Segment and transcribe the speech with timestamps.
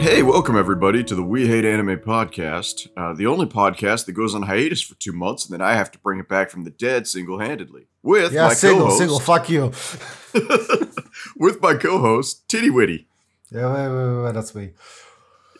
[0.00, 4.34] Hey, welcome everybody to the We Hate Anime podcast, uh, the only podcast that goes
[4.34, 6.70] on hiatus for two months, and then I have to bring it back from the
[6.70, 9.20] dead single-handedly with Yeah, my single, co-host, single.
[9.20, 9.64] Fuck you.
[11.36, 13.08] with my co-host Titty Witty.
[13.50, 14.70] Yeah, wait, wait, wait, wait, that's me.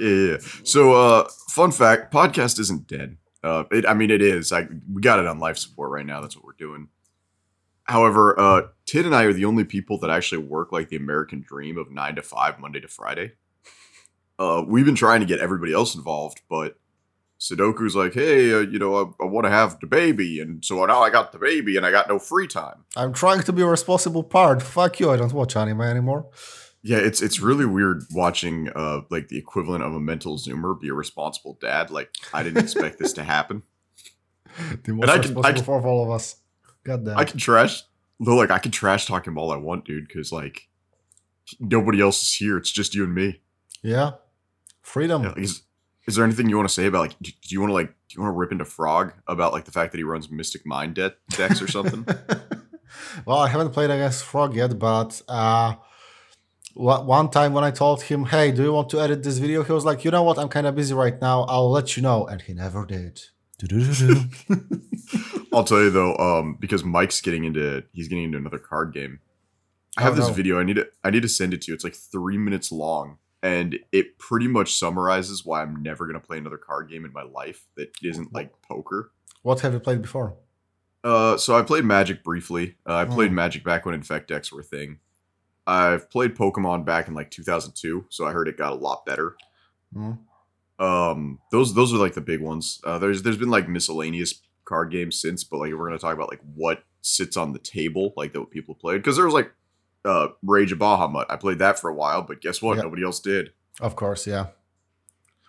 [0.01, 0.37] Yeah, yeah.
[0.65, 3.19] So, uh, fun fact: podcast isn't dead.
[3.45, 4.53] Uh, it, I mean, it is.
[4.53, 6.23] I we got it on life support right now.
[6.23, 6.89] That's what we're doing.
[7.85, 11.45] However, uh, Tid and I are the only people that actually work like the American
[11.47, 13.33] dream of nine to five, Monday to Friday.
[14.41, 16.79] Uh, we've been trying to get everybody else involved, but
[17.39, 20.85] Sudoku's like, "Hey, uh, you know, I, I want to have the baby," and so
[20.87, 22.85] now I got the baby, and I got no free time.
[22.97, 24.63] I'm trying to be a responsible part.
[24.63, 25.11] Fuck you.
[25.11, 26.27] I don't watch anime anymore.
[26.83, 30.89] Yeah, it's it's really weird watching uh like the equivalent of a mental zoomer be
[30.89, 31.91] a responsible dad.
[31.91, 33.63] Like I didn't expect this to happen.
[34.85, 36.37] The most I can- responsible I can- for all of us.
[36.85, 37.19] God damn.
[37.19, 37.83] I can trash
[38.19, 40.69] though like I can trash talk him all I want, dude, because like
[41.61, 42.57] nobody else is here.
[42.57, 43.43] It's just you and me.
[43.83, 44.13] yeah.
[44.83, 45.23] Freedom.
[45.23, 45.63] Yeah, is,
[46.07, 48.15] is there anything you want to say about like do, you want to like do
[48.17, 50.95] you want to rip into Frog about like the fact that he runs Mystic Mine
[50.95, 52.05] de- decks or something?
[53.27, 55.75] well, I haven't played against Frog yet, but uh,
[56.75, 59.73] one time when I told him, "Hey, do you want to edit this video?" He
[59.73, 60.39] was like, "You know what?
[60.39, 61.43] I'm kind of busy right now.
[61.43, 63.21] I'll let you know," and he never did.
[65.53, 69.21] I'll tell you though, um, because Mike's getting into he's getting into another card game.
[69.97, 70.33] I have Oh, this no.
[70.35, 70.59] video.
[70.59, 71.75] I need to I need to send it to you.
[71.75, 76.39] It's like three minutes long, and it pretty much summarizes why I'm never gonna play
[76.39, 79.13] another card game in my life that isn't like poker.
[79.43, 80.35] what have you played before?
[81.03, 82.77] Uh, so I played Magic briefly.
[82.87, 83.37] Uh, I played Hmm.
[83.37, 84.99] Magic back when Infect decks were a thing.
[85.67, 89.37] I've played Pokemon back in like 2002, so I heard it got a lot better.
[89.95, 90.13] Hmm.
[90.79, 92.81] Um, those those are like the big ones.
[92.85, 96.31] Uh, there's there's been like miscellaneous card games since, but like we're gonna talk about
[96.31, 98.99] like what sits on the table, like that what people played.
[98.99, 99.53] Because there was like
[100.05, 101.27] uh Rage of Bahamut.
[101.29, 102.77] I played that for a while, but guess what?
[102.77, 102.83] Yeah.
[102.85, 103.53] Nobody else did.
[103.81, 104.47] Of course, yeah.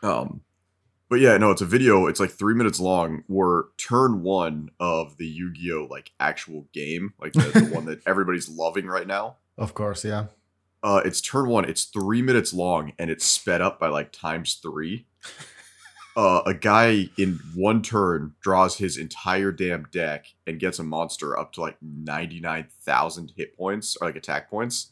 [0.03, 0.41] Um,
[1.09, 2.07] but yeah, no, it's a video.
[2.07, 3.23] It's like three minutes long.
[3.27, 8.47] Where turn one of the Yu-Gi-Oh like actual game, like the, the one that everybody's
[8.47, 9.35] loving right now.
[9.57, 10.27] Of course, yeah.
[10.81, 11.65] Uh, it's turn one.
[11.65, 15.05] It's three minutes long, and it's sped up by like times three.
[16.15, 21.37] Uh, a guy in one turn draws his entire damn deck and gets a monster
[21.37, 24.91] up to like ninety nine thousand hit points or like attack points,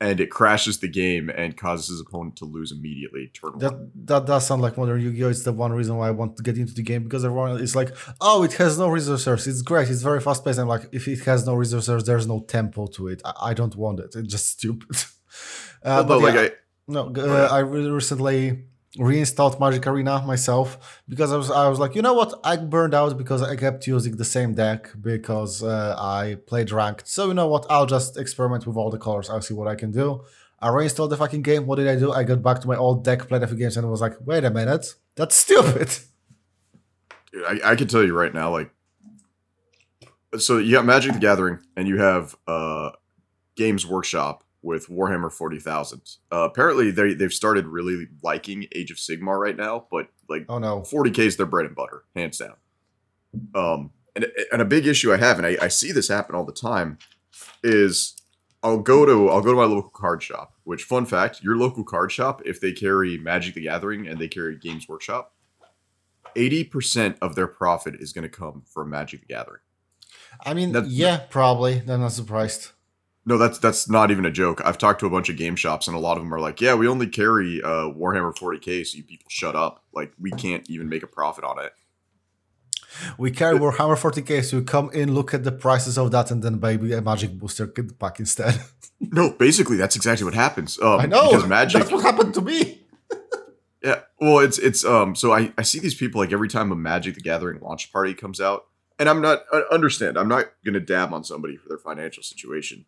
[0.00, 3.28] and it crashes the game and causes his opponent to lose immediately.
[3.32, 3.58] Turn one.
[3.60, 5.28] That that does sound like modern Yu-Gi-Oh!
[5.28, 7.76] It's the one reason why I want to get into the game because everyone is
[7.76, 9.46] like, oh, it has no resources.
[9.46, 9.88] It's great.
[9.90, 10.58] It's very fast paced.
[10.58, 13.22] I'm like, if it has no resources, there's no tempo to it.
[13.24, 14.14] I, I don't want it.
[14.16, 14.88] It's just stupid.
[15.84, 16.54] uh, Although, but like I,
[16.88, 17.48] no, Oh, uh.
[17.52, 18.64] I really recently
[18.98, 22.38] reinstalled Magic Arena myself because I was I was like, you know what?
[22.44, 27.08] I burned out because I kept using the same deck because uh, I played ranked.
[27.08, 27.66] So you know what?
[27.70, 29.30] I'll just experiment with all the colors.
[29.30, 30.24] I'll see what I can do.
[30.60, 31.66] I reinstalled the fucking game.
[31.66, 32.12] What did I do?
[32.12, 34.44] I got back to my old deck, played a few games, and was like, wait
[34.44, 35.90] a minute, that's stupid.
[37.32, 38.70] Dude, I, I can tell you right now, like,
[40.38, 42.90] so you got Magic the Gathering, and you have uh,
[43.56, 46.02] Games Workshop with Warhammer Forty Thousand.
[46.32, 50.58] Uh, apparently, they they've started really liking Age of Sigmar right now, but like Oh
[50.58, 50.80] no.
[50.80, 52.54] 40k is their bread and butter, hands down.
[53.54, 56.44] Um, and and a big issue I have, and I, I see this happen all
[56.44, 56.98] the time,
[57.62, 58.14] is
[58.62, 60.54] I'll go to I'll go to my local card shop.
[60.64, 64.28] Which fun fact, your local card shop, if they carry Magic the Gathering and they
[64.28, 65.34] carry Games Workshop,
[66.36, 69.60] eighty percent of their profit is going to come from Magic the Gathering.
[70.44, 71.80] I mean, That- yeah, probably.
[71.80, 72.70] I'm not surprised.
[73.24, 74.60] No, that's that's not even a joke.
[74.64, 76.60] I've talked to a bunch of game shops, and a lot of them are like,
[76.60, 79.84] "Yeah, we only carry uh, Warhammer 40k, so you people shut up.
[79.92, 81.72] Like, we can't even make a profit on it."
[83.18, 86.42] We carry Warhammer 40k, so you come in, look at the prices of that, and
[86.42, 88.60] then maybe a magic booster get back instead.
[89.10, 90.78] No, basically, that's exactly what happens.
[90.80, 91.32] Um, I know.
[91.32, 91.80] because Magic.
[91.80, 92.82] That's what happened to me.
[93.84, 95.16] Yeah, well, it's it's um.
[95.16, 98.14] So I I see these people like every time a Magic the Gathering launch party
[98.14, 98.66] comes out,
[98.96, 100.16] and I'm not I understand.
[100.16, 102.84] I'm not gonna dab on somebody for their financial situation,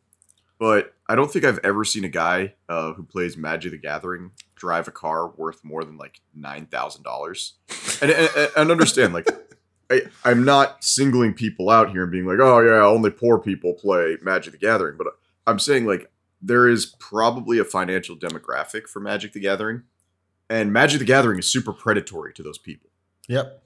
[0.59, 4.31] but I don't think I've ever seen a guy uh, who plays Magic the Gathering
[4.55, 7.55] drive a car worth more than like nine thousand dollars.
[8.01, 9.29] And and and understand like.
[9.91, 13.75] I, I'm not singling people out here and being like, oh yeah, only poor people
[13.75, 15.09] play Magic the Gathering, but
[15.47, 16.11] I'm saying like
[16.41, 19.83] there is probably a financial demographic for Magic the Gathering,
[20.49, 22.91] and Magic the Gathering is super predatory to those people.
[23.29, 23.63] Yep.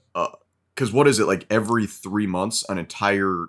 [0.75, 3.47] Because what is it like every three months, an entire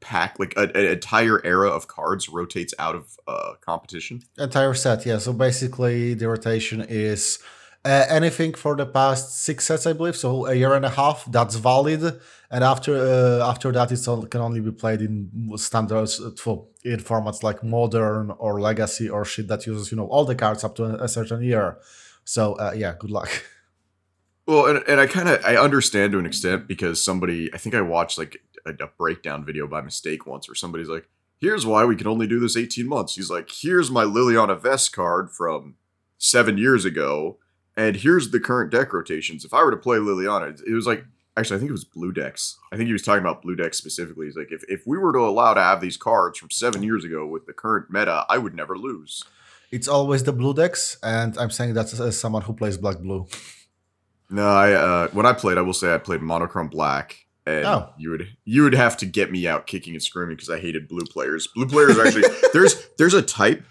[0.00, 4.22] pack, like a- an entire era of cards rotates out of uh, competition?
[4.38, 5.18] Entire set, yeah.
[5.18, 7.38] So basically, the rotation is
[7.84, 10.16] uh, anything for the past six sets, I believe.
[10.16, 12.20] So a year and a half, that's valid.
[12.50, 16.98] And after uh, after that, it can only be played in standards uh, for in
[17.00, 20.74] formats like modern or legacy or shit that uses you know all the cards up
[20.76, 21.78] to a, a certain year.
[22.24, 23.30] So uh, yeah, good luck.
[24.48, 27.74] Well, and, and I kind of I understand to an extent because somebody I think
[27.74, 31.08] I watched like a, a breakdown video by mistake once where somebody's like,
[31.40, 34.90] "Here's why we can only do this 18 months." He's like, "Here's my Liliana Vess
[34.90, 35.76] card from
[36.18, 37.38] seven years ago,
[37.76, 39.44] and here's the current deck rotations.
[39.44, 41.04] If I were to play Liliana, it was like
[41.36, 42.58] actually I think it was blue decks.
[42.72, 44.26] I think he was talking about blue decks specifically.
[44.26, 47.04] He's like, if if we were to allow to have these cards from seven years
[47.04, 49.22] ago with the current meta, I would never lose."
[49.70, 53.26] It's always the blue decks, and I'm saying that as someone who plays black blue.
[54.30, 57.90] No, I uh, when I played, I will say I played monochrome black, and Oh.
[57.98, 60.86] you would you would have to get me out kicking and screaming because I hated
[60.88, 61.46] blue players.
[61.48, 63.64] Blue players actually there's there's a type,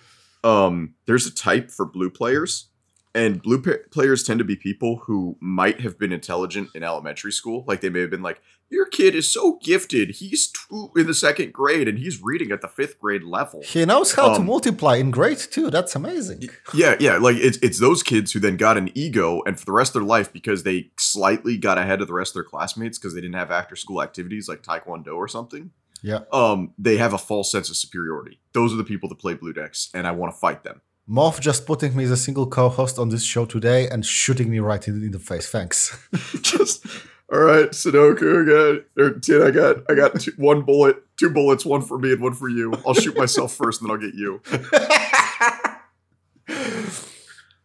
[0.44, 2.68] um, there's a type for blue players,
[3.15, 7.31] and blue pa- players tend to be people who might have been intelligent in elementary
[7.31, 7.63] school.
[7.68, 10.11] Like they may have been like, your kid is so gifted.
[10.11, 13.61] He's two in the second grade and he's reading at the fifth grade level.
[13.63, 15.69] He knows how to Um, multiply in grade two.
[15.69, 16.49] That's amazing.
[16.73, 19.71] Yeah, yeah, like it's it's those kids who then got an ego, and for the
[19.71, 22.97] rest of their life, because they slightly got ahead of the rest of their classmates
[22.97, 25.71] because they didn't have after school activities like taekwondo or something.
[26.03, 26.19] Yeah.
[26.31, 28.39] Um, they have a false sense of superiority.
[28.53, 30.81] Those are the people that play blue decks, and I want to fight them.
[31.09, 34.59] Moth just putting me as a single co-host on this show today and shooting me
[34.59, 35.47] right in the face.
[35.49, 35.97] Thanks.
[36.41, 36.85] Just
[37.31, 38.44] all right, Sudoku.
[38.44, 39.41] I got or Tin.
[39.41, 42.50] I got I got two, one bullet, two bullets, one for me and one for
[42.50, 42.74] you.
[42.85, 44.41] I'll shoot myself first, and then I'll get you.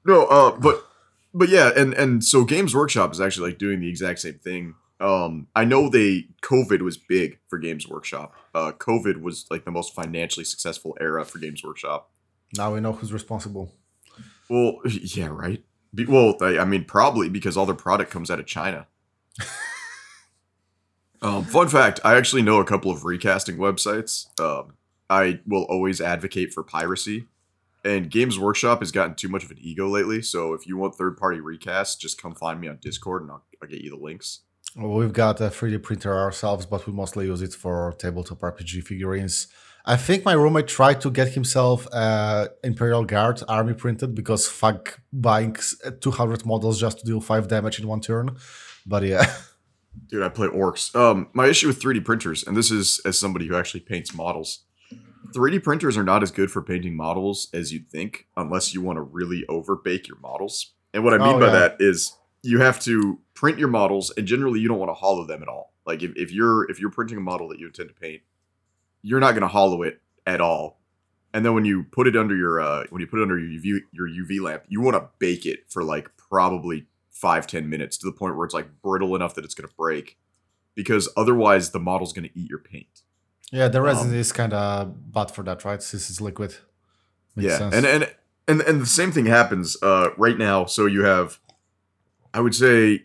[0.05, 0.85] No, uh, but
[1.33, 4.75] but yeah, and and so Games Workshop is actually like doing the exact same thing.
[5.01, 8.35] Um, I know they COVID was big for Games Workshop.
[8.55, 12.11] Uh, COVID was like the most financially successful era for Games Workshop.
[12.57, 13.75] now we know who's responsible.
[14.49, 15.65] Well, yeah, right.
[15.95, 18.87] Be, well, I, I mean, probably because all their product comes out of China.
[21.23, 24.27] um, fun fact: I actually know a couple of recasting websites.
[24.41, 24.75] Um,
[25.11, 27.27] I will always advocate for piracy,
[27.85, 30.23] and Games Workshop has gotten too much of an ego lately.
[30.23, 33.69] So if you want third-party recasts, just come find me on Discord, and I'll, I'll
[33.69, 34.41] get you the links.
[34.75, 38.85] Well, we've got a 3D printer ourselves, but we mostly use it for tabletop RPG
[38.85, 39.49] figurines.
[39.85, 45.01] I think my roommate tried to get himself uh, Imperial Guard army printed because fuck
[45.13, 45.57] buying
[46.01, 48.37] 200 models just to deal 5 damage in one turn.
[48.87, 49.33] But yeah.
[50.09, 50.95] Dude, I play orcs.
[50.97, 54.61] Um, my issue with 3D printers, and this is as somebody who actually paints models.
[55.35, 58.97] 3D printers are not as good for painting models as you'd think, unless you want
[58.97, 60.73] to really over bake your models.
[60.93, 61.53] And what I mean Oh, by yeah.
[61.53, 65.27] that is you have to print your models, and generally you don't want to hollow
[65.27, 65.73] them at all.
[65.87, 68.23] Like if, if you're if you're printing a model that you intend to paint,
[69.03, 70.79] you're not going to hollow it at all.
[71.35, 73.61] And then when you put it under your uh, when you put it under your
[73.61, 76.87] UV your UV lamp, you want to bake it for like probably
[77.23, 79.75] five ten minutes to the point where it's like brittle enough that it's going to
[79.77, 80.19] break,
[80.75, 83.03] because otherwise the model's going to eat your paint.
[83.53, 85.83] Yeah, the resin Um, is kind of bad for that, right?
[85.83, 86.57] Since it's liquid.
[87.37, 87.75] Makes yeah, sense.
[87.77, 88.15] and and
[88.49, 90.65] and and the same thing happens uh, right now.
[90.67, 91.39] So you have,
[92.35, 93.05] I would say,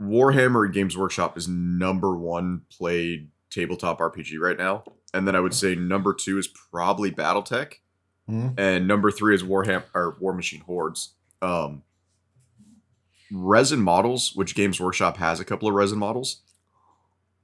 [0.00, 5.54] Warhammer Games Workshop is number one played tabletop RPG right now, and then I would
[5.54, 7.74] say number two is probably BattleTech,
[8.26, 8.48] Hmm?
[8.56, 11.14] and number three is Warhammer or War Machine Hordes.
[11.42, 11.82] Um,
[13.32, 16.42] resin models, which Games Workshop has a couple of resin models,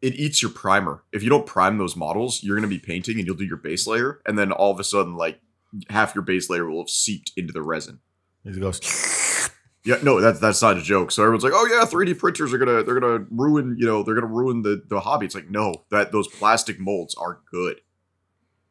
[0.02, 1.02] it eats your primer.
[1.12, 3.56] If you don't prime those models, you're going to be painting and you'll do your
[3.56, 5.40] base layer, and then all of a sudden, like
[5.88, 8.00] half your base layer will have seeped into the resin.
[8.44, 8.80] It goes.
[9.86, 11.10] Yeah, no, that's that's not a joke.
[11.10, 14.14] So everyone's like, "Oh yeah, 3D printers are gonna they're gonna ruin you know they're
[14.14, 17.82] gonna ruin the the hobby." It's like no, that those plastic molds are good.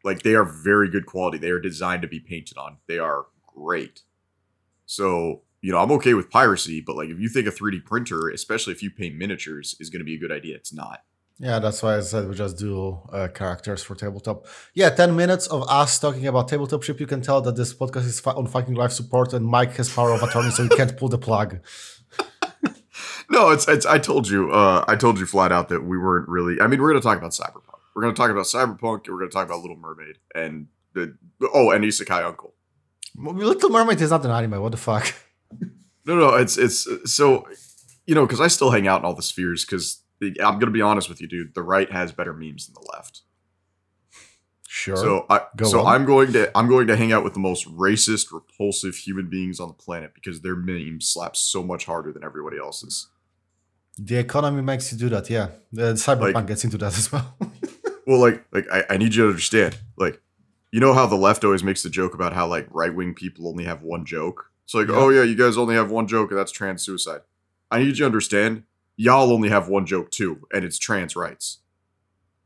[0.03, 1.37] Like they are very good quality.
[1.37, 2.77] They are designed to be painted on.
[2.87, 4.01] They are great.
[4.87, 8.29] So you know, I'm okay with piracy, but like if you think a 3D printer,
[8.29, 10.99] especially if you paint miniatures, is gonna be a good idea, it's not.
[11.39, 14.45] Yeah, that's why I said we just do uh, characters for tabletop.
[14.75, 16.99] Yeah, 10 minutes of us talking about tabletop ship.
[16.99, 20.11] You can tell that this podcast is on fucking life support and Mike has power
[20.11, 21.59] of attorney, so he can't pull the plug.
[23.29, 23.85] No, it's it's.
[23.85, 26.61] I told you, uh, I told you flat out that we weren't really.
[26.61, 27.79] I mean, we're gonna talk about cyberpunk.
[27.95, 29.05] We're gonna talk about cyberpunk.
[29.05, 31.15] and We're gonna talk about Little Mermaid and the
[31.53, 32.53] oh, and Isekai Uncle.
[33.15, 34.61] Little Mermaid is not an anime.
[34.61, 35.13] What the fuck?
[36.05, 37.47] No, no, it's it's so
[38.05, 40.81] you know because I still hang out in all the spheres because I'm gonna be
[40.81, 41.53] honest with you, dude.
[41.55, 43.21] The right has better memes than the left.
[44.67, 44.97] Sure.
[44.97, 45.93] So I Go so on.
[45.95, 49.59] I'm going to I'm going to hang out with the most racist, repulsive human beings
[49.59, 53.07] on the planet because their memes slap so much harder than everybody else's.
[53.99, 55.29] the economy makes you do that.
[55.29, 57.35] Yeah, the Cyberpunk Like- gets into that as well.
[58.05, 59.77] Well, like like I, I need you to understand.
[59.95, 60.21] Like,
[60.73, 63.47] you know how the left always makes the joke about how like right wing people
[63.47, 64.51] only have one joke.
[64.65, 67.21] It's like, oh yeah, you guys only have one joke, and that's trans suicide.
[67.69, 68.63] I need you to understand.
[68.95, 71.59] Y'all only have one joke too, and it's trans rights.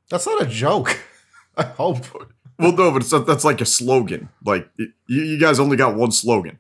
[0.10, 1.00] that's not a joke.
[1.58, 2.06] I hope.
[2.60, 4.30] Well, no, but it's that's like a slogan.
[4.46, 6.60] Like y- you, you guys only got one slogan.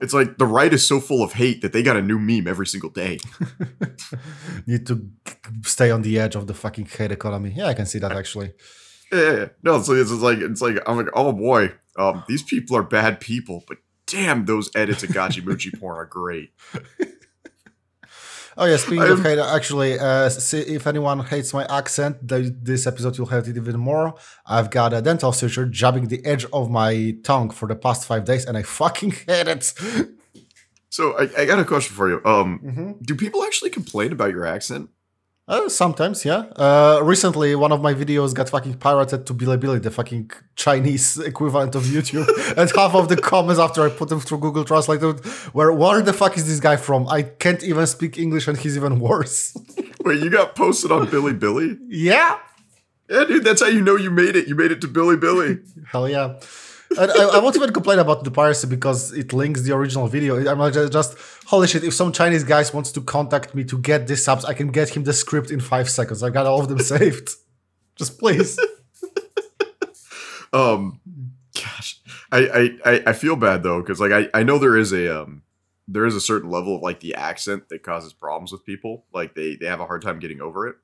[0.00, 2.46] It's like the right is so full of hate that they got a new meme
[2.46, 3.18] every single day.
[4.66, 5.08] Need to
[5.62, 7.54] stay on the edge of the fucking hate economy.
[7.56, 8.52] Yeah, I can see that actually.
[9.12, 12.76] Yeah, yeah, no, it's, it's like it's like I'm like, oh boy, um, these people
[12.76, 16.50] are bad people, but damn, those edits of Gachi Muchi porn are great.
[18.56, 22.52] Oh yeah, speaking of I'm- hate, actually, uh, see, if anyone hates my accent, th-
[22.62, 24.14] this episode you'll hate it even more.
[24.46, 28.24] I've got a dental suture jabbing the edge of my tongue for the past five
[28.24, 29.74] days, and I fucking hate it.
[30.88, 32.24] So I, I got a question for you.
[32.24, 34.88] Um, hmm do people actually complain about your accent?
[35.46, 36.44] Uh, sometimes, yeah.
[36.56, 41.74] Uh, recently, one of my videos got fucking pirated to Bilibili, the fucking Chinese equivalent
[41.74, 45.02] of YouTube, and half of the comments after I put them through Google Translate
[45.52, 47.06] were, "Where the fuck is this guy from?
[47.08, 49.54] I can't even speak English, and he's even worse."
[50.04, 51.78] Wait, you got posted on Bilibili?
[51.88, 52.38] yeah.
[53.10, 54.48] Yeah, dude, that's how you know you made it.
[54.48, 55.60] You made it to Bilibili.
[55.88, 56.40] Hell yeah.
[56.98, 60.36] And I, I won't even complain about the piracy because it links the original video.
[60.48, 61.84] I'm like just, holy shit.
[61.84, 64.90] If some Chinese guys wants to contact me to get these subs, I can get
[64.90, 66.22] him the script in five seconds.
[66.22, 67.30] I got all of them saved.
[67.96, 68.58] Just please.
[70.54, 71.00] Um,
[71.52, 75.22] gosh, I I I, feel bad though because like I I know there is a
[75.22, 75.42] um
[75.88, 79.04] there is a certain level of like the accent that causes problems with people.
[79.12, 80.76] Like they they have a hard time getting over it.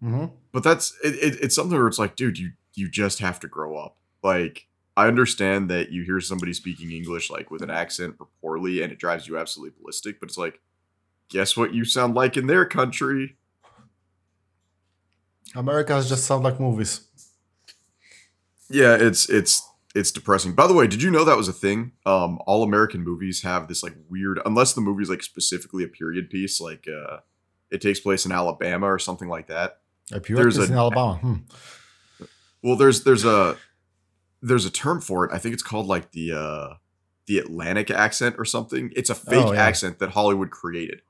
[0.00, 3.40] hmm But that's it, it, it's something where it's like, dude, you you just have
[3.40, 3.96] to grow up.
[4.22, 4.66] Like
[4.98, 8.90] I understand that you hear somebody speaking English like with an accent or poorly, and
[8.90, 10.18] it drives you absolutely ballistic.
[10.18, 10.60] But it's like,
[11.28, 13.36] guess what you sound like in their country?
[15.54, 17.02] Americans just sound like movies.
[18.68, 20.54] Yeah, it's it's it's depressing.
[20.54, 21.92] By the way, did you know that was a thing?
[22.04, 26.28] Um, all American movies have this like weird, unless the movie's like specifically a period
[26.28, 27.18] piece, like uh,
[27.70, 29.80] it takes place in Alabama or something like that.
[30.12, 31.14] A pure There's is a- in Alabama.
[31.16, 31.34] Hmm.
[32.62, 33.56] Well, there's there's a
[34.42, 35.30] there's a term for it.
[35.32, 36.74] I think it's called like the uh,
[37.26, 38.90] the Atlantic accent or something.
[38.96, 39.64] It's a fake Oh, yeah.
[39.66, 41.02] accent that Hollywood created.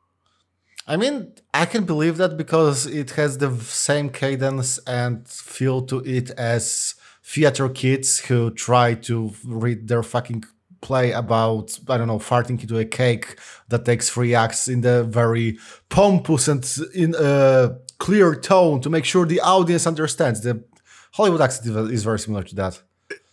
[0.87, 5.99] I mean, I can believe that because it has the same cadence and feel to
[6.01, 10.45] it as theater kids who try to read their fucking
[10.81, 15.05] play about, I don't know, farting into a cake that takes three acts in the
[15.05, 15.59] very
[15.91, 20.41] pompous and in a clear tone to make sure the audience understands.
[20.41, 20.65] The
[21.13, 22.81] Hollywood accent is very similar to that.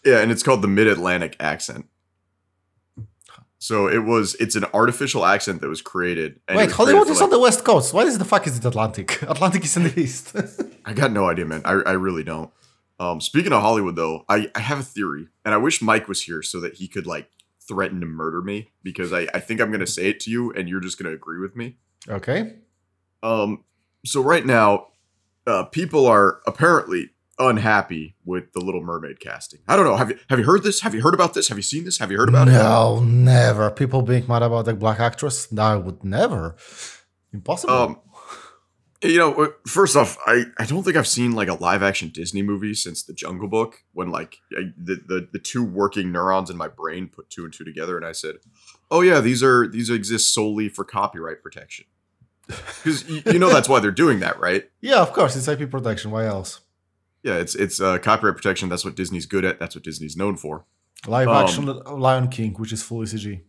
[0.05, 1.87] Yeah, and it's called the Mid Atlantic accent.
[3.57, 6.39] So it was it's an artificial accent that was created.
[6.49, 7.93] Wait, was Hollywood is like- on the west coast.
[7.93, 9.21] Why is the fuck is it Atlantic?
[9.23, 10.35] Atlantic is in the east.
[10.85, 11.61] I got no idea, man.
[11.65, 12.51] I, I really don't.
[12.99, 16.21] Um, speaking of Hollywood, though, I, I have a theory, and I wish Mike was
[16.21, 17.29] here so that he could like
[17.67, 20.69] threaten to murder me because I, I think I'm gonna say it to you, and
[20.69, 21.77] you're just gonna agree with me.
[22.07, 22.53] okay.
[23.23, 23.63] Um,
[24.05, 24.89] so right now,
[25.47, 29.59] uh, people are apparently unhappy with the Little Mermaid casting.
[29.67, 29.95] I don't know.
[29.95, 30.81] Have you have you heard this?
[30.81, 31.49] Have you heard about this?
[31.49, 31.97] Have you seen this?
[31.97, 32.51] Have you heard about it?
[32.51, 33.69] no, never.
[33.71, 35.51] People being mad about the black actress?
[35.51, 36.55] No, I would never.
[37.33, 37.73] Impossible.
[37.73, 37.99] Um,
[39.03, 42.09] you know, uh, first off, I, I don't think I've seen like a live action
[42.09, 46.49] Disney movie since The Jungle Book when like I, the, the the two working neurons
[46.49, 48.35] in my brain put two and two together, and I said,
[48.89, 51.85] "Oh yeah, these are these exist solely for copyright protection."
[52.47, 54.69] Because you, you know that's why they're doing that, right?
[54.81, 56.11] yeah, of course, it's IP protection.
[56.11, 56.61] Why else?
[57.25, 58.69] Yeah, it's it's uh, copyright protection.
[58.69, 59.59] That's what Disney's good at.
[59.59, 60.65] That's what Disney's known for.
[61.07, 63.41] Live Um, action Lion King, which is fully CG.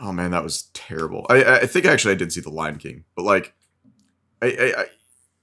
[0.00, 1.24] Oh man, that was terrible.
[1.30, 3.54] I I think actually I did see The Lion King, but like,
[4.42, 4.86] I, I, I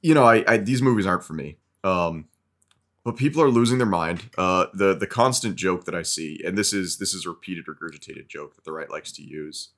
[0.02, 1.60] you know, I, I these movies aren't for me.
[1.86, 2.26] Um,
[3.06, 4.30] but people are losing their mind.
[4.38, 7.68] Uh, the the constant joke that I see, and this is this is a repeated
[7.68, 9.70] regurgitated joke that the right likes to use,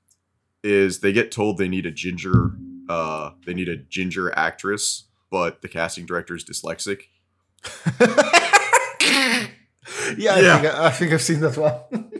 [0.63, 2.53] is they get told they need a ginger,
[2.89, 7.03] uh, they need a ginger actress, but the casting director is dyslexic.
[10.17, 10.59] Yeah, I, Yeah.
[10.59, 12.11] Think, I think I've seen that one.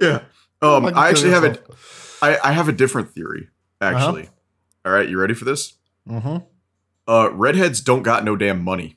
[0.00, 0.20] Yeah.
[0.62, 1.58] Um, I actually have a.
[2.22, 3.48] I, I have a different theory.
[3.80, 4.28] Actually,
[4.86, 5.74] All right, you ready for this?
[6.08, 6.44] Mhm.
[7.06, 8.96] Uh, redheads don't got no damn money.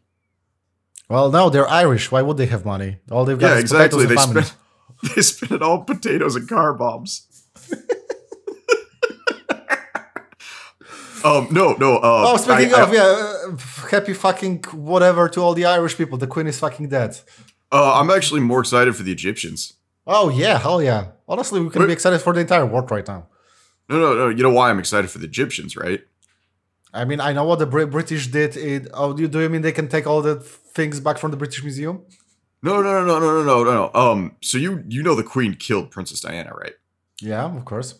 [1.09, 2.11] Well, no, they're Irish.
[2.11, 2.99] Why would they have money?
[3.11, 4.05] All they've got Yeah, is exactly.
[4.05, 4.43] potatoes They and famine.
[4.45, 7.27] spend they spend it all potatoes and car bombs.
[11.25, 11.97] Um, no, no.
[11.97, 13.03] Uh, Oh, speaking I- of, yeah,
[13.53, 13.57] uh,
[13.89, 16.17] happy fucking whatever to all the Irish people.
[16.17, 17.19] The queen is fucking dead.
[17.71, 19.73] uh, I'm actually more excited for the Egyptians.
[20.07, 21.07] Oh yeah, hell yeah.
[21.27, 23.27] Honestly, we can be excited for the entire world right now.
[23.89, 24.29] No, no, no.
[24.29, 26.01] You know why I'm excited for the Egyptians, right?
[26.93, 28.57] I mean, I know what the Brit- British did.
[28.57, 31.29] In, oh, do you, do you mean they can take all the things back from
[31.31, 32.01] the British Museum?
[32.63, 33.91] No, no, no, no, no, no, no, no.
[33.93, 36.73] Um, so you you know the Queen killed Princess Diana, right?
[37.21, 37.95] Yeah, of course.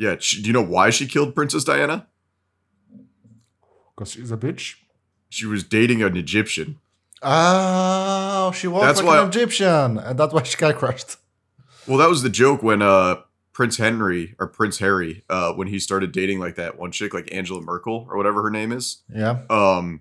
[0.00, 0.16] Yeah.
[0.18, 2.06] She, do you know why she killed Princess Diana?
[3.96, 4.76] Because she's a bitch.
[5.28, 6.78] She was dating an Egyptian.
[7.22, 11.16] Oh, she was That's like why- an Egyptian, and that's why she got crushed.
[11.86, 13.16] Well, that was the joke when uh
[13.52, 17.32] Prince Henry or Prince Harry uh, when he started dating like that one chick, like
[17.32, 19.02] Angela Merkel or whatever her name is.
[19.14, 19.42] Yeah.
[19.48, 20.00] Um,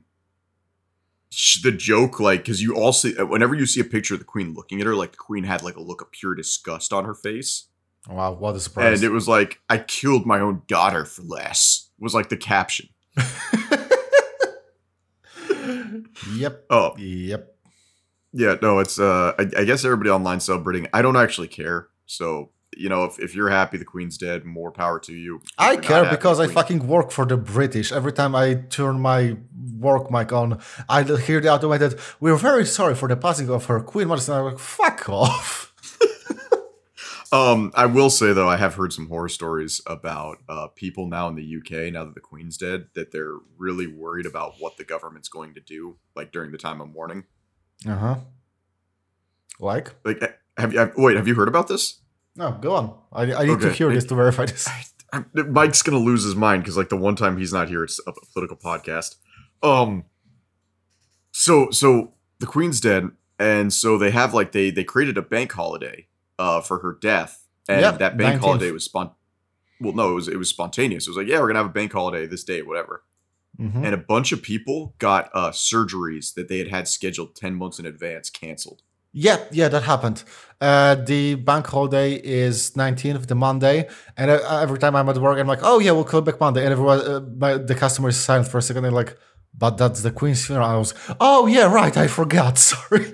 [1.29, 4.25] sh- the joke, like, because you all see whenever you see a picture of the
[4.25, 7.05] Queen looking at her, like the Queen had like a look of pure disgust on
[7.05, 7.65] her face,
[8.09, 8.97] Wow, what a surprise.
[9.01, 12.89] and it was like, "I killed my own daughter for less." Was like the caption.
[16.35, 16.65] yep.
[16.69, 17.49] Oh, Yep.
[18.35, 20.87] Yeah, no, it's uh I, I guess everybody online celebrating.
[20.93, 21.89] I don't actually care.
[22.07, 25.41] So, you know, if, if you're happy the Queen's dead, more power to you.
[25.57, 27.91] I care because I fucking work for the British.
[27.91, 29.37] Every time I turn my
[29.77, 30.59] work mic on,
[30.89, 34.31] I hear the automated, we're very sorry for the passing of her Queen Majesty.
[34.31, 35.73] And I'm like, fuck off.
[37.33, 41.27] Um, I will say though, I have heard some horror stories about uh people now
[41.27, 44.83] in the UK, now that the Queen's dead, that they're really worried about what the
[44.83, 47.23] government's going to do, like during the time of mourning.
[47.87, 48.15] Uh huh.
[49.59, 49.95] Like?
[50.05, 50.21] Like
[50.57, 52.01] have you have, wait, have you heard about this?
[52.35, 52.95] No, go on.
[53.11, 53.73] I, I need to Okay.
[53.77, 54.67] hear this to verify this.
[55.11, 57.99] I'm- Mike's gonna lose his mind because like the one time he's not here, it's
[58.07, 59.15] a political podcast.
[59.63, 60.05] Um,
[61.31, 63.09] so so the Queen's dead,
[63.39, 66.07] and so they have like they they created a bank holiday
[66.39, 68.45] uh for her death, and Yep, that bank 19th.
[68.45, 69.11] holiday was spont.
[69.79, 71.07] Well, no, it was it was spontaneous.
[71.07, 73.03] It was like yeah, we're gonna have a bank holiday this day, whatever.
[73.59, 73.83] Mhm.
[73.85, 77.79] And a bunch of people got uh surgeries that they had had scheduled ten months
[77.79, 78.81] in advance canceled.
[79.15, 80.23] Yeah, yeah, that happened.
[80.59, 83.87] Uh, the bank holiday is 19th, the Monday,
[84.17, 86.63] and uh, every time I'm at work, I'm like, "Oh yeah, we'll call back Monday,"
[86.63, 88.81] and everyone, uh, my, the customer is silent for a second.
[88.81, 89.15] They're like,
[89.55, 92.57] "But that's the Queen's funeral." I was, "Oh yeah, right, I forgot.
[92.69, 93.13] Sorry."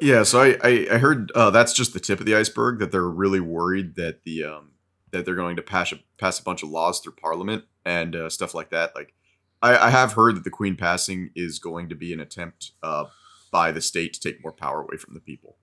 [0.00, 2.78] Yeah, so I I, I heard uh, that's just the tip of the iceberg.
[2.78, 4.72] That they're really worried that the um
[5.12, 8.28] that they're going to pass a, pass a bunch of laws through Parliament and uh,
[8.30, 8.94] stuff like that.
[8.94, 9.14] Like,
[9.62, 13.06] I, I have heard that the Queen passing is going to be an attempt uh,
[13.50, 15.56] by the state to take more power away from the people.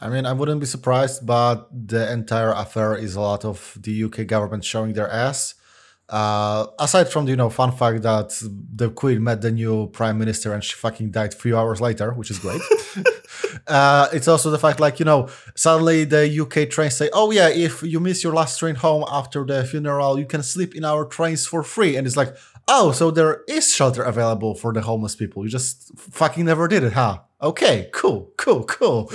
[0.00, 4.04] I mean, I wouldn't be surprised, but the entire affair is a lot of the
[4.04, 5.54] UK government showing their ass.
[6.08, 8.30] Uh, aside from the you know fun fact that
[8.74, 12.12] the Queen met the new Prime Minister and she fucking died a few hours later,
[12.12, 12.62] which is great.
[13.66, 17.48] uh, it's also the fact like you know suddenly the UK trains say, oh yeah,
[17.48, 21.04] if you miss your last train home after the funeral, you can sleep in our
[21.04, 22.34] trains for free, and it's like.
[22.70, 25.42] Oh, so there is shelter available for the homeless people.
[25.42, 27.20] You just fucking never did it, huh?
[27.40, 29.10] Okay, cool, cool, cool.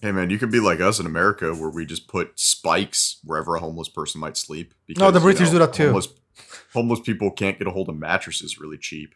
[0.00, 3.56] Hey man, you could be like us in America, where we just put spikes wherever
[3.56, 4.74] a homeless person might sleep.
[4.86, 5.86] Because, No, the you British do that too.
[5.86, 6.08] Homeless,
[6.72, 9.14] homeless people can't get a hold of mattresses really cheap.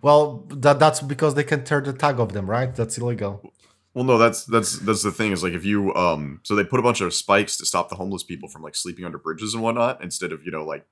[0.00, 2.74] Well, that that's because they can tear the tag off them, right?
[2.74, 3.52] That's illegal.
[3.94, 6.80] Well, no, that's that's that's the thing is like if you um so they put
[6.80, 9.62] a bunch of spikes to stop the homeless people from like sleeping under bridges and
[9.62, 10.86] whatnot instead of you know like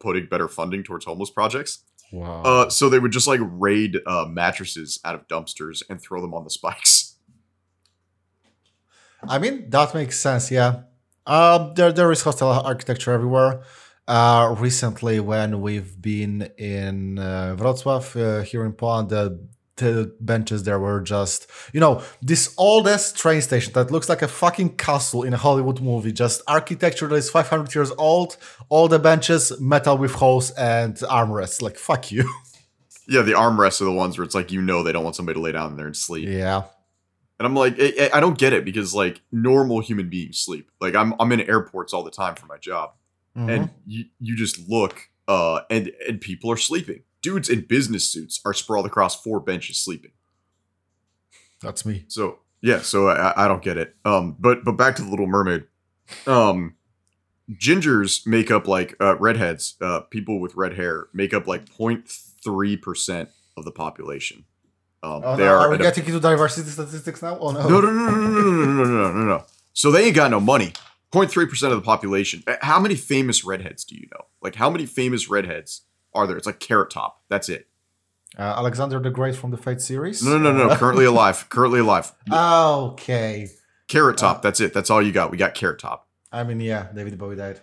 [0.00, 1.84] putting better funding towards homeless projects.
[2.12, 2.42] Wow.
[2.42, 6.34] Uh, so they would just like raid uh, mattresses out of dumpsters and throw them
[6.34, 7.03] on the spikes.
[9.28, 10.50] I mean, that makes sense.
[10.50, 10.82] Yeah.
[11.26, 13.62] Uh, there there is hostile architecture everywhere.
[14.06, 19.40] Uh, recently, when we've been in uh, Wrocław uh, here in Poland, the,
[19.76, 24.28] the benches there were just you know this oldest train station that looks like a
[24.28, 26.12] fucking castle in a Hollywood movie.
[26.12, 28.36] Just architecture that is 500 years old.
[28.68, 31.62] All the benches metal with holes and armrests.
[31.62, 32.24] Like fuck you.
[33.06, 35.38] Yeah, the armrests are the ones where it's like you know they don't want somebody
[35.38, 36.26] to lay down there and sleep.
[36.26, 36.62] yeah.
[37.38, 40.70] And I'm like, I, I don't get it because like normal human beings sleep.
[40.80, 42.92] Like I'm I'm in airports all the time for my job.
[43.36, 43.50] Mhm.
[43.50, 48.40] and you, you just look uh and and people are sleeping dudes in business suits
[48.44, 50.12] are sprawled across four benches sleeping
[51.60, 52.04] That's me.
[52.06, 55.26] so yeah so i, I don't get it um but but back to the little
[55.26, 55.64] mermaid
[56.28, 56.76] um
[57.50, 62.80] gingers make up like uh redheads uh people with red hair make up like 0.3
[62.82, 64.44] percent of the population
[65.04, 67.38] um Oh, they no, are are we getting into diversity statistics now?
[67.38, 67.68] Oh no.
[67.68, 69.44] no, no, no, no, no, no, no, no, no, no, no.
[69.72, 70.72] So they ain't got no money.
[71.12, 72.42] 0.3% of the population.
[72.46, 74.26] Uh, How many famous redheads do you know?
[74.42, 76.36] Like, how many famous redheads are there?
[76.36, 77.22] It's like Carrot Top.
[77.28, 77.68] That's it.
[78.36, 80.24] Uh, Alexander the Great from the Fate series?
[80.24, 80.74] No, no, no, no.
[80.74, 81.48] Currently alive.
[81.50, 82.12] Currently alive.
[82.32, 83.48] okay.
[83.86, 84.42] Carrot Top.
[84.42, 84.72] That's it.
[84.74, 85.30] That's all you got.
[85.30, 86.08] We got Carrot Top.
[86.32, 87.60] I mean, yeah, David Bowie died.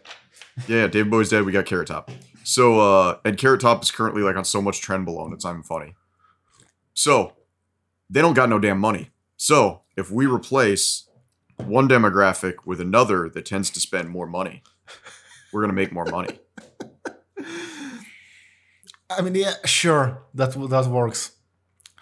[0.68, 1.44] Yeah, David Bowie's dead.
[1.44, 2.10] We got Carrot Top.
[2.44, 5.64] So, uh, and Carrot Top is currently like on so much trenbolone, it's not even
[5.64, 5.96] funny.
[7.02, 7.34] So,
[8.12, 9.10] they don't got no damn money.
[9.36, 11.10] So, if we replace
[11.58, 14.62] one demographic with another that tends to spend more money,
[15.52, 16.38] we're gonna make more money.
[19.10, 21.32] I mean, yeah, sure, that that works.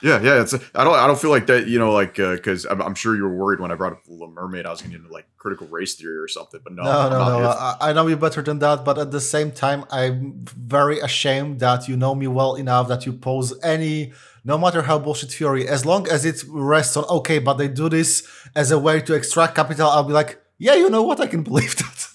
[0.02, 0.42] Yeah, yeah.
[0.42, 1.68] It's I don't I don't feel like that.
[1.68, 4.04] You know, like uh, because I'm, I'm sure you were worried when I brought up
[4.04, 4.66] the Little Mermaid.
[4.66, 6.62] I was getting into like critical race theory or something.
[6.64, 7.50] But no, No, no, no.
[7.50, 11.60] I, I know you better than that, but at the same time, I'm very ashamed
[11.60, 14.14] that you know me well enough that you pose any,
[14.50, 17.88] no matter how bullshit theory, as long as it rests on okay, but they do
[17.88, 19.88] this as a way to extract capital.
[19.88, 21.20] I'll be like, Yeah, you know what?
[21.20, 22.08] I can believe that.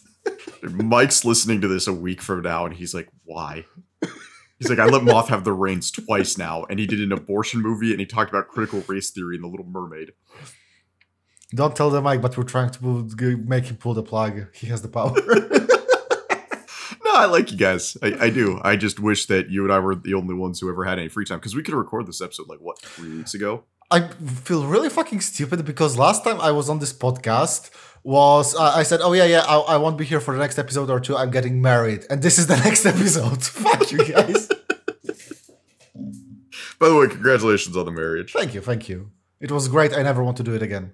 [0.72, 3.66] Mike's listening to this a week from now, and he's like, "Why?"
[4.58, 7.60] He's like, "I let Moth have the reins twice now, and he did an abortion
[7.60, 10.12] movie, and he talked about critical race theory in The Little Mermaid."
[11.54, 14.46] Don't tell the Mike, but we're trying to make him pull the plug.
[14.54, 15.14] He has the power.
[17.14, 17.96] I like you guys.
[18.02, 18.60] I, I, do.
[18.62, 21.08] I just wish that you and I were the only ones who ever had any
[21.08, 23.64] free time because we could record this episode like what three weeks ago.
[23.90, 27.70] I feel really fucking stupid because last time I was on this podcast
[28.02, 30.58] was uh, I said, "Oh yeah, yeah, I, I, won't be here for the next
[30.58, 31.16] episode or two.
[31.16, 34.48] I'm getting married, and this is the next episode." Fuck you guys.
[36.78, 38.32] By the way, congratulations on the marriage.
[38.32, 39.10] Thank you, thank you.
[39.40, 39.94] It was great.
[39.94, 40.92] I never want to do it again.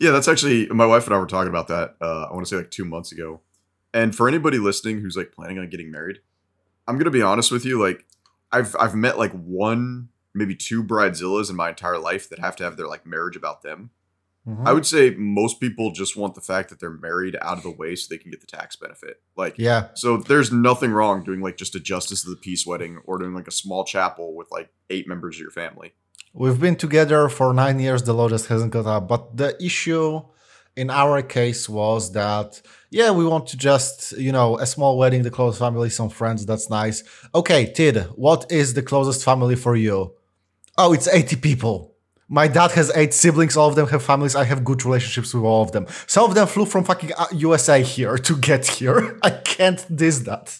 [0.00, 1.96] Yeah, that's actually my wife and I were talking about that.
[2.00, 3.40] Uh, I want to say like two months ago.
[3.92, 6.18] And for anybody listening who's like planning on getting married,
[6.86, 7.80] I'm gonna be honest with you.
[7.80, 8.04] Like,
[8.52, 12.64] I've I've met like one, maybe two bridezillas in my entire life that have to
[12.64, 13.90] have their like marriage about them.
[14.46, 14.66] Mm-hmm.
[14.66, 17.70] I would say most people just want the fact that they're married out of the
[17.70, 19.20] way so they can get the tax benefit.
[19.36, 19.88] Like, yeah.
[19.94, 23.34] So there's nothing wrong doing like just a justice of the peace wedding or doing
[23.34, 25.94] like a small chapel with like eight members of your family.
[26.32, 28.04] We've been together for nine years.
[28.04, 29.08] The law just hasn't got up.
[29.08, 30.22] But the issue
[30.76, 32.60] in our case was that
[32.90, 36.46] yeah, we want to just you know a small wedding, the close family, some friends.
[36.46, 37.02] That's nice.
[37.34, 40.14] Okay, Tid, what is the closest family for you?
[40.78, 41.96] Oh, it's eighty people.
[42.28, 43.56] My dad has eight siblings.
[43.56, 44.34] All of them have families.
[44.34, 45.86] I have good relationships with all of them.
[46.06, 49.18] Some of them flew from fucking USA uh, here to get here.
[49.22, 50.58] I can't diss that.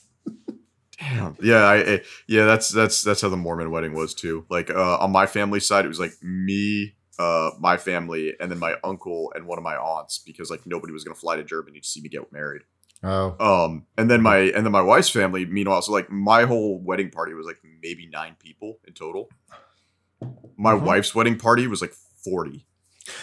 [0.99, 1.37] Damn.
[1.43, 4.47] Yeah, I, yeah, that's that's that's how the Mormon wedding was too.
[4.49, 8.59] Like uh, on my family side, it was like me, uh, my family, and then
[8.59, 11.81] my uncle and one of my aunts because like nobody was gonna fly to Germany
[11.81, 12.63] to see me get married.
[13.03, 13.37] Oh.
[13.39, 15.45] Um, and then my and then my wife's family.
[15.45, 19.29] Meanwhile, so like my whole wedding party was like maybe nine people in total.
[20.57, 20.87] My mm-hmm.
[20.87, 21.93] wife's wedding party was like
[22.25, 22.65] 40.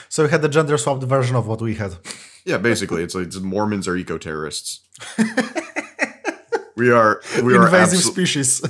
[0.09, 1.97] So we had the gender swapped version of what we had.
[2.45, 4.81] Yeah, basically, it's like it's Mormons are eco terrorists.
[6.77, 8.61] we are we are invasive abso- species.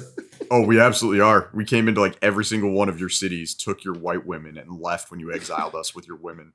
[0.51, 1.49] Oh, we absolutely are.
[1.53, 4.79] We came into like every single one of your cities, took your white women, and
[4.79, 6.53] left when you exiled us with your women.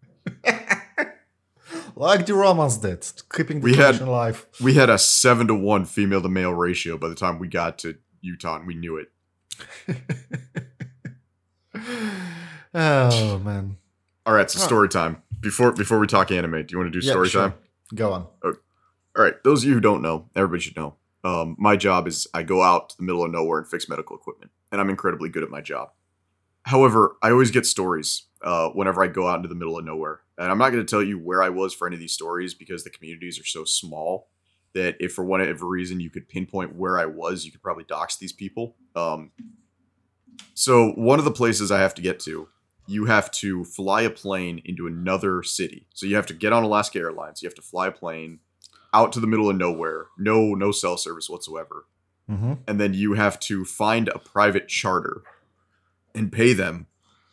[1.97, 4.47] like the Romans did, keeping the we had, alive.
[4.63, 7.79] We had a seven to one female to male ratio by the time we got
[7.81, 9.09] to Utah, and we knew it.
[12.75, 13.77] oh man!
[14.27, 15.23] All right, so story time.
[15.41, 17.51] Before before we talk anime, do you want to do yeah, story sure.
[17.51, 17.55] time?
[17.95, 18.27] Go on.
[18.45, 18.59] Okay.
[19.17, 20.95] All right, those of you who don't know, everybody should know.
[21.25, 24.17] Um, my job is I go out to the middle of nowhere and fix medical
[24.17, 25.91] equipment, and I'm incredibly good at my job.
[26.63, 30.21] However, I always get stories uh, whenever I go out into the middle of nowhere,
[30.37, 32.55] and I'm not going to tell you where I was for any of these stories
[32.55, 34.29] because the communities are so small
[34.75, 38.17] that if for whatever reason you could pinpoint where I was, you could probably dox
[38.17, 38.77] these people.
[38.95, 39.33] Um,
[40.55, 42.49] so one of the places I have to get to,
[42.87, 45.87] you have to fly a plane into another city.
[45.95, 47.43] So you have to get on Alaska Airlines.
[47.43, 48.41] You have to fly a plane
[48.93, 51.87] out to the middle of nowhere, no no cell service whatsoever,
[52.31, 52.55] mm-hmm.
[52.67, 55.23] and then you have to find a private charter
[56.15, 56.87] and pay them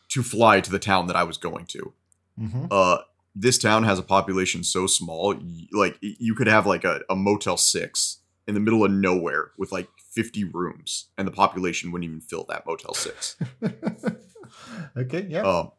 [0.10, 1.94] to fly to the town that I was going to.
[2.39, 2.65] Mm-hmm.
[2.70, 2.98] Uh,
[3.36, 5.36] this town has a population so small,
[5.72, 9.72] like you could have like a, a Motel Six in the middle of nowhere with
[9.72, 13.36] like 50 rooms, and the population wouldn't even fill that Motel Six.
[14.98, 15.41] okay, yeah.
[15.41, 15.72] Um,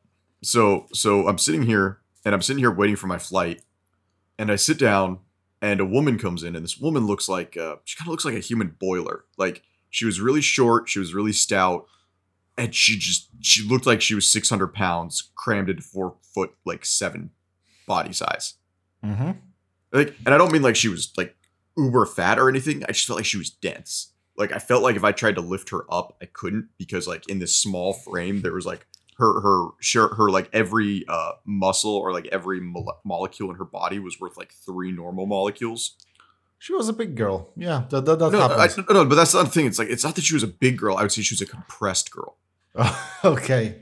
[0.43, 3.62] so so I'm sitting here and I'm sitting here waiting for my flight,
[4.39, 5.21] and I sit down,
[5.62, 8.25] and a woman comes in, and this woman looks like uh, she kind of looks
[8.25, 9.25] like a human boiler.
[9.37, 11.87] Like she was really short, she was really stout,
[12.57, 16.85] and she just she looked like she was 600 pounds crammed into four foot like
[16.85, 17.31] seven
[17.87, 18.55] body size.
[19.05, 19.33] Mm-hmm.
[19.92, 21.37] Like, and I don't mean like she was like
[21.77, 22.85] uber fat or anything.
[22.85, 25.40] I just felt like she was dense like I felt like if I tried to
[25.40, 28.87] lift her up, I couldn't because like in this small frame there was like
[29.19, 33.65] her her sure her like every uh muscle or like every mo- molecule in her
[33.65, 35.97] body was worth like three normal molecules.
[36.59, 37.53] She was a big girl.
[37.57, 38.79] Yeah, that, that, that no, happens.
[38.79, 39.67] I, no, but that's not the thing.
[39.67, 40.97] It's like it's not that she was a big girl.
[40.97, 42.37] I would say she was a compressed girl.
[43.25, 43.77] okay,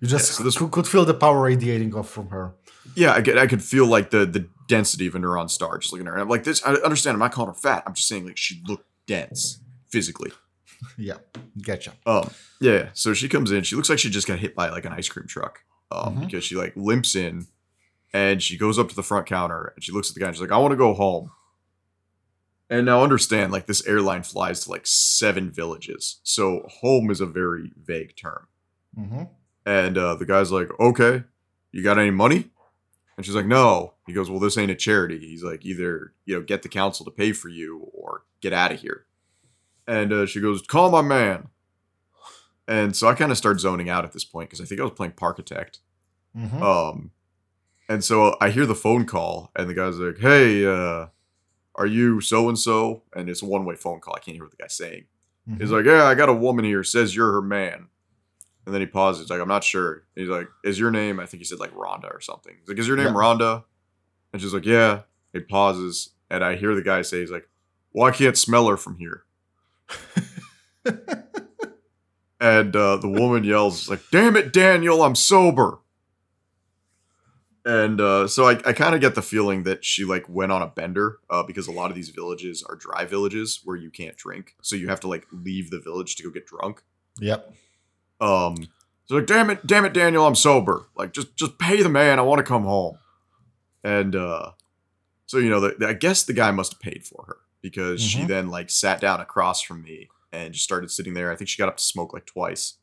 [0.00, 2.54] you just yeah, so this, could, could feel the power radiating off from her.
[2.96, 5.92] Yeah, I could I could feel like the the density of a neutron star just
[5.92, 6.18] looking at her.
[6.18, 6.64] I'm like this.
[6.64, 7.14] I understand.
[7.14, 7.84] I'm not calling her fat.
[7.86, 10.32] I'm just saying like she looked dense physically.
[10.98, 11.18] yeah,
[11.58, 11.92] getcha.
[12.06, 12.88] Um, yeah.
[12.94, 13.62] So she comes in.
[13.62, 15.60] She looks like she just got hit by like an ice cream truck.
[15.90, 16.24] Um, mm-hmm.
[16.24, 17.46] because she like limps in,
[18.12, 20.34] and she goes up to the front counter and she looks at the guy and
[20.34, 21.30] she's like, "I want to go home."
[22.70, 27.26] And now understand, like this airline flies to like seven villages, so home is a
[27.26, 28.48] very vague term.
[28.98, 29.24] Mm-hmm.
[29.66, 31.24] And uh, the guy's like, "Okay,
[31.72, 32.50] you got any money?"
[33.16, 36.34] And she's like, "No." He goes, "Well, this ain't a charity." He's like, "Either you
[36.34, 39.06] know, get the council to pay for you, or get out of here."
[39.86, 41.48] And uh, she goes, "Call my man."
[42.66, 44.84] And so I kind of start zoning out at this point because I think I
[44.84, 45.78] was playing Parkitect.
[46.36, 46.62] Mm-hmm.
[46.62, 47.10] Um,
[47.88, 51.06] and so I hear the phone call, and the guy's like, "Hey, uh,
[51.74, 54.14] are you so and so?" And it's a one way phone call.
[54.16, 55.04] I can't hear what the guy's saying.
[55.58, 55.72] He's Mhm.
[55.72, 56.82] like, "Yeah, I got a woman here.
[56.82, 57.88] Says you're her man."
[58.64, 59.24] And then he pauses.
[59.24, 61.74] He's like, "I'm not sure." He's like, "Is your name?" I think he said like
[61.74, 62.54] Rhonda or something.
[62.58, 63.12] He's like, "Is your name Yeah.
[63.12, 63.64] Rhonda?"
[64.32, 65.02] And she's like, "Yeah."
[65.34, 67.48] He pauses, and I hear the guy say, "He's like,
[67.92, 69.24] well, I can't smell her from here."
[72.40, 75.78] and uh, the woman yells like, "Damn it, Daniel, I'm sober."
[77.66, 80.60] And uh, so I, I kind of get the feeling that she like went on
[80.60, 84.16] a bender uh, because a lot of these villages are dry villages where you can't
[84.16, 86.82] drink, so you have to like leave the village to go get drunk.
[87.20, 87.54] Yep.
[88.20, 88.68] Um,
[89.06, 90.84] so like, damn it, damn it, Daniel, I'm sober.
[90.96, 92.18] Like, just just pay the man.
[92.18, 92.98] I want to come home.
[93.82, 94.50] And uh,
[95.26, 98.02] so you know, the, the- I guess the guy must have paid for her because
[98.02, 98.28] she Mhm.
[98.28, 101.32] then like sat down across from me and just started sitting there.
[101.32, 102.74] I think she got up to smoke like twice.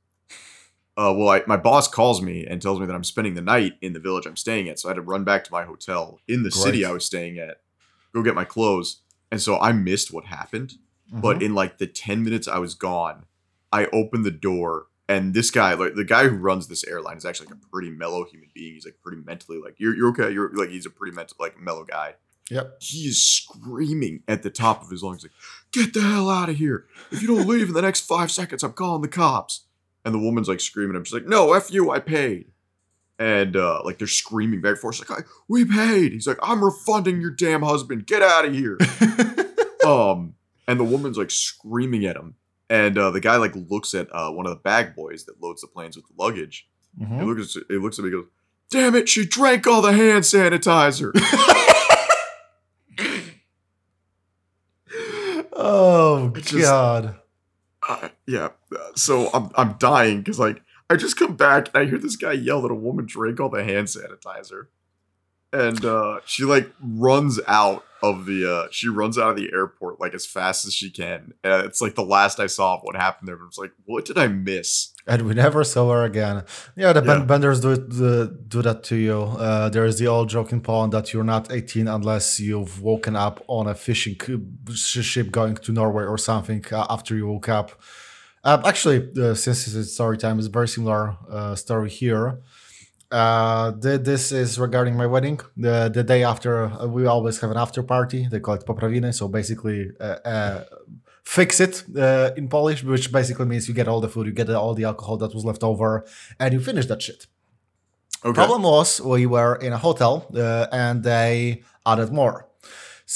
[0.98, 3.74] Uh, well, I, my boss calls me and tells me that I'm spending the night
[3.82, 6.20] in the village I'm staying at, so I had to run back to my hotel
[6.28, 7.62] in the city I was staying at,
[8.13, 10.74] go get my clothes, and so I missed what happened
[11.13, 11.41] but Mhm.
[11.44, 13.26] in like the 10 minutes I was gone,
[13.72, 17.26] I opened the door and this guy, like the guy who runs this airline is
[17.26, 18.76] actually like a pretty mellow human being.
[18.76, 20.32] He's like pretty mentally like you're you're okay.
[20.32, 22.15] You're like he's a pretty mental like mellow guy.
[22.50, 22.78] Yep.
[22.82, 25.32] He is screaming at the top of his lungs like,
[25.72, 26.86] "Get the hell out of here!
[27.12, 29.62] If you don't leave in the next 5 seconds, I'm calling the cops."
[30.04, 30.96] And the woman's like screaming.
[30.98, 32.48] I'm just like, "No, F you, I paid."
[33.20, 34.96] And uh like they're screaming back and forth.
[34.96, 38.08] She's like, "We paid." He's like, "I'm refunding your damn husband.
[38.08, 38.78] Get out of here."
[39.86, 40.36] um
[40.68, 42.36] and the woman's like screaming at him
[42.70, 45.62] and uh, the guy like looks at uh, one of the bag boys that loads
[45.62, 46.68] the planes with the luggage
[47.00, 47.20] Mhm.
[47.20, 48.30] he looks at he looks at me and goes
[48.70, 51.12] damn it she drank all the hand sanitizer
[56.46, 57.16] just- god.
[57.88, 58.50] uh, yeah
[58.96, 62.34] so i'm, I'm dying because like i just come back and i hear this guy
[62.34, 64.68] yell that a woman drank all the hand sanitizer
[65.54, 70.00] and uh, she like runs out of the uh, she runs out of the airport
[70.00, 72.96] like as fast as she can and it's like the last i saw of what
[72.96, 76.44] happened there but it's like what did i miss And we never saw her again.
[76.76, 77.26] Yeah, the Yeah.
[77.32, 78.16] benders do it, the,
[78.54, 79.20] do that to you.
[79.48, 83.16] Uh, there is the old joke in Poland that you're not 18 unless you've woken
[83.16, 84.16] up on a fishing
[85.12, 87.72] ship going to Norway or something uh, after you woke up.
[88.44, 92.26] Um, actually, uh, since it's story time, it's a very similar uh, story here.
[93.12, 95.39] Uh, th- this is regarding my wedding.
[95.58, 98.28] The the day after, uh, we always have an after party.
[98.32, 99.13] They call it poprawiny.
[99.13, 100.63] So basically, uh, uh,
[101.24, 104.50] fix it uh, in Polish, which basically means you get all the food, you get
[104.50, 106.06] all the alcohol that was left over,
[106.39, 107.28] and you finish that shit.
[108.24, 112.47] okay Problem was we were in a hotel uh, and they added more.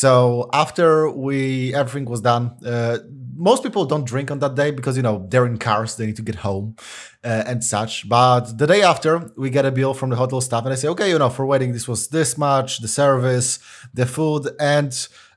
[0.01, 2.97] So after we everything was done, uh,
[3.38, 6.17] most people don't drink on that day because you know they're in cars, they need
[6.17, 6.75] to get home
[7.23, 7.93] uh, and such.
[8.10, 10.89] But the day after, we get a bill from the hotel staff and they say,
[10.89, 13.60] okay, you know, for wedding this was this much, the service,
[13.93, 14.91] the food, and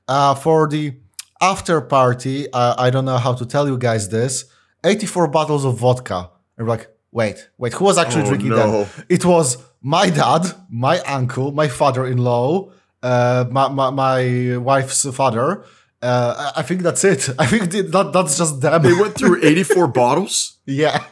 [0.09, 0.93] uh, for the
[1.39, 4.43] after party, uh, I don't know how to tell you guys this,
[4.83, 6.31] 84 bottles of vodka.
[6.57, 8.83] And we're like, wait, wait, who was actually Oh, drinking no.
[8.83, 9.05] that?
[9.07, 15.63] It was my dad, my uncle, my father-in-law, uh, my, my, my wife's father.
[16.01, 17.29] Uh, I think that's it.
[17.39, 18.81] I think that that's just them.
[18.83, 21.03] they went through 84 bottles yeah.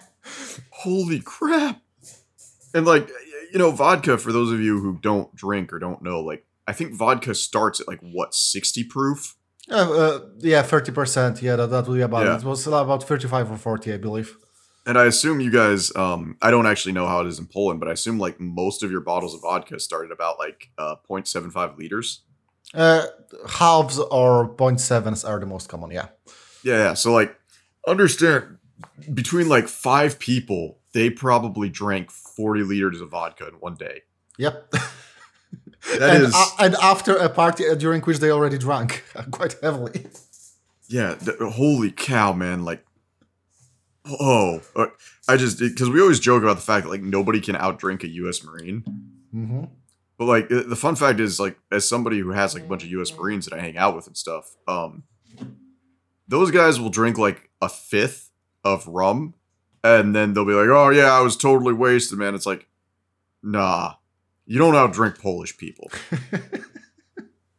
[0.69, 1.82] holy crap
[2.73, 3.10] and like
[3.52, 6.73] you know vodka for those of you who don't drink or don't know like i
[6.73, 9.36] think vodka starts at like what 60 proof
[9.69, 11.41] Uh, uh, yeah, thirty percent.
[11.41, 12.36] Yeah, that, that would be about Yeah.
[12.36, 12.43] it.
[12.43, 14.30] It was about thirty-five or forty, I believe.
[14.88, 17.80] And i assume you guys um i don't actually know how it is in poland
[17.80, 20.95] but i assume like most of your bottles of vodka start at about like uh
[21.10, 22.23] 0.75 liters
[22.73, 23.06] Uh,
[23.60, 25.89] halves or point sevens are the most common.
[25.91, 26.08] Yeah.
[26.63, 27.32] yeah yeah so like
[27.88, 28.58] understand
[29.13, 34.02] between like five people they probably drank 40 liters of vodka in one day
[34.38, 34.73] Yep.
[36.00, 39.56] That and, is- a- and after a party uh, during which they already drank quite
[39.63, 40.06] heavily.
[40.89, 42.65] Yeah, th- holy cow, man!
[42.65, 42.84] Like,
[44.20, 44.88] oh, uh,
[45.28, 48.08] I just because we always joke about the fact that like nobody can outdrink a
[48.10, 48.43] U.S.
[48.43, 48.84] Marine,
[49.36, 49.65] Mm-hmm.
[50.17, 52.89] but like the fun fact is like as somebody who has like a bunch of
[52.91, 53.15] U.S.
[53.17, 55.04] Marines that I hang out with and stuff, um,
[56.28, 58.32] those guys will drink like a fifth
[58.63, 59.34] of rum,
[59.84, 62.67] and then they'll be like, "Oh yeah, I was totally wasted, man." It's like,
[63.43, 63.93] nah,
[64.46, 65.91] you don't outdrink Polish people.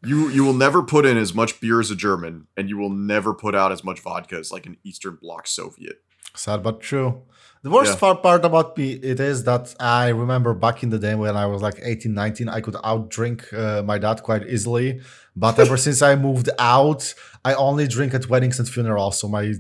[0.07, 2.89] You you will never put in as much beer as a German, and you will
[2.89, 6.01] never put out as much vodka as like an Eastern Bloc Soviet.
[6.39, 7.23] Sad but true.
[7.63, 8.15] The worst Yeah.
[8.29, 11.61] part about me it is that I remember back in the day when I was
[11.61, 15.01] like 18, 19, I could outdrink uh, my dad quite easily.
[15.35, 17.03] But ever since I moved out,
[17.45, 19.55] I only drink at weddings and funerals, so my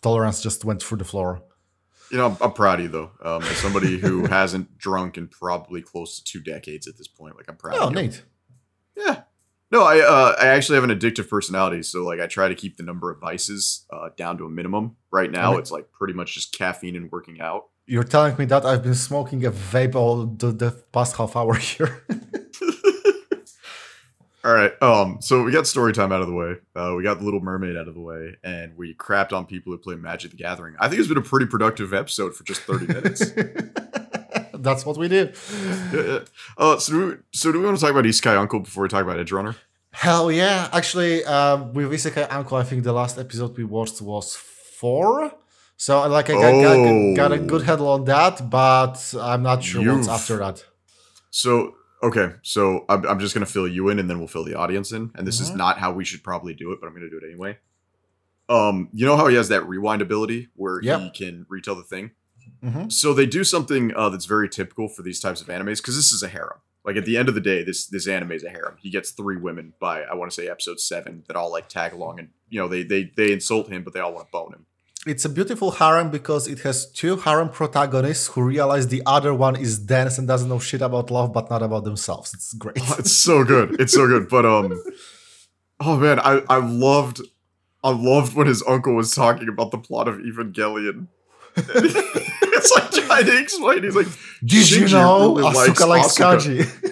[0.00, 1.42] tolerance just went through the floor.
[2.10, 3.10] You know, I'm, I'm proud of you though.
[3.22, 7.36] Um, as somebody who hasn't drunk in probably close to two decades at this point,
[7.36, 7.76] like I'm proud.
[7.78, 8.02] Oh, of you.
[8.02, 8.22] neat.
[8.96, 9.22] Yeah.
[9.74, 12.76] No, I uh, I actually have an addictive personality, so like I try to keep
[12.76, 14.94] the number of vices uh, down to a minimum.
[15.10, 15.58] Right now, Okay.
[15.62, 17.64] it's like pretty much just caffeine and working out.
[17.86, 21.54] You're telling me that I've been smoking a vape all the, the past half hour
[21.54, 22.04] here.
[24.44, 24.80] All right.
[24.82, 25.18] Um.
[25.20, 26.54] So we got story time out of the way.
[26.76, 29.72] Uh, we got the Little Mermaid out of the way, and we crapped on people
[29.72, 30.76] who play Magic the Gathering.
[30.78, 33.22] I think it's been a pretty productive episode for just thirty minutes.
[34.64, 35.30] That's what we do.
[35.92, 36.18] yeah, yeah.
[36.58, 36.78] Uh.
[36.78, 39.02] So do we, so do we want to talk about Isekai Uncle before we talk
[39.02, 39.54] about Edgerunner?
[39.92, 40.68] Hell yeah!
[40.72, 45.32] Actually, um, with Isekai Uncle, I think the last episode we watched was four.
[45.76, 47.46] So like I got, got, got a Oh.
[47.46, 50.64] good handle on that, but I'm not sure what's You've- after that.
[51.30, 54.54] So okay, so I'm, I'm just gonna fill you in, and then we'll fill the
[54.54, 55.10] audience in.
[55.14, 55.56] And this is Mhm.
[55.56, 57.58] not how we should probably do it, but I'm gonna do it anyway.
[58.48, 61.00] Um, you know how he has that rewind ability where Yep.
[61.00, 62.10] he can retell the thing.
[62.64, 62.90] Mhm.
[62.90, 66.12] So they do something uh, that's very typical for these types of animes because this
[66.12, 66.58] is a harem.
[66.84, 68.76] Like at the end of the day, this this anime is a harem.
[68.80, 71.92] He gets three women by I want to say episode seven that all like tag
[71.92, 74.52] along and you know they they they insult him, but they all want to bone
[74.52, 74.66] him.
[75.06, 79.54] It's a beautiful harem because it has two harem protagonists who realize the other one
[79.56, 82.32] is dense and doesn't know shit about love, but not about themselves.
[82.32, 82.78] It's great.
[82.80, 83.78] Oh, it's so good.
[83.78, 84.28] It's so good.
[84.30, 84.82] But um,
[85.80, 87.20] oh man, I I loved
[87.82, 91.08] I loved when his uncle was talking about the plot of Evangelion.
[92.56, 93.82] it's like trying to explain.
[93.82, 94.06] He's like,
[94.44, 96.64] Did you know really likes Asuka likes Asuka.
[96.66, 96.90] kanji?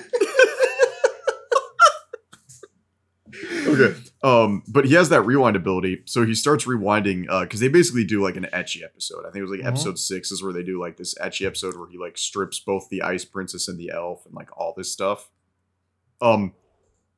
[3.67, 3.99] okay.
[4.23, 8.23] Um, but he has that rewind ability, so he starts rewinding because they basically do
[8.23, 9.21] like an ecchi episode.
[9.27, 9.67] I think it was like Mhm.
[9.67, 12.89] episode six is where they do like this ecchi episode where he like strips both
[12.89, 15.29] the ice princess and the elf and like all this stuff.
[16.21, 16.55] Um,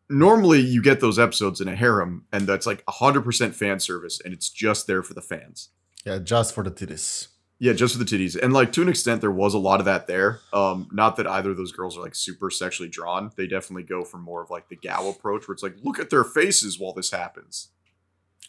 [0.09, 4.19] normally you get those episodes in a harem, and that's like hundred percent fan service,
[4.25, 5.69] and it's just there for the fans.
[6.07, 7.29] yeah, just for the titties.
[7.61, 8.37] Yeah, just for the titties.
[8.41, 10.41] And like to an extent there was a lot of that there.
[10.53, 13.31] Um not that either of those girls are like super sexually drawn.
[13.37, 16.11] They definitely go for more of like the gal approach where it's like look at
[16.11, 17.69] their faces while this happens.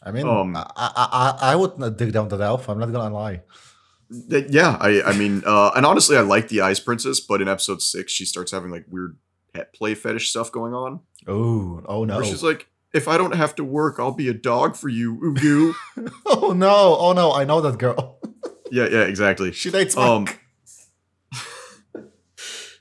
[0.03, 2.67] I mean, Um, I, I, I, I would dig down that elf.
[2.67, 3.41] I'm not gonna lie.
[4.29, 7.47] Th- yeah, I I mean uh and honestly I like the Ice Princess, but in
[7.47, 9.17] episode 6 she starts having like weird
[9.53, 10.99] pet play fetish stuff going on.
[11.27, 12.21] Oh, oh no.
[12.23, 15.73] She's like if I don't have to work, I'll be a dog for you, Ugu.
[16.25, 18.19] oh no, oh no, I know that girl.
[18.71, 19.51] yeah, yeah, exactly.
[19.51, 20.27] she dates Um,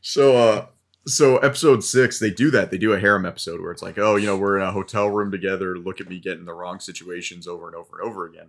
[0.01, 0.67] So uh
[1.07, 2.71] so episode six, they do that.
[2.71, 5.11] They do a harem episode where it's like, oh, you know, we're in a hotel
[5.11, 5.77] room together.
[5.77, 8.49] Look at me getting the wrong situations over and over and over again.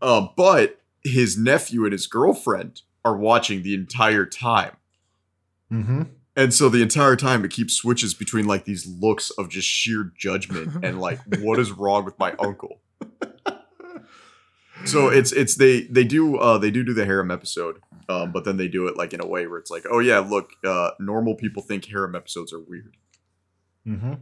[0.00, 4.76] Um, but his nephew and his girlfriend are watching the entire time.
[5.72, 6.02] Mm-hmm.
[6.34, 10.12] And so the entire time it keeps switches between like these looks of just sheer
[10.18, 12.80] judgment and like, what is wrong with my uncle?
[14.84, 18.44] So it's it's they they do uh they do do the harem episode, um, but
[18.44, 20.90] then they do it like in a way where it's like, oh yeah, look, uh,
[20.98, 22.96] normal people think harem episodes are weird.
[23.86, 24.14] Mm-hmm.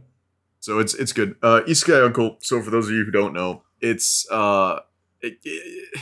[0.59, 1.35] So it's it's good.
[1.41, 2.37] Uh, Isekai Uncle.
[2.41, 4.79] So for those of you who don't know, it's uh,
[5.21, 5.99] it, it-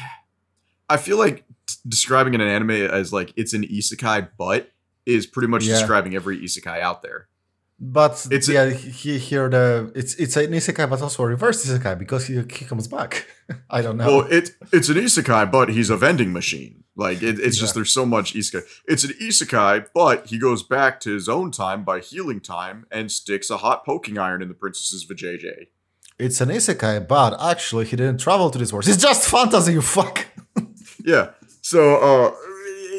[0.89, 4.71] I feel like t- describing an anime as like it's an isekai, but
[5.05, 5.75] is pretty much Yeah.
[5.75, 7.27] describing every isekai out there.
[7.81, 11.27] But It's it's a- yeah, he, here the it's it's an isekai, but also a
[11.27, 13.25] reverse isekai because he, he comes back.
[13.69, 14.07] I don't know.
[14.07, 16.83] Well, it it's an isekai, but he's a vending machine.
[16.97, 18.63] Like it, it's just there's so much isekai.
[18.85, 23.09] It's an isekai, but he goes back to his own time by healing time and
[23.09, 25.67] sticks a hot poking iron in the princess's vajayjay.
[26.19, 28.85] it's an isekai, but actually he didn't travel to this world.
[28.89, 30.25] It's just fantasy, you fuck.
[31.05, 31.29] Yeah.
[31.61, 32.31] So uh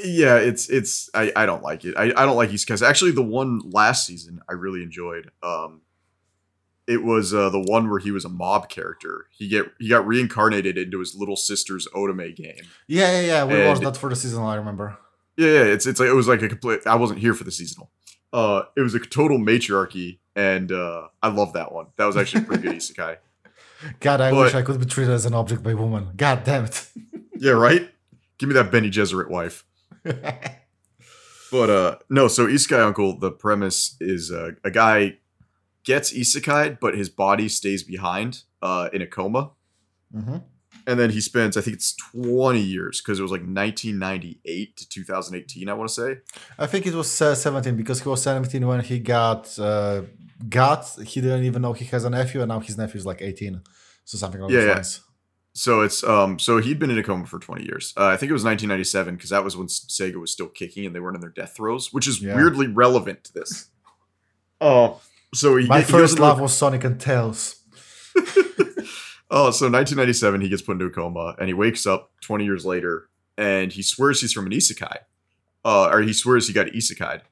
[0.04, 1.94] yeah, it's it's I, I don't like it.
[1.96, 2.86] I, I don't like isekais.
[2.86, 5.30] Actually the one last season I really enjoyed.
[5.42, 5.82] Um
[6.86, 9.26] it was uh, the one where he was a mob character.
[9.30, 12.64] He get he got reincarnated into his little sister's Otome game.
[12.88, 13.44] Yeah, yeah, yeah.
[13.44, 14.42] We And- watched that for the season.
[14.42, 14.96] I remember.
[15.36, 16.80] Yeah, yeah, it's it's like it was like a complete.
[16.86, 17.90] I wasn't here for the seasonal.
[18.32, 21.86] Uh, it was a total matriarchy, and uh, I love that one.
[21.96, 23.18] That was actually a pretty good isekai.
[24.00, 26.08] God, I But- wish I could be treated as an object by woman.
[26.16, 26.86] God damn it.
[27.36, 27.88] Yeah, right.
[28.38, 29.64] Give me that Bene Gesserit wife.
[31.50, 32.28] But uh, no.
[32.28, 33.18] So isekai uncle.
[33.18, 35.18] The premise is uh, a guy
[35.84, 39.50] gets isekai, but his body stays behind uh, in a coma,
[40.12, 40.36] hmm
[40.86, 44.88] and then he spends I think it's twenty years because it was like 1998 to
[44.88, 45.68] 2018.
[45.68, 46.18] I want to say.
[46.58, 50.02] I think it was uh, 17 because he was 17 when he got uh,
[50.48, 50.86] got.
[51.04, 53.60] He didn't even know he has a nephew, and now his nephew is like 18.
[54.04, 55.00] So something like Yeah, lines.
[55.60, 57.92] So it's um so he'd been in a coma for 20 years.
[57.94, 60.94] Uh, I think it was 1997 because that was when Sega was still kicking and
[60.94, 62.34] they weren't in their death throes, which is Yeah.
[62.34, 63.66] weirdly relevant to this.
[64.62, 65.00] Oh,
[65.34, 67.62] so he, My he first love was Sonic and Tails.
[69.30, 72.66] oh, so 1997 he gets put into a coma and he wakes up 20 years
[72.66, 73.08] later
[73.38, 74.96] and he swears he's from an isekai,
[75.64, 77.22] uh, or he swears he got isekai,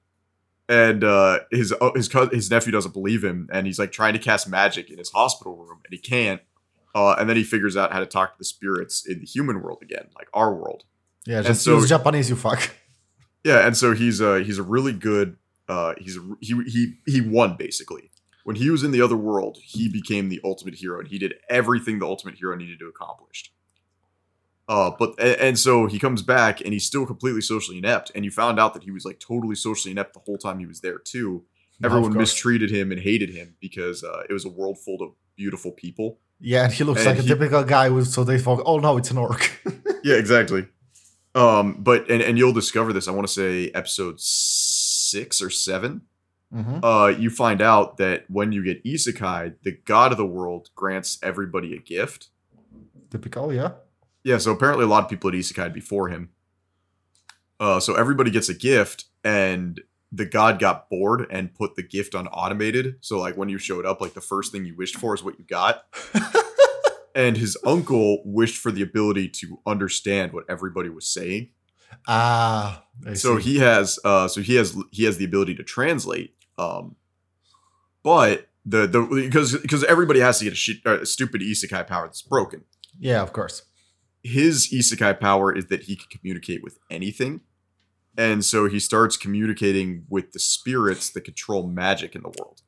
[0.70, 4.18] and uh, his uh, his his nephew doesn't believe him, and he's like trying to
[4.18, 6.40] cast magic in his hospital room, and he can't.
[6.98, 9.56] Uh, and then he figures out how to talk to the spirits in the human
[9.62, 10.80] world again, like our world.
[11.30, 12.60] Yeah, And just so- Japanese, you fuck.
[13.44, 15.28] Yeah, and so he's a he's a really good.
[15.74, 16.80] Uh, he's a, he he
[17.12, 18.04] he won basically.
[18.48, 21.34] When he was in the other world, he became the ultimate hero, and he did
[21.48, 23.52] everything the ultimate hero needed to accomplish.
[24.68, 28.10] Uh, but a- and so he comes back, and he's still completely socially inept.
[28.14, 30.66] And you found out that he was like totally socially inept the whole time he
[30.66, 31.44] was there too.
[31.84, 35.70] Everyone mistreated him and hated him because uh, it was a world full of beautiful
[35.70, 36.18] people.
[36.40, 38.78] Yeah, and he looks And like a he- typical guy with so they thought, oh
[38.78, 39.50] no, it's an orc.
[40.04, 40.66] Yeah, exactly.
[41.34, 43.08] Um, but and and you'll discover this.
[43.08, 46.02] I want to say episode six or seven.
[46.52, 50.70] hmm uh, you find out that when you get isekai, the god of the world
[50.76, 52.28] grants everybody a gift.
[53.10, 53.72] Typical, yeah.
[54.22, 56.30] Yeah, so apparently a lot of people had isekai before him.
[57.60, 59.80] Uh, so everybody gets a gift, and
[60.10, 62.96] the god got bored and put the gift on automated.
[63.00, 65.38] So like when you showed up, like the first thing you wished for is what
[65.38, 65.84] you got.
[67.14, 71.50] and his uncle wished for the ability to understand what everybody was saying.
[72.06, 73.52] Ah, I so see.
[73.52, 76.96] he has uh so he has he has the ability to translate um
[78.02, 82.06] but the the because because everybody has to get a, uh, a stupid isekai power
[82.06, 82.64] that's broken
[83.00, 83.62] yeah, of course.
[84.22, 87.40] his isekai power is that he can communicate with anything
[88.18, 92.60] and so he starts communicating with the spirits that control magic in the world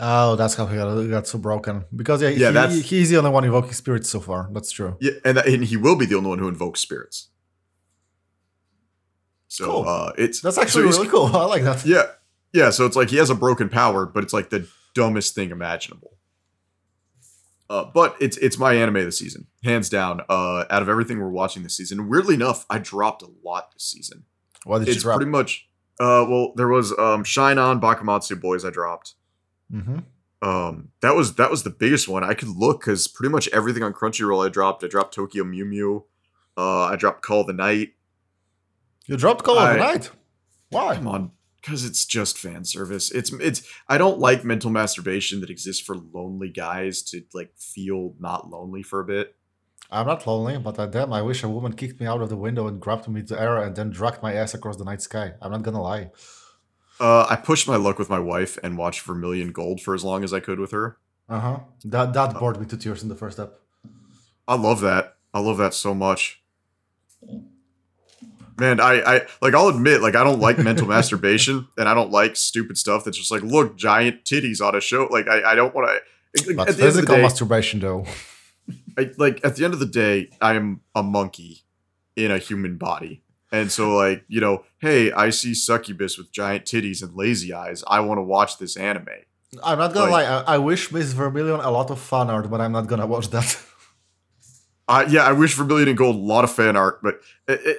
[0.00, 1.84] Oh, that's how he got, he got so broken.
[1.94, 4.48] Because yeah, Yeah, he, he's the only one invoking spirits so far.
[4.52, 4.96] That's true.
[5.00, 7.28] yeah and, and he will be the only one who invokes spirits
[9.48, 9.88] so Cool.
[9.88, 11.26] uh it's That's actually he's- really cool.
[11.36, 11.84] I like that.
[11.84, 12.04] Yeah.
[12.52, 15.50] Yeah, so it's like he has a broken power, but it's like the dumbest thing
[15.50, 16.16] imaginable.
[17.68, 20.22] Uh, but it's it's my anime of the season, hands down.
[20.30, 23.84] Uh, out of everything we're watching this season, weirdly enough, I dropped a lot this
[23.84, 24.24] season.
[24.64, 25.16] What did you it's drop?
[25.16, 25.68] pretty much.
[26.00, 28.64] Uh, well, there was um, Shine On Bakumatsu Boys.
[28.64, 29.14] I dropped.
[29.70, 29.98] hmm
[30.40, 32.22] Um, that was that was the biggest one.
[32.22, 34.84] I could look because pretty much everything on Crunchyroll I dropped.
[34.84, 36.04] I dropped Tokyo Mew Mew.
[36.56, 37.94] Uh, I dropped Call of the Night.
[39.06, 40.10] You dropped Call of the Night.
[40.70, 40.96] Why?
[40.96, 41.30] Come on,
[41.60, 43.10] because it's just fan service.
[43.10, 43.62] It's it's.
[43.88, 48.82] I don't like mental masturbation that exists for lonely guys to like feel not lonely
[48.82, 49.34] for a bit.
[49.90, 52.36] I'm not lonely, but uh, damn, I wish a woman kicked me out of the
[52.36, 55.00] window and grabbed me to the air and then dragged my ass across the night
[55.00, 55.32] sky.
[55.40, 56.10] I'm not gonna lie.
[57.00, 60.04] Uh, I pushed my luck with my wife and watched Vermeil in Gold for as
[60.04, 60.98] long as I could with her.
[61.28, 61.60] Uh huh.
[61.84, 63.54] That that bored me to tears in the first step.
[64.46, 65.16] I love that.
[65.32, 66.42] I love that so much.
[68.58, 72.10] Man, I, I like I'll admit, like I don't like mental masturbation and I don't
[72.10, 75.06] like stupid stuff that's just like, look, giant titties on a show.
[75.10, 78.04] Like I, I don't want to at the end of the physical day, masturbation, though.
[78.98, 81.62] I, like at the end of the day, I am a monkey
[82.16, 83.22] in a human body.
[83.52, 87.82] And so like, you know, hey, I see succubus with giant titties and lazy eyes.
[87.86, 89.08] I want to watch this anime.
[89.62, 90.42] I'm not gonna Like- lie.
[90.46, 93.28] I, I wish Miss Vermilion a lot of fan art, but I'm not gonna watch
[93.30, 93.58] that.
[94.90, 97.20] Uh, yeah, I wish Vermilion and Gold a lot of fan art, but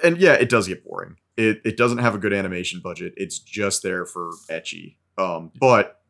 [0.04, 1.16] and yeah, it does get boring.
[1.36, 3.14] It it doesn't have a good animation budget.
[3.16, 4.94] It's just there for ecchi.
[5.18, 6.02] Um, but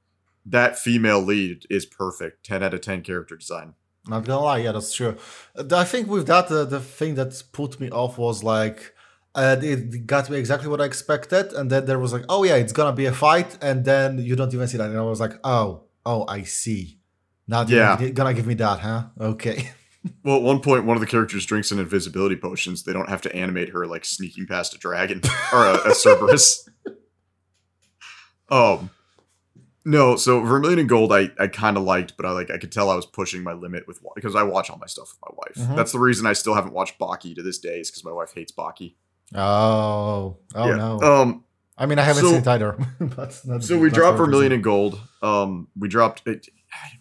[0.45, 2.45] that female lead is perfect.
[2.45, 3.73] Ten out of ten character design.
[4.09, 5.17] Not gonna lie, yeah, that's true.
[5.73, 8.95] I think with that, uh, the thing that put me off was like,
[9.35, 12.57] uh, it got me exactly what I expected, and then there was like, oh yeah,
[12.57, 15.21] it's gonna be a fight, and then you don't even see that, and I was
[15.21, 16.99] like, oh, oh, I see.
[17.47, 18.01] Not Yeah.
[18.01, 18.09] yeah.
[18.11, 19.05] gonna give me that, huh?
[19.21, 19.71] Okay.
[20.25, 23.11] Well, at one point, one of the characters drinks an invisibility potion, so they don't
[23.11, 25.21] have to animate her like sneaking past a dragon
[25.53, 26.67] or a, a Cerberus.
[28.49, 28.89] um,
[29.85, 30.17] no.
[30.17, 32.91] So Vermilion and Gold, I I kind of liked, but I like I could tell
[32.91, 35.69] I was pushing my limit with because I watch all my stuff with my wife.
[35.71, 35.77] Mhm.
[35.77, 38.33] That's the reason I still haven't watched Baki to this day, is because my wife
[38.35, 38.95] hates Baki.
[39.35, 40.75] Oh, oh Yeah.
[40.77, 41.01] no.
[41.01, 41.45] Um.
[41.79, 42.77] I mean, I haven't so- seen it either.
[43.01, 45.01] but not, So we not dropped Vermilion and Gold.
[45.23, 45.69] Um.
[45.79, 46.49] We dropped it.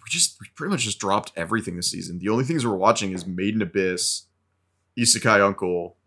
[0.04, 2.20] We just we pretty much just dropped everything this season.
[2.20, 4.24] The only things we're watching is Made in Abyss,
[4.98, 5.98] Isekai Uncle,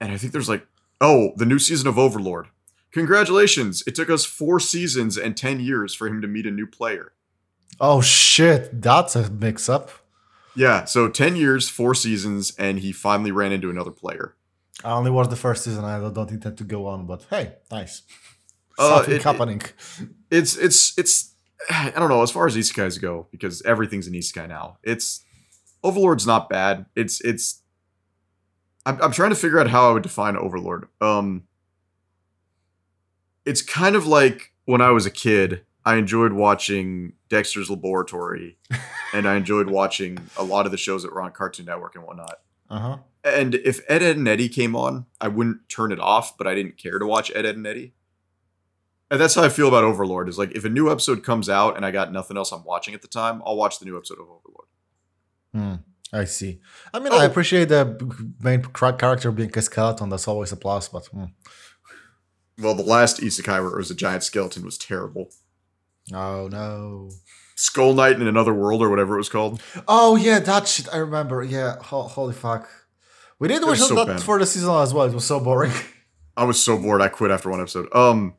[0.00, 0.66] and I think there's like
[1.00, 2.48] oh the new season of Overlord.
[2.92, 3.82] Congratulations!
[3.86, 7.12] It took us four seasons and ten years for him to meet a new player.
[7.80, 9.90] Oh shit, that's a mix-up.
[10.56, 14.34] Yeah, so ten years, four seasons, and he finally ran into another player.
[14.84, 15.84] I only watched the first season.
[15.84, 18.02] I don't intend to go on, but hey, nice.
[18.78, 19.62] Uh, Something it- happening.
[20.30, 21.34] it's it's it's
[21.70, 24.78] I don't know as far as isekais go because everything's an isekai now.
[24.82, 25.22] It's
[25.84, 26.86] Overlord's not bad.
[26.96, 27.62] It's it's
[28.86, 30.88] I'm I'm trying to figure out how I would define Overlord.
[31.00, 31.44] Um
[33.44, 38.58] it's kind of like when I was a kid, I enjoyed watching Dexter's Laboratory
[39.14, 42.04] and I enjoyed watching a lot of the shows that were on Cartoon Network and
[42.04, 42.40] whatnot.
[42.68, 42.98] Uh huh.
[43.24, 46.54] And if Ed, Edd n Eddy came on, I wouldn't turn it off, but I
[46.54, 47.94] didn't care to watch Ed, Edd n Eddy.
[49.10, 50.28] And that's how I feel about Overlord.
[50.28, 52.94] Is like if a new episode comes out and I got nothing else I'm watching
[52.94, 54.68] at the time, I'll watch the new episode of Overlord.
[55.52, 55.74] Hmm.
[56.12, 56.60] I see.
[56.92, 57.18] I mean, Oh.
[57.18, 57.96] I appreciate the
[58.40, 60.08] main character being a skeleton.
[60.08, 60.88] That's always a plus.
[60.88, 61.24] But hmm.
[62.60, 65.30] Well, the last Isekai where it was a giant skeleton was terrible.
[66.12, 67.10] oh no.
[67.56, 69.60] Skull Knight in another world or whatever it was called.
[69.86, 70.88] Oh yeah, that shit.
[70.92, 71.42] I remember.
[71.42, 71.76] Yeah.
[71.82, 72.68] Ho- holy fuck.
[73.38, 74.22] We did watch so that bad.
[74.22, 75.06] for the season as well.
[75.06, 75.72] It was so boring.
[76.36, 77.88] I was so bored I quit after one episode.
[77.94, 78.34] Um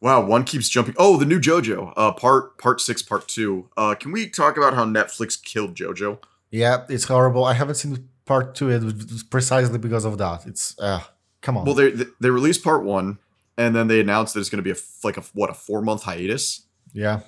[0.00, 0.94] Wow, one keeps jumping.
[0.98, 3.68] Oh, the new JoJo, uh part part 6 part 2.
[3.76, 6.18] Uh can we talk about how Netflix killed JoJo?
[6.52, 7.44] yeah, it's horrible.
[7.44, 8.70] I haven't seen part two.
[8.70, 10.46] It was precisely because of that.
[10.46, 11.00] It's uh,
[11.42, 11.64] come on.
[11.64, 13.18] Well, they they released part 1
[13.56, 15.82] and then they announced that it's going to be a like a what, a 4
[15.82, 16.62] month hiatus
[16.92, 17.20] yeah.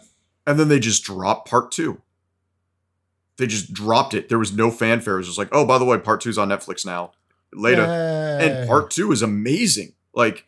[0.47, 2.01] and then they just dropped part 2.
[3.39, 4.29] They just dropped it.
[4.29, 5.15] There was no fanfare.
[5.15, 7.13] It was just like, "Oh, by the way, part 2 is on Netflix now."
[7.55, 7.83] Later.
[7.83, 8.49] Yay.
[8.49, 9.93] and part two is amazing.
[10.15, 10.47] Like,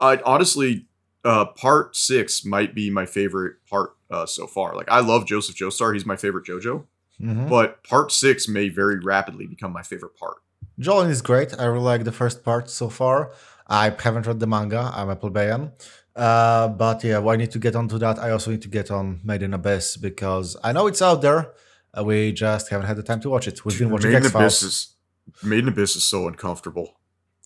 [0.00, 0.86] I honestly,
[1.24, 4.74] uh, part six might be my favorite part uh, so far.
[4.74, 6.84] Like, I love Joseph Joestar; he's my favorite JoJo.
[7.20, 7.48] Mhm.
[7.48, 10.38] But part six may very rapidly become my favorite part.
[10.78, 11.58] Jolyne is great.
[11.58, 13.32] I really like the first part so far.
[13.66, 14.90] I haven't read the manga.
[14.94, 15.72] I'm a plebeian.
[16.14, 18.18] Uh, but yeah, well, I need to get onto that.
[18.18, 21.52] I also need to get on Made in Abyss because I know it's out there.
[21.96, 23.64] Uh, we just haven't had the time to watch it.
[23.64, 24.62] We've been watching Made in X Abyss Files.
[24.62, 24.94] is
[25.42, 26.96] Made in Abyss is so uncomfortable.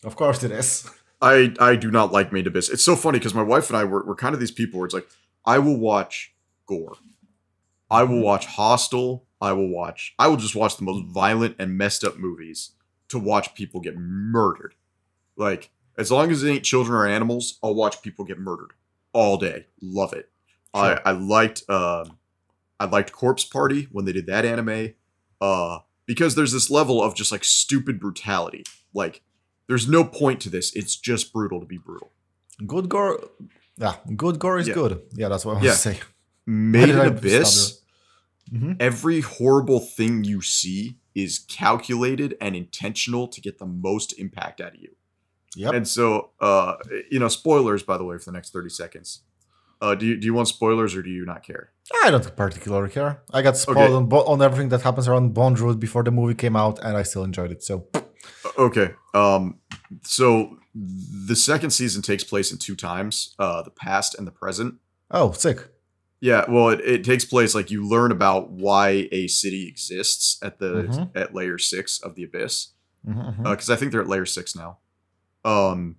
[0.04, 0.88] Of course, it is.
[1.22, 2.68] I I do not like Made in Abyss.
[2.70, 4.86] It's so funny because my wife and I were, we're kind of these people where
[4.86, 5.08] it's like
[5.44, 6.34] I will watch
[6.66, 6.96] gore,
[7.90, 11.76] I will watch Hostel, I will watch I will just watch the most violent and
[11.76, 12.72] messed up movies
[13.08, 14.74] to watch people get murdered.
[15.36, 18.72] Like as long as it ain't children or animals, I'll watch people get murdered
[19.12, 19.66] all day.
[19.80, 20.30] Love it.
[20.74, 20.98] Sure.
[21.04, 22.18] I I liked um
[22.78, 24.94] I liked Corpse Party when they did that anime.
[25.40, 28.64] Uh because there's this level of just like stupid brutality.
[28.94, 29.22] Like
[29.68, 30.74] there's no point to this.
[30.74, 32.10] It's just brutal to be brutal.
[32.66, 33.20] Good gore.
[33.76, 34.74] Yeah, good gore is Yeah.
[34.74, 35.02] good.
[35.14, 35.72] Yeah, that's what I want Yeah.
[35.72, 36.00] to say.
[36.46, 37.80] Made in Abyss,
[38.50, 44.60] hmm every horrible thing you see is calculated and intentional to get the most impact
[44.60, 44.90] out of you.
[45.56, 45.74] Yep.
[45.74, 46.74] And so, uh,
[47.10, 49.22] you know, spoilers, by the way, for the next 30 seconds.
[49.80, 51.70] Uh, do you do you want spoilers or do you not care?
[52.04, 53.22] I don't particularly care.
[53.32, 54.16] I got spoiled Okay.
[54.16, 57.24] on, on everything that happens around Bondrewd before the movie came out, and I still
[57.24, 57.62] enjoyed it.
[57.62, 57.86] So
[58.58, 58.88] Okay.
[59.14, 59.58] Um,
[60.02, 60.58] so
[61.28, 64.74] the second season takes place in two times, uh, the past and the present.
[65.10, 65.58] Oh, sick.
[66.20, 70.58] Yeah, well, it, it takes place like you learn about why a city exists at
[70.58, 71.10] the Mhm.
[71.16, 72.68] at layer six of the abyss.
[73.06, 73.50] Mhm, mhm.
[73.50, 74.78] because I think they're at layer six now.
[75.44, 75.96] Um,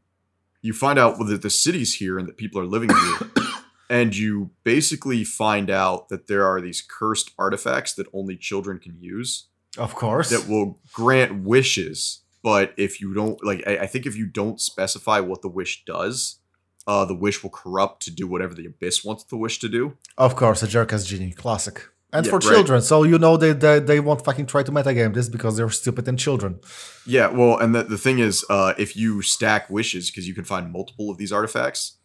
[0.62, 3.32] you find out that the city's here and that people are living here,
[3.90, 8.98] and you basically find out that there are these cursed artifacts that only children can
[9.00, 9.46] use
[9.78, 10.30] of course.
[10.32, 12.22] that will grant wishes.
[12.44, 15.86] But if you don't like, I, I think if you don't specify what the wish
[15.86, 16.40] does,
[16.88, 19.98] uh, the wish will corrupt to do whatever the abyss wants the wish to do.
[20.18, 21.90] Of course, a jerk as genie, classic.
[22.14, 22.54] And Yeah, for right.
[22.54, 25.70] children, so you know they, they they won't fucking try to metagame this because they're
[25.70, 26.60] stupid and children.
[27.06, 30.46] Yeah, well, and the, the thing is, uh, if you stack wishes, because you can
[30.46, 31.98] find multiple of these artifacts,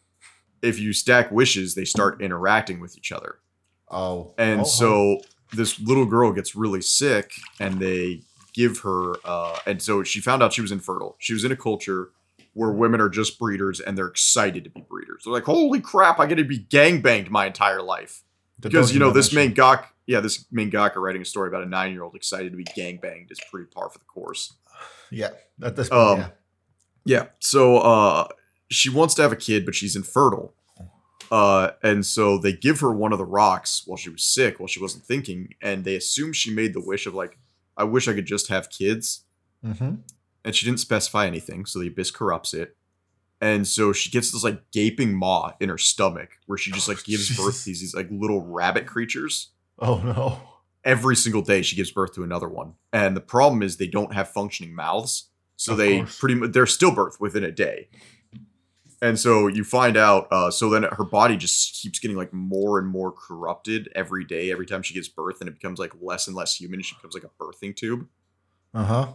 [0.61, 3.39] if you stack wishes, they start interacting with each other.
[3.89, 5.19] Oh, And Oh, so
[5.55, 8.23] this little girl gets really sick, and they
[8.53, 11.15] give her, uh, and so she found out she was infertile.
[11.19, 12.09] She was in a culture
[12.53, 15.23] where women are just breeders, and they're excited to be breeders.
[15.25, 16.19] They're like, "Holy crap!
[16.19, 18.23] I get to be gangbanged my entire life."
[18.59, 22.51] Because you know this gawk, yeah, this mangaka writing a story about a nine-year-old excited
[22.51, 24.53] to be gangbanged is pretty par for the course.
[25.11, 25.29] Yeah,
[25.61, 26.29] at this point, Um, yeah.
[27.05, 27.25] Yeah.
[27.39, 28.27] So uh
[28.71, 30.55] she wants to have a kid, but she's infertile.
[31.29, 34.67] Uh and so they give her one of the rocks while she was sick, while
[34.67, 37.37] she wasn't thinking, and they assume she made the wish of like,
[37.77, 39.25] I wish I could just have kids.
[39.63, 39.95] hmm
[40.45, 42.75] And she didn't specify anything, so the abyss corrupts it.
[43.39, 47.03] And so she gets this like gaping maw in her stomach where she just like
[47.03, 49.49] gives birth to these, these like little rabbit creatures.
[49.79, 50.39] Oh no.
[50.85, 52.73] Every single day she gives birth to another one.
[52.93, 55.29] And the problem is they don't have functioning mouths.
[55.57, 56.19] So Of they course.
[56.19, 57.89] pretty much they're stillbirth within a day.
[59.01, 62.79] And so you find out, uh, so then her body just keeps getting like more
[62.79, 66.27] and more corrupted every day, every time she gives birth, and it becomes like less
[66.27, 66.81] and less human.
[66.81, 68.07] She becomes like a birthing tube.
[68.73, 69.07] Uh huh.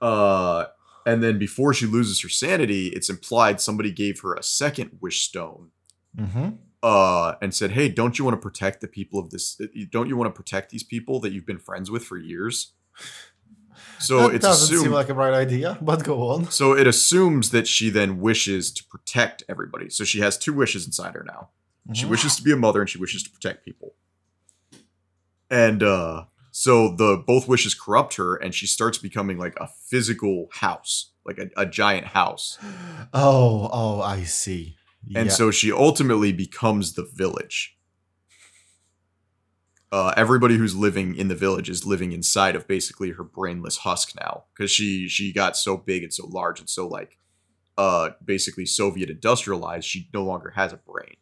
[0.00, 0.66] Uh,
[1.06, 5.22] and then before she loses her sanity, it's implied somebody gave her a second wish
[5.22, 5.70] stone
[6.18, 6.48] hmm
[6.82, 9.60] uh, and said, "Hey, don't you want to protect the people of this?
[9.90, 12.72] Don't you want to protect these people that you've been friends with for years?"
[13.98, 14.82] So it's doesn't assumed.
[14.82, 16.50] seem like a bright idea, but go on.
[16.50, 19.88] so it assumes that she then wishes to protect everybody.
[19.90, 21.48] So she has two wishes inside her now.
[21.94, 22.10] She Mhm.
[22.10, 23.94] wishes to be a mother and she wishes to protect people.
[25.50, 26.24] And uh,
[26.58, 31.36] So the both wishes corrupt her, and she starts becoming like a physical house, like
[31.36, 32.56] a, a giant house.
[33.12, 34.76] Oh, oh, I see.
[35.14, 35.32] And Yeah.
[35.32, 37.76] so she ultimately becomes the village.
[39.92, 44.14] Uh, everybody who's living in the village is living inside of basically her brainless husk
[44.18, 47.18] now because she she got so big and so large and so like
[47.76, 49.86] uh basically Soviet industrialized.
[49.86, 51.16] She no longer has a brain,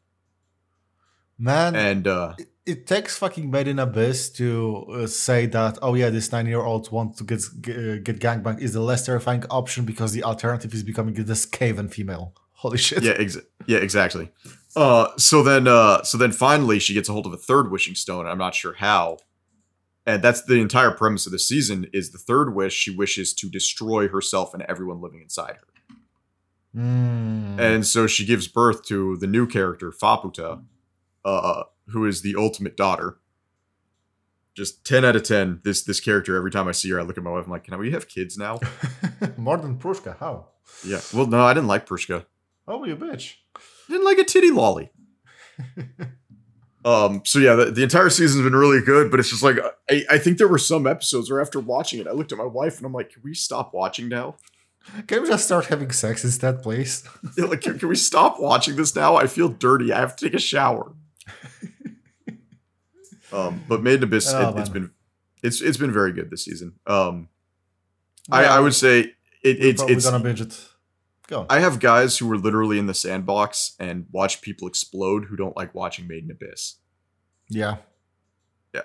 [1.37, 5.79] man, and uh, it, it takes fucking Made in Abyss to uh, say that.
[5.83, 9.85] Oh yeah, this nine-year-old wants to get g- get gangbang is the less terrifying option
[9.85, 12.35] because the alternative is becoming this Caven female.
[12.53, 13.03] Holy shit!
[13.03, 13.37] yeah, ex-
[13.67, 14.31] yeah, exactly.
[14.75, 17.95] Uh, so then, uh, so then finally, she gets a hold of a third wishing
[17.95, 18.27] stone.
[18.27, 19.19] I'm not sure how,
[20.07, 21.87] and that's the entire premise of the season.
[21.93, 25.99] Is the third wish she wishes to destroy herself and everyone living inside her,
[26.81, 27.59] Mm.
[27.61, 30.63] and so she gives birth to the new character Faputa,
[31.25, 33.19] uh, who is the ultimate daughter.
[34.55, 35.61] Just ten out of ten.
[35.65, 36.37] This this character.
[36.37, 37.45] Every time I see her, I look at my wife.
[37.47, 38.61] I'm like, can we have kids now?
[39.37, 40.49] More than Prushka, how?
[40.87, 41.01] yeah.
[41.13, 42.25] Well, no, I didn't like Prushka.
[42.69, 43.35] Oh, you bitch.
[43.57, 44.91] I didn't like a titty lolly.
[46.85, 47.23] um.
[47.25, 49.57] So yeah, the, the entire season's been really good, but it's just like
[49.91, 52.45] I, I think there were some episodes where after watching it, I looked at my
[52.45, 54.37] wife and I'm like, can we stop watching now?
[55.07, 57.09] Can we just start having sex instead, please?
[57.39, 59.17] Yeah, like, can, can we stop watching this now?
[59.17, 59.93] I feel dirty.
[59.93, 60.93] I have to take a shower.
[63.35, 63.65] Um.
[63.69, 64.83] But Made in Abyss, Oh, it, it's man.
[64.83, 64.91] been
[65.43, 66.75] it's it's been very good this season.
[66.87, 67.29] Um.
[68.31, 69.13] I Yeah, I would say it,
[69.43, 70.59] it's it's gonna binge it.
[71.27, 71.47] Go on.
[71.49, 75.57] I have guys who were literally in the sandbox and watch people explode who don't
[75.57, 76.77] like watching Made in Abyss.
[77.49, 77.77] yeah.
[78.75, 78.83] Yeah.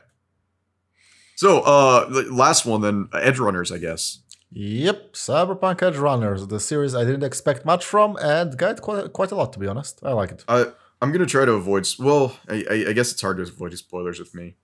[1.36, 4.20] So, uh, the last one then, Edgerunners, I guess.
[4.52, 9.36] Yep, Cyberpunk Edgerunners, the series I didn't expect much from, and got quite, quite a
[9.36, 10.00] lot to be honest.
[10.04, 10.44] I like it.
[10.48, 10.66] I
[11.02, 11.88] I'm gonna try to avoid.
[11.98, 14.56] Well, I, I, I guess it's hard to avoid spoilers with me.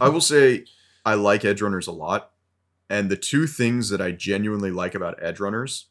[0.00, 0.64] I will say
[1.04, 2.32] I like Edgerunners a lot,
[2.90, 5.84] and the two things that I genuinely like about Edgerunners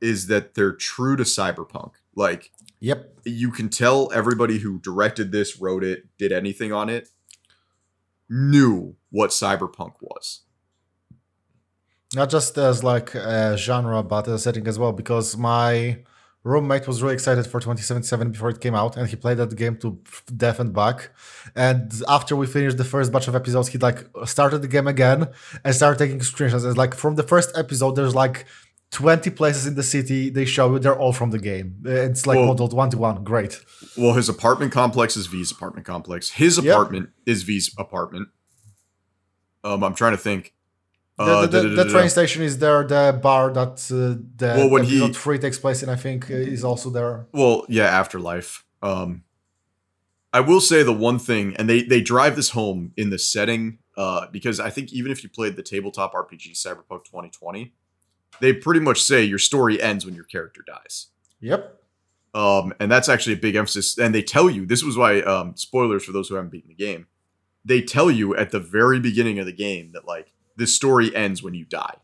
[0.00, 1.92] is that they're true to Cyberpunk.
[2.14, 3.20] Like Yep.
[3.24, 7.08] you can tell everybody who directed this, wrote it, did anything on it,
[8.28, 10.42] knew what Cyberpunk was.
[12.14, 15.98] Not just as like a genre, but a setting as well, because my
[16.44, 19.76] roommate was really excited for 2077 before it came out, and he played that game
[19.78, 19.98] to
[20.36, 21.10] death and back.
[21.56, 25.28] And after we finished the first batch of episodes, he like started the game again
[25.64, 26.64] and started taking screenshots.
[26.66, 28.44] And like from the first episode, there's like
[28.90, 31.76] 20 places in the city they show you, they're all from the game.
[31.84, 33.24] It's like Well- modeled one to one.
[33.24, 33.58] Great.
[33.96, 36.30] Well, his apartment complex is V's apartment complex.
[36.30, 36.66] His Yep.
[36.72, 38.28] apartment is V's apartment.
[39.64, 40.52] Um, I'm trying to think.
[41.16, 41.90] The, Uh, the, the, the da-da-da-da-da.
[41.90, 42.84] train station is there.
[42.84, 46.30] The bar that uh, the Well, when he- episode three takes place in, I think,
[46.30, 47.26] uh, is also there.
[47.32, 48.64] Well, yeah, afterlife.
[48.82, 49.22] Um,
[50.32, 53.78] I will say the one thing, and they they drive this home in the setting,
[53.96, 57.72] uh, because I think even if you played the tabletop RPG Cyberpunk 2020,
[58.40, 61.06] they pretty much say your story ends when your character dies.
[61.40, 61.80] Yep.
[62.34, 63.96] Um, and that's actually a big emphasis.
[63.96, 66.74] And they tell you this was why um, spoilers for those who haven't beaten the
[66.74, 67.06] game.
[67.64, 71.42] They tell you at the very beginning of the game that like this story ends
[71.42, 71.96] when you die,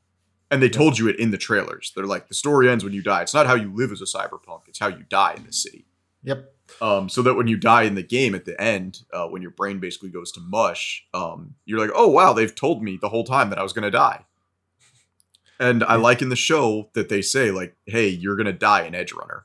[0.50, 1.92] and they told you it in the trailers.
[1.94, 3.22] They're like the story ends when you die.
[3.22, 5.86] It's not how you live as a cyberpunk; it's how you die in the city.
[6.22, 6.54] Yep.
[6.80, 9.50] Um, so that when you die in the game at the end, uh, when your
[9.50, 13.24] brain basically goes to mush, um, you're like, oh wow, they've told me the whole
[13.24, 14.24] time that I was gonna die.
[15.58, 18.94] And I like in the show that they say like, hey, you're gonna die in
[18.94, 19.42] Edgerunner.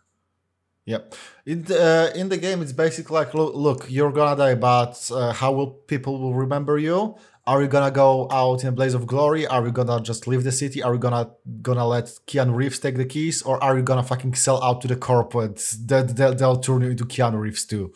[0.85, 1.15] Yep.
[1.47, 5.09] In the, uh, in the game, it's basically like, look, look you're gonna die, but
[5.11, 7.17] uh, how will people will remember you?
[7.47, 9.45] Are we gonna go out in a blaze of glory?
[9.45, 10.81] Are we gonna just leave the city?
[10.81, 11.29] Are we gonna
[11.61, 14.87] gonna let Keanu Reeves take the keys, or are we gonna fucking sell out to
[14.87, 17.93] the corporates that they'll, they'll turn you into Keanu Reeves too?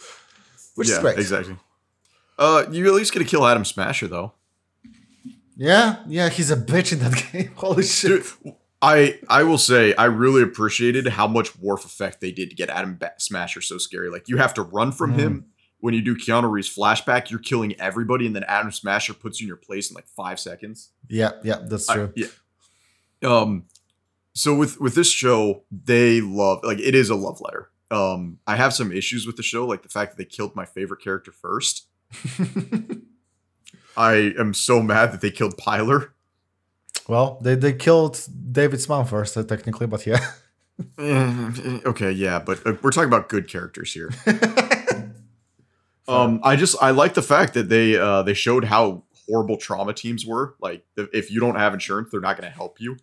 [0.75, 1.17] Which yeah, is great.
[1.17, 1.55] exactly.
[2.37, 4.33] Uh, you at least get to kill Adam Smasher though.
[5.55, 7.51] Yeah, yeah, he's a bitch in that game.
[7.55, 8.23] Holy shit.
[8.43, 12.55] Dude, I I will say I really appreciated how much Wharf effect they did to
[12.55, 14.09] get Adam Ba- Smasher so scary.
[14.09, 15.19] Like you have to run from Mm.
[15.19, 15.45] him
[15.79, 17.29] when you do Keanu Reeves flashback.
[17.29, 20.39] You're killing everybody, and then Adam Smasher puts you in your place in like five
[20.39, 20.91] seconds.
[21.07, 22.13] Yeah, yeah, that's I- true.
[22.15, 22.27] yeah.
[23.23, 23.65] Um.
[24.33, 27.69] So with with this show, they love like it is a love letter.
[27.91, 28.39] Um.
[28.47, 31.01] I have some issues with the show, like the fact that they killed my favorite
[31.01, 31.87] character first.
[33.97, 36.13] I am so mad that they killed Pilar.
[37.07, 38.19] well, they, they killed
[38.51, 40.19] David's mom first, uh, technically, but yeah.
[40.97, 44.09] Eh, okay, yeah, but uh, we're talking about good characters here.
[46.09, 49.93] Um, I just I like the fact that they uh they showed how horrible trauma
[49.93, 50.55] teams were.
[50.59, 52.97] Like if you don't have insurance, they're not going to help you.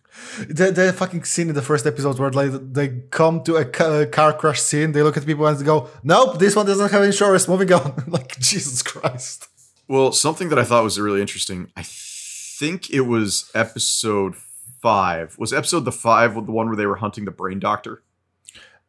[0.47, 4.33] the, the fucking scene in the first episode where like they come to a car
[4.33, 7.47] crash scene, they look at people and they go, "Nope, this one doesn't have insurance."
[7.47, 8.03] Moving on.
[8.07, 9.47] like Jesus Christ.
[9.87, 11.71] Well, something that I thought was really interesting.
[11.77, 14.35] I think it was episode
[14.81, 15.37] five.
[15.39, 18.03] Was episode the five the one where they were hunting the brain doctor?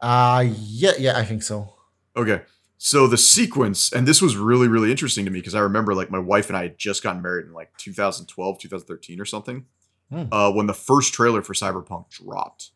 [0.01, 1.75] Uh yeah, yeah, I think so.
[2.17, 2.43] Okay.
[2.81, 6.13] So the sequence, and this was really, really interesting to me because I remember like
[6.13, 9.67] my wife and I had just gotten married in like 2012, 2013 or something.
[10.11, 10.25] Hmm.
[10.33, 12.71] Uh, when the first trailer for Cyberpunk dropped.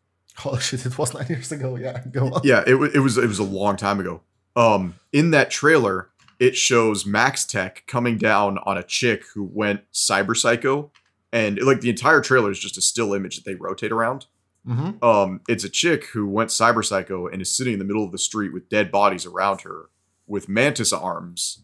[0.45, 1.77] Oh shit, it was nine years ago.
[1.77, 2.41] Yeah, go on.
[2.43, 4.21] Yeah, it, it was it was a long time ago.
[4.55, 10.35] Um, in that trailer, it shows MaxTac coming down on a chick who went cyber
[10.35, 10.91] psycho,
[11.31, 14.27] and like the entire trailer is just a still image that they rotate around.
[14.67, 15.03] Mm-hmm.
[15.03, 18.11] Um, it's a chick who went cyber psycho and is sitting in the middle of
[18.11, 19.89] the street with dead bodies around her
[20.27, 21.63] with mantis arms,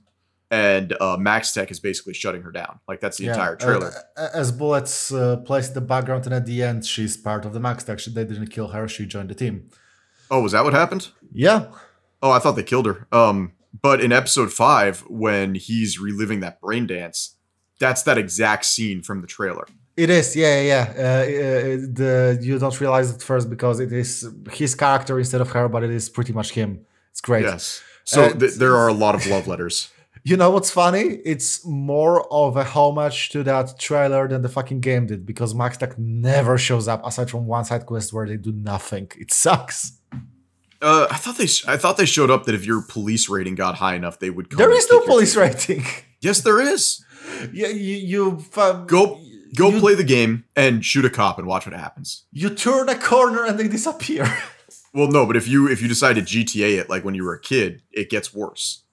[0.52, 2.80] and uh, MaxTac is basically shutting her down.
[2.88, 3.92] Like that's the entire trailer.
[4.18, 7.54] Uh, as bullets uh, placed in the background, and at the end, she's part of
[7.54, 8.00] the MaxTac.
[8.00, 9.70] She- They didn't kill her; she joined the team.
[10.32, 11.10] oh, was that what happened?
[11.34, 11.68] Yeah,
[12.22, 13.08] Oh, I thought they killed her.
[13.12, 17.36] Um, but in episode five, when he's reliving that brain dance,
[17.80, 19.66] that's that exact scene from the trailer.
[19.96, 20.36] it is.
[20.36, 20.66] Yeah, yeah.
[20.66, 20.86] yeah.
[20.98, 25.50] Uh, uh, the you don't realize it first because it is his character instead of
[25.52, 26.86] her, but it is pretty much him.
[27.12, 27.44] It's great.
[27.46, 27.82] Yes.
[28.10, 29.90] So th- there are a lot of love letters.
[30.26, 31.22] You know what's funny?
[31.24, 35.98] It's more of a homage to that trailer than the fucking game did because MaxTac
[35.98, 39.10] never shows up aside from one side quest where they do nothing.
[39.18, 39.94] It sucks.
[40.82, 43.56] Uh, I thought they sh- I thought they showed up that if your police rating
[43.56, 44.50] got high enough, they would.
[44.50, 45.86] Come There is no police rating.
[46.22, 47.02] Yes, there is.
[47.54, 49.22] yeah, you you um, Go
[49.56, 52.26] go you, play the game and shoot a cop and watch what happens.
[52.34, 54.26] You turn a corner and they disappear.
[55.00, 57.34] Well, no, but if you if you decide to GTA it like when you were
[57.34, 58.84] a kid, it gets worse.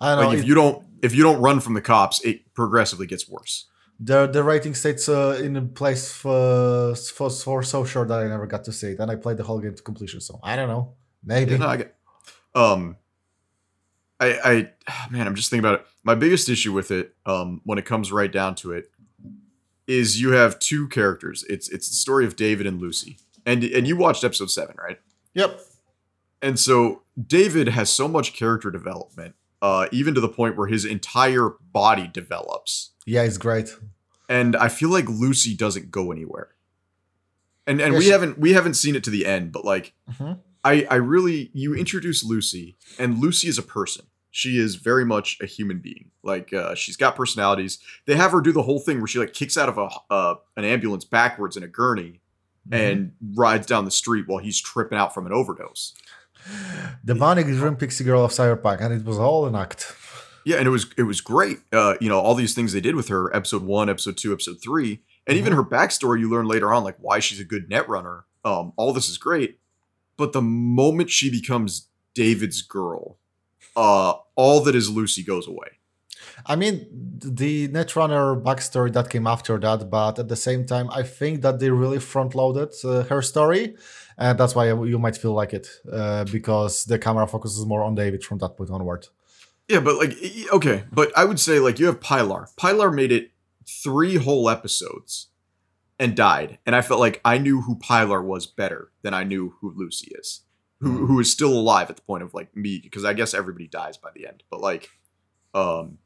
[0.00, 0.28] I don't know.
[0.28, 3.66] Like if you don't if you don't run from the cops, it progressively gets worse.
[3.98, 8.28] the the rating states uh, in a place for, for for so sure that I
[8.28, 10.20] never got to see it, and I played the whole game to completion.
[10.20, 10.92] So I don't know.
[11.24, 11.52] Maybe.
[11.52, 11.94] Yeah, no, I get.
[12.54, 12.96] Um,
[14.20, 15.86] I, I, man, I'm just thinking about it.
[16.04, 18.90] My biggest issue with it, um, when it comes right down to it,
[19.86, 21.44] is you have two characters.
[21.48, 23.16] It's it's the story of David and Lucy,
[23.48, 24.98] and and you watched episode seven, right?
[25.34, 25.60] Yep.
[26.42, 30.84] And so David has so much character development, uh, even to the point where his
[30.84, 33.74] entire body develops, Yeah, it's great.
[34.28, 36.50] and I feel like Lucy doesn't go anywhere.
[37.66, 39.94] And and Yeah, we she- haven't we haven't seen it to the end, but like
[40.12, 40.38] Mhm.
[40.64, 44.06] I, I really you introduce Lucy, and Lucy is a person.
[44.30, 46.10] She is very much a human being.
[46.22, 47.78] Like uh, she's got personalities.
[48.06, 50.34] They have her do the whole thing where she like kicks out of a uh,
[50.56, 52.20] an ambulance backwards in a gurney
[52.70, 55.94] and rides down the street while he's tripping out from an overdose.
[57.04, 59.94] the manic dream pixie girl of cyberpunk, and it was all an act.
[60.44, 61.58] Yeah, and it was it was great.
[61.72, 64.56] Uh, you know all these things they did with her, episode one, episode two, episode
[64.62, 66.20] three, and even her backstory.
[66.20, 68.24] You learn later on, like why she's a good net runner.
[68.44, 69.58] Um, all this is great,
[70.16, 73.18] but the moment she becomes David's girl,
[73.76, 75.77] uh, all that is Lucy goes away.
[76.46, 76.86] I mean,
[77.18, 81.58] the Netrunner backstory that came after that, but at the same time, I think that
[81.58, 83.76] they really front loaded uh, her story,
[84.16, 87.94] and that's why you might feel like it uh, because the camera focuses more on
[87.94, 89.08] David from that point onward.
[89.68, 90.16] Yeah, but like
[90.52, 92.48] okay, but I would say like you have Pilar.
[92.56, 93.32] Pilar made it
[93.66, 95.28] three whole episodes
[95.98, 99.56] and died, and I felt like I knew who Pilar was better than I knew
[99.60, 100.42] who Lucy is,
[100.80, 103.66] who who is still alive at the point of like me, because I guess everybody
[103.66, 104.42] dies by the end.
[104.50, 104.88] But like,
[105.52, 105.98] um,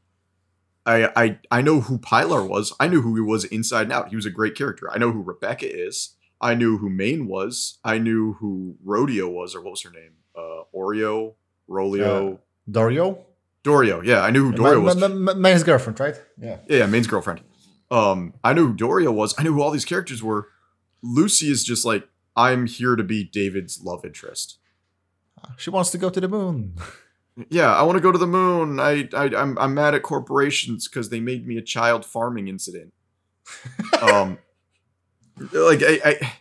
[0.85, 2.72] I I I know who Pilar was.
[2.80, 4.09] I knew who he was inside and out.
[4.09, 4.91] He was a great character.
[4.91, 6.16] I know who Rebecca is.
[6.41, 7.78] I knew who Maine was.
[7.85, 10.14] I knew who Rodeo was, or what was her name?
[10.37, 11.35] Uh, Oreo,
[11.68, 12.39] Rolio.
[12.70, 13.24] Dario,
[13.64, 14.97] Dorio, yeah, I knew who Dorio was.
[14.97, 16.14] Ma- ma- ma- Maine's girlfriend, right?
[16.41, 16.59] Yeah.
[16.68, 17.43] Yeah, yeah, Maine's girlfriend.
[17.91, 19.35] Um, I knew who Dorio was.
[19.39, 20.49] I knew who all these characters were.
[21.03, 24.59] Lucy is just like I'm here to be David's love interest.
[25.57, 26.74] She wants to go to the moon.
[27.49, 28.78] Yeah, I want to go to the moon.
[28.78, 32.93] I, I I'm I'm mad at corporations because they made me a child farming incident.
[34.03, 34.39] um,
[35.53, 36.33] like I, I,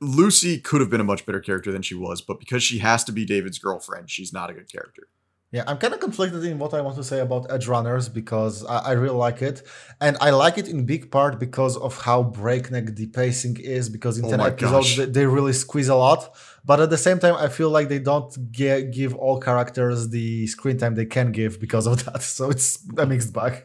[0.00, 3.04] Lucy could have been a much better character than she was, but because she has
[3.04, 5.08] to be David's girlfriend, she's not a good character.
[5.50, 8.78] Yeah, I'm kind of conflicted in what I want to say about Edgerunners because I,
[8.78, 9.62] I really like it,
[9.98, 13.88] and I like it in big part because of how breakneck the pacing is.
[13.88, 16.36] Because in Oh ten episodes they, they really squeeze a lot,
[16.66, 20.46] but at the same time I feel like they don't ge- give all characters the
[20.48, 22.22] screen time they can give because of that.
[22.22, 23.64] So it's a mixed bag.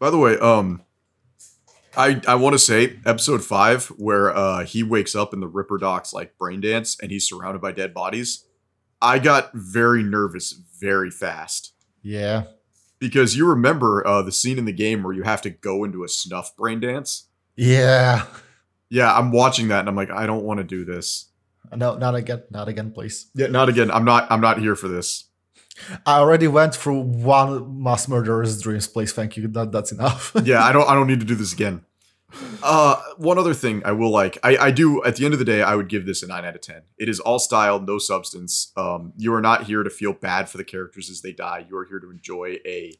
[0.00, 0.82] By the way, um,
[1.96, 5.78] I I want to say episode five where uh he wakes up in the Ripper
[5.78, 8.46] Docks like brain dance and he's surrounded by dead bodies.
[9.00, 11.72] I got very nervous very fast
[12.02, 12.44] Yeah,
[12.98, 16.04] because you remember uh the scene in the game where you have to go into
[16.04, 17.28] a snuff brain dance.
[17.56, 18.26] yeah.
[18.90, 21.30] Yeah, I'm watching that and I'm like, I don't want to do this.
[21.74, 23.28] No, not again, not again, please.
[23.34, 23.90] Yeah, not again.
[23.90, 24.30] I'm not.
[24.30, 25.24] I'm not here for this.
[26.06, 28.86] I already went through one mass murderer's dreams.
[28.86, 29.48] Please, thank you.
[29.48, 30.30] That that's enough.
[30.44, 31.84] yeah, I don't I don't need to do this again.
[32.62, 35.44] Uh, one other thing I will like, I, I do at the end of the
[35.44, 36.82] day, I would give this a nine out of ten.
[36.98, 38.72] It is all style, no substance.
[38.76, 41.66] Um, you are not here to feel bad for the characters as they die.
[41.68, 42.92] You are here to enjoy a.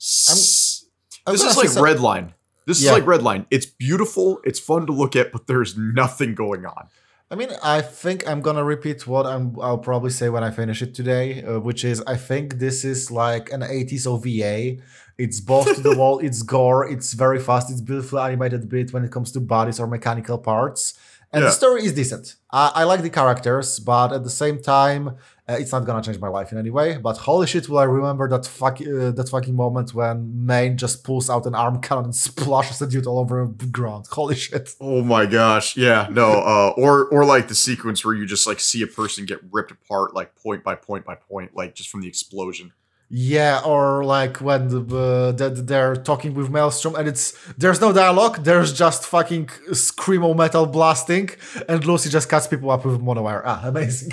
[0.00, 0.84] s-
[1.26, 2.32] I'm this gonna is like some- Redline.
[2.66, 2.92] This Yeah.
[2.96, 3.46] is like Redline.
[3.50, 4.40] It's beautiful.
[4.44, 6.88] It's fun to look at, but there's nothing going on.
[7.30, 9.56] I mean, I think I'm gonna repeat what I'm.
[9.60, 13.10] I'll probably say when I finish it today, uh, which is I think this is
[13.10, 14.76] like an 80s OVA.
[15.18, 19.02] It's both to the wall, it's gore, it's very fast, it's beautifully animated bit when
[19.04, 20.92] it comes to bodies or mechanical parts,
[21.32, 21.48] and Yeah.
[21.48, 22.36] the story is decent.
[22.50, 25.16] I, I like the characters, but at the same time,
[25.48, 26.98] uh, it's not gonna change my life in any way.
[26.98, 31.02] But holy shit, will I remember that fuck, uh, that fucking moment when Maine just
[31.02, 34.06] pulls out an arm cannon and splashes a dude all over the ground.
[34.10, 34.74] Holy shit.
[34.80, 35.76] Oh my gosh.
[35.76, 36.08] Yeah.
[36.10, 36.28] No.
[36.52, 39.70] Uh, or or like the sequence where you just like see a person get ripped
[39.70, 42.72] apart, like point by point by point, like just from the explosion.
[43.08, 47.92] Yeah, or like when the, uh, that they're talking with Maelstrom and it's there's no
[47.92, 51.30] dialogue, there's just fucking screamo metal blasting,
[51.68, 53.42] and Lucy just cuts people up with monowire.
[53.44, 54.12] Ah, amazing.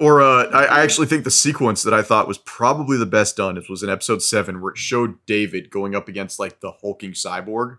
[0.00, 3.36] Or uh, I, I actually think the sequence that I thought was probably the best
[3.36, 6.72] done is was in episode seven where it showed David going up against like the
[6.72, 7.78] hulking cyborg,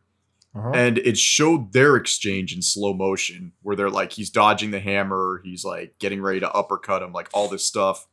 [0.55, 0.71] Uh-huh.
[0.73, 5.41] and it showed their exchange in slow motion where they're like he's dodging the hammer,
[5.43, 8.07] he's like getting ready to uppercut him, like all this stuff.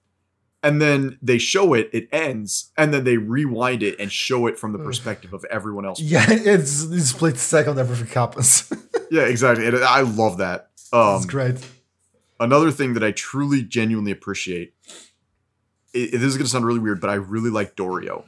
[0.65, 4.57] And then they show it, it ends, and then they rewind it and show it
[4.59, 6.01] from the perspective of everyone else.
[6.01, 8.73] Yeah, it's it's split second everything happens.
[9.11, 9.67] Yeah, exactly.
[9.67, 10.71] And I love that.
[10.91, 11.57] Um, it's great.
[12.41, 14.73] another thing that I truly, genuinely appreciate.
[15.93, 18.25] It, this is going to sound really weird, but I really like Dorio.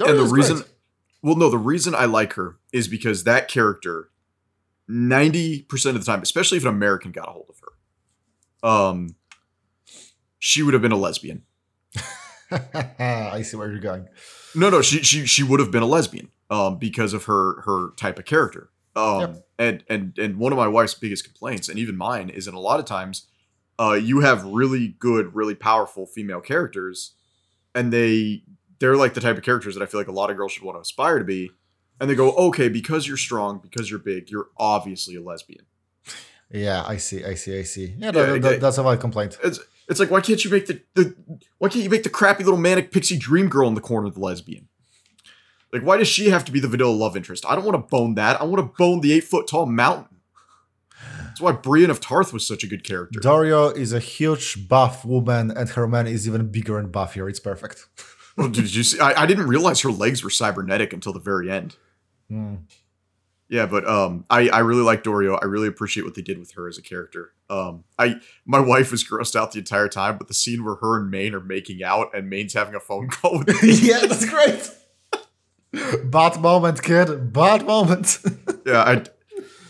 [0.00, 0.68] and the reason, great.
[1.22, 4.08] well, no, the reason I like her is because that character,
[4.88, 9.14] ninety percent of the time, especially if an American got a hold of her, um,
[10.44, 11.44] she would have been a lesbian.
[12.50, 14.08] I see where you're going.
[14.56, 17.90] No, no, she she she would have been a lesbian, um, because of her her
[17.96, 18.70] type of character.
[18.96, 19.46] Um, Yep.
[19.58, 22.58] and and and one of my wife's biggest complaints, and even mine, is that a
[22.60, 23.28] lot of times,
[23.78, 27.14] uh, you have really good, really powerful female characters,
[27.74, 28.42] and they
[28.80, 30.64] they're like the type of characters that I feel like a lot of girls should
[30.64, 31.50] want to aspire to be,
[32.00, 35.64] and they go, okay, because you're strong, because you're big, you're obviously a lesbian.
[36.50, 37.94] Yeah, I see, I see, I see.
[37.96, 39.38] Yeah, Yeah, that, that- that's a valid complaint.
[39.42, 39.58] It's
[39.92, 41.14] it's like why can't you make the, the
[41.58, 44.18] why can't you make the crappy little manic pixie dream girl in the corner the
[44.18, 44.68] lesbian?
[45.72, 47.46] Like why does she have to be the vanilla love interest?
[47.46, 48.40] I don't want to bone that.
[48.40, 50.16] I want to bone the eight foot tall mountain.
[51.18, 53.18] That's why Brienne of Tarth was such a good character.
[53.18, 57.28] Dario is a huge buff woman, and her man is even bigger and buffier.
[57.28, 57.86] It's perfect.
[58.34, 58.98] Well, did you see?
[58.98, 61.76] I, I didn't realize her legs were cybernetic until the very end.
[62.30, 62.54] Hmm.
[63.50, 65.34] Yeah, but um, I I really like Dorio.
[65.34, 67.34] I really appreciate what they did with her as a character.
[67.52, 70.98] Um, I my wife was grossed out the entire time, but the scene where her
[70.98, 74.70] and Maine are making out and Maine's having a phone call with yeah, that's great.
[76.04, 77.32] Bad moment, kid.
[77.32, 78.18] Bad moment.
[78.66, 79.04] yeah, I,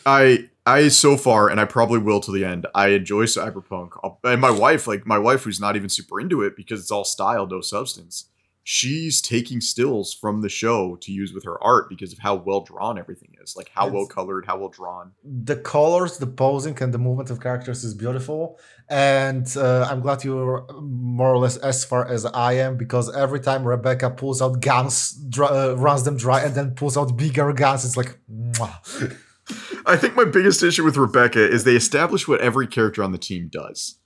[0.05, 2.66] I, I so far, and I probably will to the end.
[2.74, 6.43] I enjoy cyberpunk, I'll- and my wife, like my wife, who's not even super into
[6.43, 8.26] it because it's all style, no substance.
[8.64, 12.60] She's taking stills from the show to use with her art because of how well
[12.60, 13.92] drawn everything is, like how Yes.
[13.94, 15.12] well colored, how well drawn.
[15.24, 18.60] the colors, the posing, and the movement of characters is beautiful.
[18.88, 23.40] And uh, I'm glad you're more or less as far as I am because every
[23.40, 27.84] time Rebecca pulls out guns, uh, runs them dry, and then pulls out bigger guns,
[27.84, 28.16] it's like.
[29.86, 33.18] I think my biggest issue with Rebecca is they establish what every character on the
[33.18, 33.98] team does.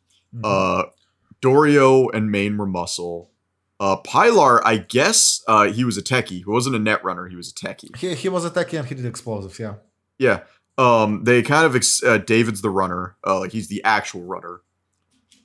[0.43, 0.85] Uh,
[1.43, 3.31] Dorio and Maine were muscle.
[3.79, 6.39] Uh, Pilar, I guess uh, he was a techie.
[6.39, 7.29] He wasn't a net runner.
[7.29, 7.95] He was a techie.
[7.97, 9.75] he, he was a techie and he did explosives, yeah.
[10.19, 10.41] Yeah.
[10.79, 13.17] Um, they kind of ex- uh, David's the runner.
[13.27, 14.61] Uh, like he's the actual runner.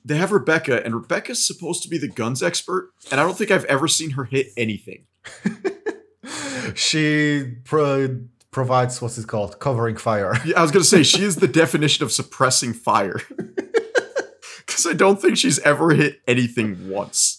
[0.04, 3.52] They have Rebecca, and Rebecca's supposed to be the guns expert, and I don't think
[3.52, 5.06] I've ever seen her hit anything.
[6.74, 8.20] she pro-
[8.50, 9.60] provides what's it called?
[9.60, 10.34] Covering fire.
[10.44, 13.20] Yeah, I was gonna say she is the definition of suppressing fire,
[14.66, 17.31] because I don't think she's ever hit anything once.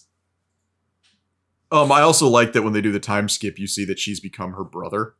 [1.74, 4.20] Um, I also like that when they do the time skip, you see that she's
[4.20, 5.14] become her brother.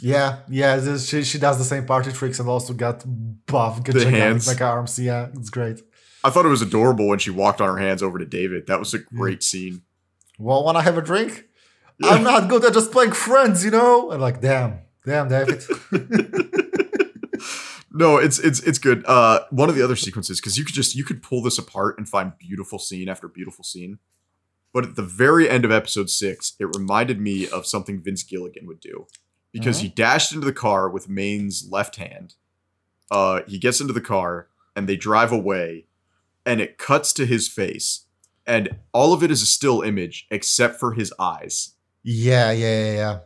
[0.00, 3.02] Yeah, yeah, she, she does the same party tricks and also got
[3.46, 4.46] buff, got The hands.
[4.46, 4.98] mech arms.
[4.98, 5.82] Yeah, it's great.
[6.22, 8.66] I thought it was adorable when she walked on her hands over to David.
[8.66, 9.82] That was a great scene.
[10.38, 11.46] Well, want to have a drink?
[12.02, 14.10] I'm not good at just playing friends, you know?
[14.10, 15.62] And like, damn, damn, David.
[17.92, 19.04] no, it's it's it's good.
[19.06, 21.98] Uh, one of the other sequences because you could just you could pull this apart
[21.98, 23.98] and find beautiful scene after beautiful scene.
[24.72, 28.66] But at the very end of episode six, it reminded me of something Vince Gilligan
[28.66, 29.06] would do
[29.52, 32.34] because he dashed into the car with Maine's left hand.
[33.10, 35.86] Uh, he gets into the car and they drive away,
[36.46, 38.06] and it cuts to his face,
[38.46, 41.74] and all of it is a still image except for his eyes.
[42.02, 43.18] Yeah, yeah, yeah, yeah.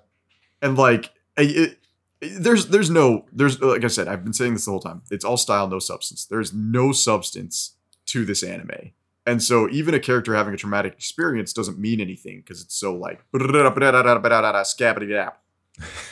[0.63, 1.79] And like, it,
[2.21, 5.03] it, there's there's no there's like I said, I've been saying this the whole time.
[5.11, 6.25] It's all style, no substance.
[6.25, 7.77] There's no substance
[8.07, 8.93] to this anime.
[9.27, 12.95] And so even a character having a traumatic experience doesn't mean anything because it's so
[12.95, 13.23] like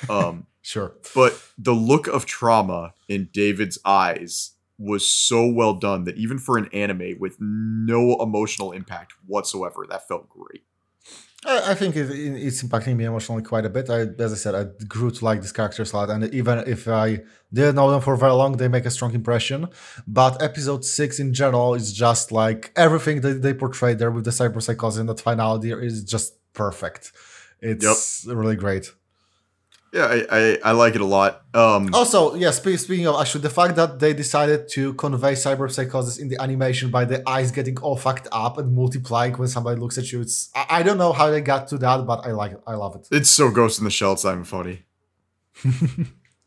[0.09, 0.95] um Sure.
[1.15, 6.57] but the look of trauma in David's eyes was so well done that even for
[6.57, 10.63] an anime with no emotional impact whatsoever, that felt great.
[11.45, 13.91] I, I think it, it- it's impacting me emotionally quite a bit.
[13.91, 16.87] I, as I said, I grew to like these characters a lot, and even if
[16.89, 17.21] I
[17.53, 19.69] didn't know them for very long, they make a strong impression.
[20.07, 24.31] But episode six in general is just like everything that they portray there with the
[24.31, 27.13] cyberpsychosis and that finality is just perfect.
[27.61, 27.83] It's
[28.27, 28.93] really great.
[29.93, 31.43] Yeah, I, I, I like it a lot.
[31.53, 36.19] Um, Also, yeah, spe- speaking of actually, the fact that they decided to convey cyberpsychosis
[36.19, 39.99] in the animation by the eyes getting all fucked up and multiplying when somebody looks
[39.99, 42.53] at you, it's I, I don't know how they got to that, but I like
[42.53, 42.61] it.
[42.67, 43.07] I love it.
[43.11, 44.13] It's so Ghost in the Shell.
[44.15, 44.85] It's not even funny.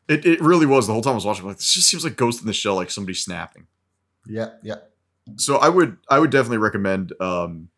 [0.08, 1.44] it it really was the whole time I was watching.
[1.44, 3.68] I'm like this just seems like Ghost in the Shell, like somebody snapping.
[4.28, 4.78] Yeah, yeah.
[5.38, 7.70] So I would I would definitely recommend um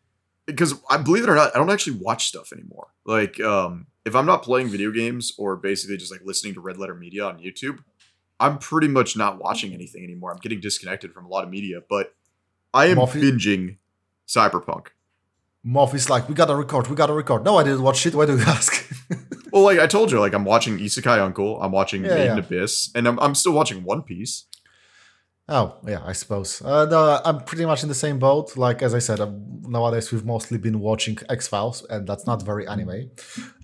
[0.46, 2.88] because I believe it or not, I don't actually watch stuff anymore.
[3.04, 6.76] Like um if I'm not playing video games or basically just like listening to Red
[6.78, 7.78] Letter Media on YouTube,
[8.40, 10.32] I'm pretty much not watching anything anymore.
[10.32, 12.14] I'm getting disconnected from a lot of media, but
[12.74, 13.76] I am Moffy- binging
[14.26, 14.88] Cyberpunk.
[15.66, 17.44] Moff is like, we gotta record, we gotta record.
[17.44, 18.14] No, I didn't watch shit.
[18.14, 18.84] Why do you ask?
[19.52, 22.36] Well, like I told you, like I'm watching Isekai Uncle, I'm watching Yeah, Made in
[22.36, 22.44] yeah.
[22.44, 24.44] Abyss, and I'm, I'm still watching One Piece.
[25.48, 26.60] Oh, yeah, I suppose.
[26.62, 28.56] Uh, no, I'm pretty much in the same boat.
[28.56, 32.42] Like as I said, um, nowadays we've mostly been watching X Files, and that's not
[32.44, 33.10] very anime.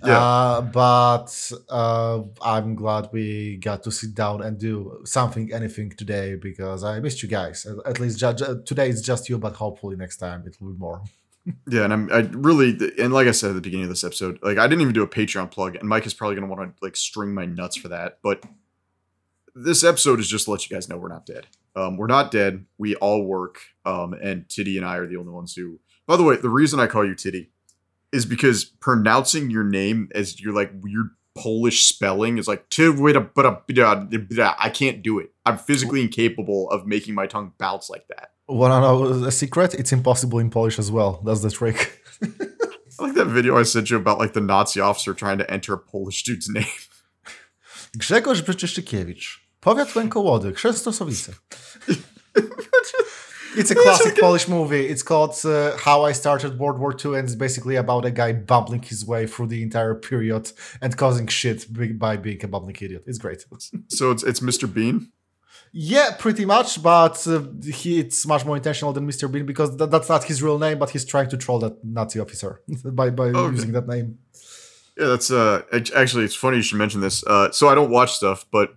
[0.05, 0.19] Yeah.
[0.19, 6.35] Uh, but uh, I'm glad we got to sit down and do something, anything today
[6.37, 7.67] because I missed you guys.
[7.67, 10.73] At- At least ju- ju- today it's just you, but hopefully next time it will
[10.73, 11.03] be more.
[11.69, 14.39] Yeah, and I'm I really and like I said at the beginning of this episode,
[14.43, 16.83] like I didn't even do a Patreon plug, and Mike is probably gonna want to
[16.83, 18.19] like string my nuts for that.
[18.23, 18.43] But
[19.55, 21.47] this episode is just to let you guys know we're not dead.
[21.77, 22.67] Um, we're not dead.
[22.79, 23.61] We all work.
[23.85, 25.81] Um, and Titty and I are the only ones who.
[26.07, 27.51] By the way, the reason I call you Titty
[28.13, 35.03] is because pronouncing your name as your like weird Polish spelling is like I can't
[35.03, 35.33] do it.
[35.45, 38.31] I'm physically incapable of making my tongue bounce like that.
[38.47, 39.75] Wanna know a secret?
[39.75, 41.21] It's impossible in Polish as well.
[41.25, 42.01] That's the trick.
[42.23, 45.75] I like that video I sent you about like the Nazi officer trying to enter
[45.75, 46.67] a Polish dude's name.
[47.99, 49.44] Grzegorz Bryczyszykiewicz.
[49.65, 51.33] Powiat Łękołody, Chrzęstosowice.
[53.57, 54.89] It's a classic Polish movie.
[54.89, 58.33] It's called uh, How I Started World War II, and it's basically about a guy
[58.33, 60.51] bumbling his way through the entire period
[60.81, 61.67] and causing shit
[61.99, 63.05] by being a bumbling idiot.
[63.07, 63.45] It's great.
[63.89, 64.67] So it's it's Mr.
[64.75, 65.13] Bean.
[65.73, 67.43] Yeah, pretty much, but uh,
[67.73, 69.31] he, it's much more intentional than Mr.
[69.31, 72.19] Bean because th- that's not his real name, but he's trying to troll that Nazi
[72.21, 72.61] officer
[72.93, 73.55] by, by Okay.
[73.57, 74.19] using that name.
[74.99, 75.63] Yeah, that's uh
[75.97, 77.25] actually it's funny you should mention this.
[77.27, 78.69] Uh, so I don't watch stuff, but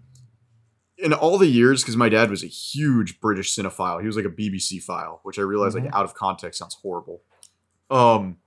[0.97, 4.25] in all the years, because my dad was a huge British cinephile, he was like
[4.25, 7.21] a BBC file, which I realize like out of context sounds horrible.
[7.89, 8.37] Um,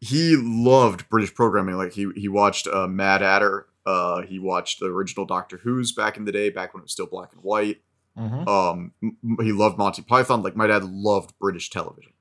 [0.00, 1.76] he loved British programming.
[1.76, 3.66] Like he he watched uh, Mad Adder.
[3.86, 6.92] Uh, he watched the original Doctor Who's back in the day, back when it was
[6.92, 7.82] still black and white.
[8.18, 8.46] Mhm.
[8.48, 10.42] Um, m- he loved Monty Python.
[10.42, 12.12] Like my dad loved British television.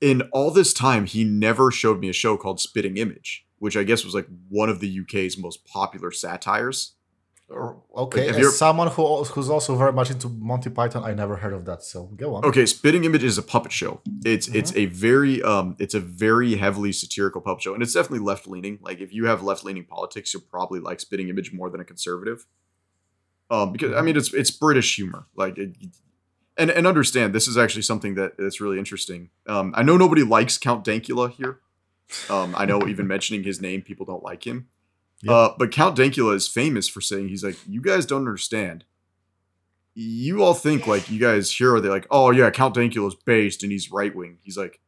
[0.00, 3.84] In all this time, he never showed me a show called Spitting Image, which I
[3.84, 6.93] guess was like one of the UK's most popular satires.
[7.50, 11.52] Okay, have as someone who who's also very much into Monty Python, I never heard
[11.52, 11.82] of that.
[11.82, 12.44] So go on.
[12.44, 14.00] Okay, Spitting Image is a puppet show.
[14.24, 18.24] It's it's a very um it's a very heavily satirical puppet show, and it's definitely
[18.24, 18.78] left leaning.
[18.80, 21.84] Like if you have left leaning politics, you'll probably like Spitting Image more than a
[21.84, 22.46] conservative.
[23.50, 25.76] Um, because I mean it's it's British humor, like it,
[26.56, 29.28] and and understand this is actually something that that's really interesting.
[29.46, 31.60] Um, I know nobody likes Count Dankula here.
[32.30, 34.68] Um, I know even mentioning his name, people don't like him.
[35.22, 35.32] Yeah.
[35.32, 38.84] Uh, but Count Dankula is famous for saying he's like, you guys don't understand.
[39.94, 43.14] You all think like you guys here are they like, oh yeah, Count Dankula is
[43.14, 44.38] based and he's right wing.
[44.42, 44.80] He's like,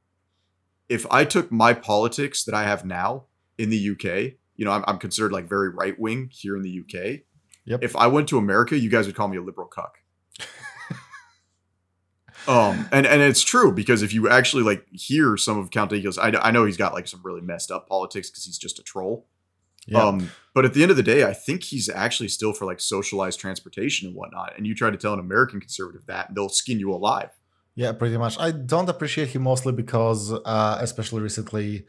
[0.89, 3.25] if I took my politics that I have now
[3.57, 6.81] in the UK, you know, I'm, I'm considered like very right wing here in the
[6.81, 7.21] UK.
[7.65, 7.83] Yep.
[7.83, 9.99] If I went to America, you guys would call me a liberal cuck.
[12.49, 16.19] Um, and and it's true because if you actually like hear some of Count Dankula's,
[16.19, 18.83] I, I know he's got like some really messed up politics because he's just a
[18.83, 19.27] troll.
[19.87, 20.05] Yeah.
[20.05, 22.81] Um, but at the end of the day, I think he's actually still for like
[22.81, 24.55] socialized transportation and whatnot.
[24.57, 27.31] And you try to tell an American conservative that, they'll skin you alive.
[27.75, 28.39] Yeah, pretty much.
[28.41, 31.85] I don't appreciate him mostly because, uh, especially recently,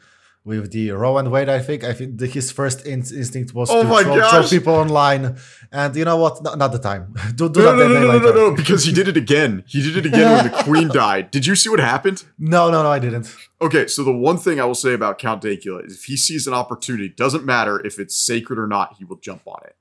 [0.47, 1.49] with the Roe and Wade.
[1.49, 4.73] I think I think the, his first in- instinct was Oh to throw, throw people
[4.73, 5.37] online,
[5.71, 6.41] and you know what?
[6.43, 7.13] No, not the time.
[7.35, 9.63] do do No, that no, no, no, no, no, no, because he did it again.
[9.67, 11.29] He did it again when the queen died.
[11.31, 12.23] Did you see what happened?
[12.39, 13.27] No, no, no, I didn't.
[13.61, 16.47] Okay, so the one thing I will say about Count Dankula is if he sees
[16.47, 19.75] an opportunity, doesn't matter if it's sacred or not, he will jump on it.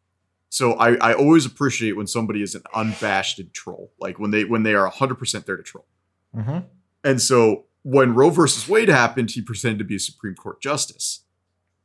[0.49, 4.63] So I, I always appreciate when somebody is an unabashed troll, like when they when
[4.63, 5.87] they are 100% there to troll.
[6.35, 6.59] hmm
[7.05, 11.23] And so when Roe versus Wade happened, he pretended to be a Supreme Court justice.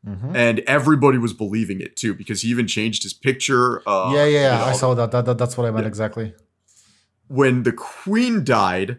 [0.03, 3.81] hmm And everybody was believing it too because he even changed his picture.
[3.87, 4.57] Uh, yeah, yeah, you yeah.
[4.57, 5.11] know, I saw that.
[5.11, 5.89] that, that that's what I meant Yeah.
[5.89, 6.33] exactly.
[7.27, 8.97] when the queen died,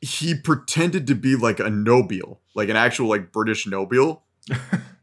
[0.00, 4.22] he pretended to be like a nobile, like an actual like British nobile.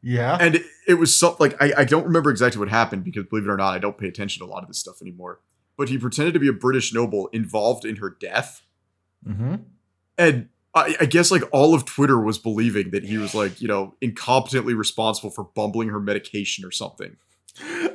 [0.06, 0.38] Yeah.
[0.38, 3.46] And it, it was something like I, I don't remember exactly what happened because believe
[3.48, 5.40] it or not, I don't pay attention to a lot of this stuff anymore.
[5.78, 8.64] But he pretended to be a British noble involved in her death.
[9.26, 9.56] hmm
[10.18, 13.68] And I, I guess like all of Twitter was believing that he was like, you
[13.68, 17.16] know, incompetently responsible for bumbling her medication or something.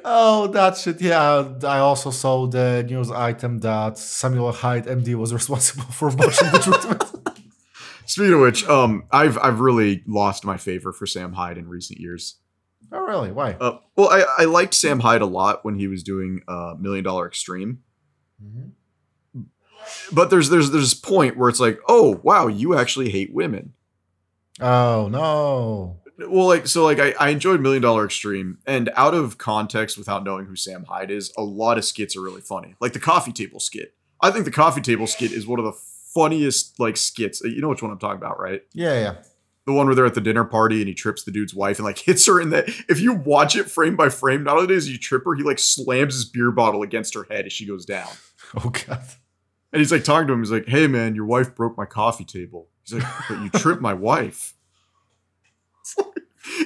[0.04, 1.00] Oh, that shit.
[1.00, 6.28] Yeah, I also saw the news item that Samuel Hyde, MD, was responsible for the
[6.28, 7.42] treatment.
[8.06, 11.98] Speaking of which, um, I've I've really lost my favor for Sam Hyde in recent
[12.00, 12.36] years.
[12.92, 13.32] oh, really?
[13.32, 13.56] Why?
[13.60, 17.04] Uh, well, I, I liked Sam Hyde a lot when he was doing uh, Million
[17.04, 17.82] Dollar Extreme,
[18.42, 18.70] Mhm.
[20.12, 23.72] But there's there's there's this point where it's like, oh wow, you actually hate women.
[24.60, 26.00] Oh no.
[26.18, 30.24] Well, like so, like I, I enjoyed Million Dollar Extreme, and out of context, without
[30.24, 32.74] knowing who Sam Hyde is, a lot of skits are really funny.
[32.80, 33.94] Like the coffee table skit.
[34.20, 35.78] I think the coffee table skit is one of the
[36.12, 37.40] funniest like skits.
[37.42, 38.62] You know which one I'm talking about, right?
[38.72, 39.14] Yeah, yeah.
[39.66, 41.84] The one where they're at the dinner party and he trips the dude's wife and
[41.84, 42.64] like hits her in the.
[42.88, 45.60] If you watch it frame by frame, not only does he trip her, he like
[45.60, 48.08] slams his beer bottle against her head as she goes down.
[48.56, 49.02] Oh god.
[49.72, 50.40] And he's like talking to him.
[50.40, 53.82] He's like, "Hey man, your wife broke my coffee table." He's like, "But you tripped
[53.82, 54.54] my wife."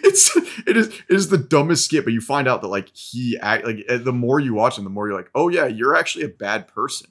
[0.04, 0.36] It's
[0.66, 3.64] it is it is the dumbest skit, but you find out that like he act
[3.66, 6.24] like uh, the more you watch him, the more you're like, "Oh yeah, you're actually
[6.24, 7.08] a bad person."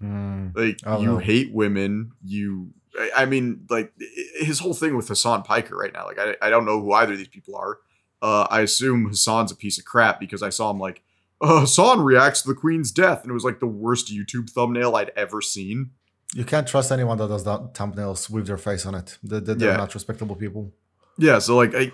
[0.00, 0.48] Hmm.
[0.54, 1.18] Like you no.
[1.18, 2.12] hate women.
[2.22, 3.92] You, I- I mean, like
[4.38, 6.04] his whole thing with Hassan Piker right now.
[6.06, 7.78] Like I, I don't know who either of these people are.
[8.20, 11.02] Uh, I assume Hassan's a piece of crap because I saw him like
[11.40, 14.96] uh, Hassan reacts to the Queen's death, and it was like the worst YouTube thumbnail
[14.96, 15.90] I'd ever seen.
[16.34, 19.16] You can't trust anyone that does that thumbnails with their face on it.
[19.22, 19.76] They, they, they're Yeah.
[19.76, 20.72] not respectable people.
[21.16, 21.92] Yeah, so like I,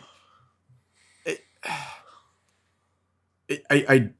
[1.27, 1.39] I,
[3.51, 4.11] I, I,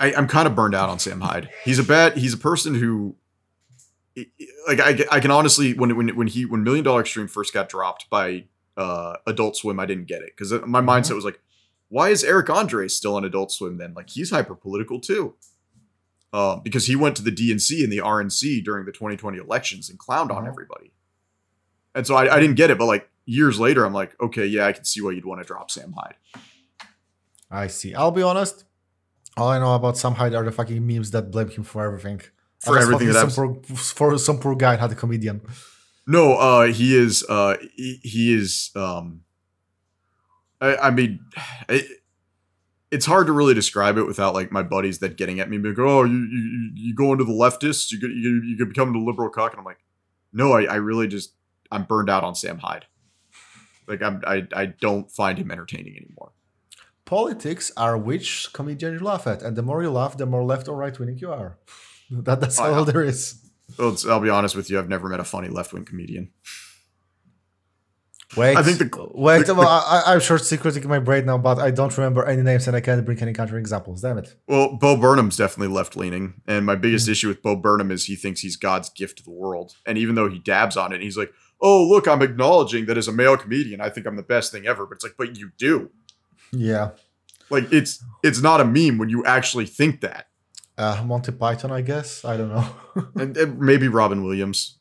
[0.00, 1.48] I I'm kind of burned out on Sam Hyde.
[1.64, 2.16] He's a bad.
[2.16, 3.14] He's a person who,
[4.66, 7.68] like I, I can honestly when when when he when Million Dollar Extreme first got
[7.68, 8.44] dropped by
[8.76, 11.40] uh Adult Swim, I didn't get it because my mindset was like,
[11.94, 13.94] why is Eric Andre still on Adult Swim then?
[13.94, 15.34] Like he's hyper political too.
[16.32, 19.96] Uh, because he went to the DNC and the RNC during the 2020 elections and
[20.00, 20.48] clowned on Mhm.
[20.48, 20.92] everybody.
[21.94, 24.66] And so I, I didn't get it, but like years later, I'm like, okay, yeah,
[24.66, 26.16] I can see why you'd want to drop Sam Hyde.
[27.50, 27.94] I see.
[27.94, 28.64] I'll be honest.
[29.36, 32.20] All I know about Sam Hyde are the fucking memes that blame him for everything.
[32.64, 35.42] For everything that some poor, for some poor guy had a comedian.
[36.06, 39.20] No, uh, he is, uh, he, he is, um,
[40.64, 41.20] I, I mean,
[41.68, 41.86] it,
[42.90, 45.74] it's hard to really describe it without like my buddies that getting at me, being
[45.74, 48.92] like, oh, you, you, you go into the leftists, you, get- you, you could become
[48.92, 49.78] the liberal cock," And I'm like,
[50.32, 51.34] no, I, I really just,
[51.70, 52.86] I'm burned out on Sam Hyde.
[53.86, 56.32] Like I'm, I, I don't find him entertaining anymore.
[57.04, 60.68] Politics are which comedian you laugh at, and the more you laugh, the more left
[60.68, 61.58] or right wing you are.
[62.10, 63.40] That, that's Oh, all there is.
[63.78, 66.30] Well, I'll be honest with you, I've never met a funny left wing comedian.
[68.36, 69.46] Wait, I think the- wait.
[69.46, 72.42] the- well, I, I'm short circuiting in my brain now, but I don't remember any
[72.42, 74.02] names and I can't bring any counter examples.
[74.02, 74.34] Damn it!
[74.48, 78.16] Well, Bo Burnham's definitely left leaning, and my biggest issue with Bo Burnham is he
[78.16, 81.16] thinks he's God's gift to the world, and even though he dabs on it, he's
[81.16, 84.50] like, "Oh, look, I'm acknowledging that as a male comedian, I think I'm the best
[84.52, 85.90] thing ever." But it's like, but you do.
[86.52, 86.90] Yeah,
[87.50, 90.28] Like, it's it's not a meme when you actually think that,
[90.78, 92.24] uh, Monty Python, I guess.
[92.24, 92.66] I don't know.
[93.16, 94.78] and, and maybe Robin Williams,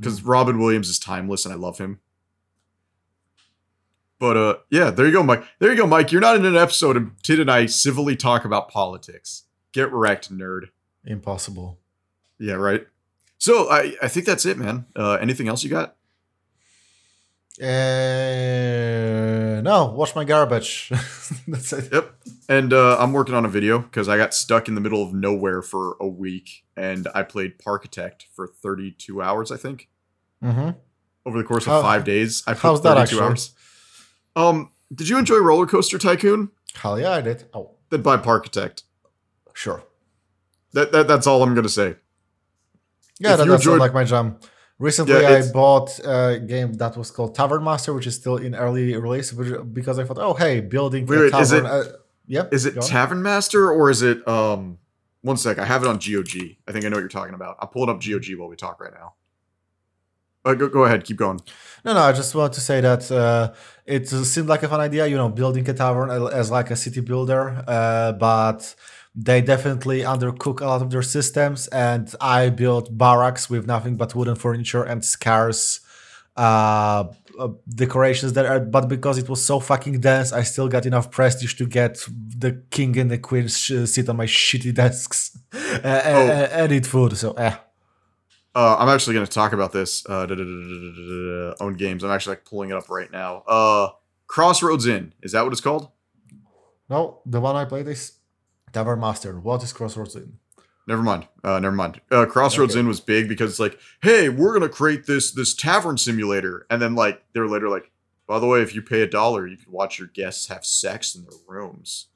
[0.00, 0.22] because.
[0.22, 2.00] Robin Williams is timeless, and I love him.
[4.18, 5.44] But uh, yeah, there you go, Mike.
[5.58, 6.10] There you go, Mike.
[6.10, 9.44] You're not in an episode, and Tid and I civilly talk about politics.
[9.72, 10.68] Get wrecked, nerd.
[11.04, 11.78] Impossible.
[12.38, 12.86] Yeah, right.
[13.38, 14.86] So I I think that's it, man.
[14.96, 15.96] Uh, anything else you got?
[18.26, 20.88] Uh, no, watch my garbage.
[21.48, 21.92] that's it.
[21.92, 22.14] Yep.
[22.48, 25.12] And uh, I'm working on a video because I got stuck in the middle of
[25.14, 29.88] nowhere for a week, and I played Parkitect for 32 hours, I think,
[30.42, 30.70] hmm
[31.24, 32.44] over the course of How- five days.
[32.46, 33.20] I put how's that 32 actually?
[33.22, 33.50] hours.
[34.36, 36.50] Um, did you enjoy Roller Coaster Tycoon?
[36.74, 37.44] Hell yeah, I did.
[37.54, 38.82] Oh, Then buy Parkitect.
[39.54, 39.82] sure.
[40.72, 41.96] That, that that's all I'm gonna say.
[43.18, 44.36] Yeah, If that, that's enjoyed- like my jam.
[44.78, 48.54] Recently, Yeah, I bought a game that was called Tavern Master, which is still in
[48.54, 51.40] early release, because I thought, oh hey, building Wait, tavern.
[51.42, 51.84] is it- uh,
[52.26, 52.52] yep.
[52.52, 52.78] Is it.
[52.82, 54.76] Tavern Master or is it um
[55.22, 56.56] one sec, I have it on GOG.
[56.68, 57.56] I think I know what you're talking about.
[57.60, 59.14] I'll pull it up GOG while we talk right now.
[60.46, 61.40] Uh, go, go ahead, keep going.
[61.84, 63.52] No, no, I just want to say that uh,
[63.84, 67.00] it seemed like a fun idea, you know, building a tavern as- like a city
[67.00, 68.74] builder, uh, but
[69.14, 71.66] they definitely undercook a lot of their systems.
[71.68, 75.80] And I built barracks with nothing but wooden furniture and scarce
[76.36, 77.04] uh,
[77.38, 77.48] uh,
[77.84, 78.52] decorations there.
[78.52, 81.92] Uh, But because it was so fucking dense, I still got enough prestige to get
[82.44, 85.38] the king and the queen sh- sit on my shitty desks
[85.82, 87.16] and, and eat food.
[87.16, 87.54] So, eh.
[88.56, 90.06] Uh, I'm actually going to talk about this.
[90.06, 92.02] Uh, own games.
[92.02, 93.42] I'm actually like pulling it up right now.
[93.46, 93.90] Uh,
[94.28, 95.12] Crossroads Inn.
[95.22, 95.90] Is that what it's called?
[96.88, 98.12] No, the one I played is
[98.72, 99.38] Tavern Master.
[99.38, 100.38] What is Crossroads Inn?
[100.86, 101.26] Never mind.
[101.44, 102.00] Uh, never mind.
[102.10, 102.80] Uh, Crossroads Okay.
[102.80, 106.80] Inn was big because it's like, hey, we're gonna create this this tavern simulator, and
[106.80, 107.90] then like they're later like,
[108.28, 111.14] by the way, if you pay a dollar, you can watch your guests have sex
[111.16, 112.06] in their rooms.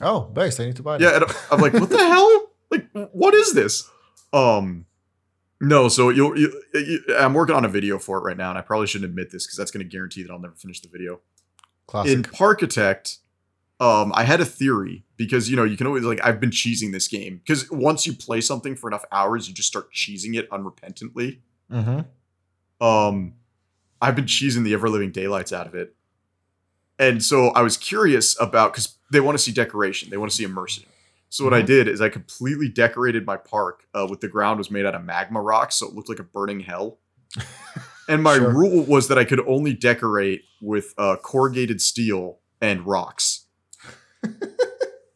[0.00, 0.58] Oh, base.
[0.58, 1.22] I need to buy that.
[1.28, 2.50] Yeah, I'm like, what the hell?
[2.70, 3.88] Like, what is this?
[4.32, 4.86] Um,
[5.62, 5.88] no.
[5.88, 8.62] So you'll, you, you, I'm working on a video for it right now, and I
[8.62, 11.20] probably shouldn't admit this because that's going to guarantee that I'll never finish the video.
[11.86, 12.12] Classic.
[12.12, 13.18] In Parkitect,
[13.78, 16.90] um, I had a theory because you know you can always like I've been cheesing
[16.90, 20.50] this game because once you play something for enough hours, you just start cheesing it
[20.50, 21.38] unrepentantly.
[21.70, 22.84] mm-hmm.
[22.84, 23.34] Um,
[24.00, 25.94] I've been cheesing the ever living daylights out of it,
[26.98, 30.36] and so I was curious about because they want to see decoration, they want to
[30.36, 30.84] see immersion.
[31.32, 31.66] So what I Mhm.
[31.66, 35.02] did is I completely decorated my park uh, with the ground was made out of
[35.02, 36.98] magma rocks, so it looked like a burning hell.
[38.08, 38.52] and my Sure.
[38.52, 43.46] rule was that I could only decorate with uh, corrugated steel and rocks.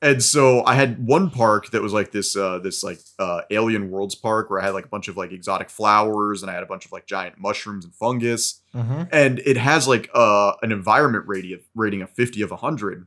[0.02, 3.90] and so I had one park that was like this uh, this like uh, alien
[3.90, 6.62] worlds park where I had like a bunch of like exotic flowers and I had
[6.62, 9.02] a bunch of like giant mushrooms and fungus Mm-hmm.
[9.12, 13.06] and it has like uh, an environment rating of, rating of 50 of 100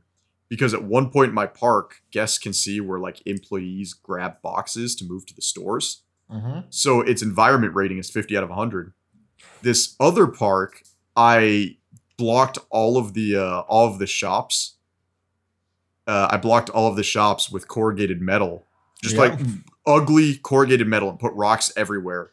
[0.50, 4.94] because at one point in my park guests can see where like employees grab boxes
[4.96, 6.02] to move to the stores.
[6.30, 6.60] Mm-hmm.
[6.70, 8.92] so its environment rating is 50 out of 100
[9.62, 10.82] this other park
[11.16, 11.76] i
[12.18, 14.76] blocked all of the uh, all of the shops.
[16.06, 18.66] Uh, i blocked all of the shops with corrugated metal
[19.02, 19.22] just Yeah.
[19.22, 19.40] like
[19.86, 22.30] ugly corrugated metal and put rocks everywhere.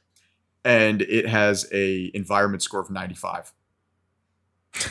[0.66, 3.54] And it has a environment score of 95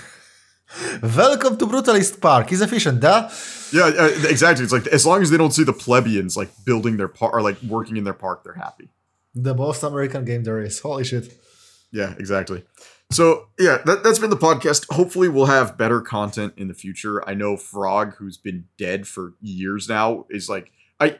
[1.03, 2.51] Welcome to Brutalist Park.
[2.51, 3.29] He's efficient, huh?
[3.73, 3.89] Yeah,
[4.29, 4.65] exactly.
[4.65, 7.43] It's like as long as they don't see the plebeians like building their park or
[7.43, 8.89] like working in their park, they're happy.
[9.35, 10.81] The most American game there is.
[10.81, 11.33] Holy shit.
[11.93, 12.65] Yeah, exactly.
[13.11, 14.93] So yeah, that, that's been the podcast.
[14.93, 17.27] Hopefully, we'll have better content in the future.
[17.29, 21.19] I know Frog, who's been dead for years now, is like I,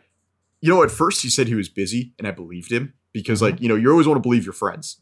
[0.61, 3.53] you know, at first he said he was busy, and I believed him because mm-hmm.
[3.53, 5.01] like you know you always want to believe your friends.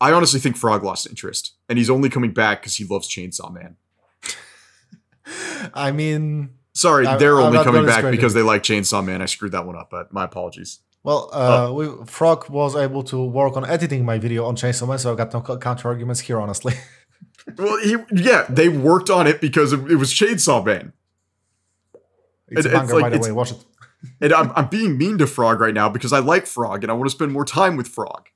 [0.00, 3.52] I honestly think Frog lost interest, and he's only coming back because he loves Chainsaw
[3.52, 3.76] Man.
[5.74, 9.20] I mean, Sorry, I- they're I'm only coming back discredit because they like Chainsaw Man.
[9.20, 10.80] I screwed that one up, but my apologies.
[11.02, 14.98] well, uh, we, Frog was able to work on editing my video on Chainsaw Man,
[14.98, 16.74] so I got no counter arguments here, honestly.
[17.56, 20.92] Well, he, yeah, they worked on it because it, it was Chainsaw Man.
[22.48, 23.32] It's a It- it's like- by the way.
[23.32, 23.64] Watch it.
[24.20, 26.94] And I'm, I'm being mean to Frog right now because I like Frog and I
[26.94, 28.28] want to spend more time with Frog.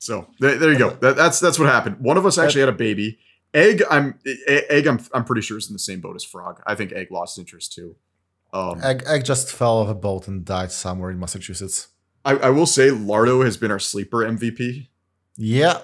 [0.00, 0.90] So there, there you go.
[0.90, 1.98] That, that's that's what happened.
[2.00, 3.18] One of us actually had a baby.
[3.52, 4.18] Egg, I'm
[4.48, 4.86] Egg.
[4.86, 6.60] I'm I'm pretty sure is in the same boat as Frog.
[6.66, 7.96] I think Egg lost interest too.
[8.52, 11.88] Um, Egg, Egg just fell off a boat and died somewhere in Massachusetts.
[12.24, 14.88] I, I will say Lardo has been our sleeper MVP.
[15.36, 15.78] Yeah.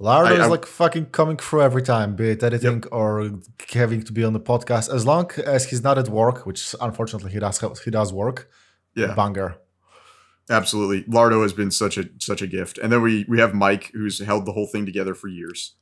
[0.00, 3.30] Lardo I- is I- like fucking coming through every time, be it editing or
[3.72, 4.92] having to be on the podcast.
[4.92, 8.50] As long as he's not at work, which unfortunately he does he does work.
[8.96, 9.56] Yeah, Banger.
[10.50, 11.04] Absolutely.
[11.04, 12.78] Lardo has been such a such a gift.
[12.78, 15.76] And then we we have Mike who's held the whole thing together for years.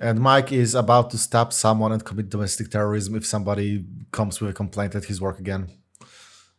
[0.00, 4.50] And Mike is about to stab someone and commit domestic terrorism if somebody comes with
[4.50, 5.68] a complaint at his work again.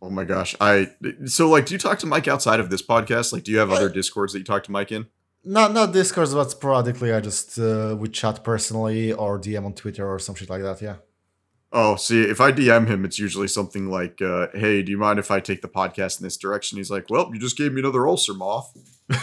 [0.02, 0.56] Oh my gosh.
[0.60, 0.90] I
[1.26, 3.34] so like do you talk to Mike outside of this podcast?
[3.34, 5.08] Like do you have other discords that you talk to Mike in?
[5.46, 10.08] Not not discords, but sporadically I just uh, we chat personally or DM on Twitter
[10.08, 10.82] or some shit like that.
[10.82, 10.96] Yeah.
[11.76, 15.18] Oh, see, if I DM him, it's usually something like, uh, "Hey, do you mind
[15.18, 17.82] if I take the podcast in this direction?" He's like, "Well, you just gave me
[17.82, 18.78] another ulcer, moth."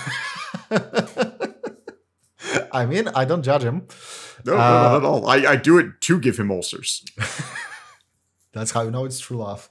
[2.72, 3.86] I mean, I don't judge him.
[4.44, 5.26] No, no, Uh, not at all.
[5.28, 7.04] I, I do it to give him ulcers.
[8.52, 9.68] That's how you know it's true love.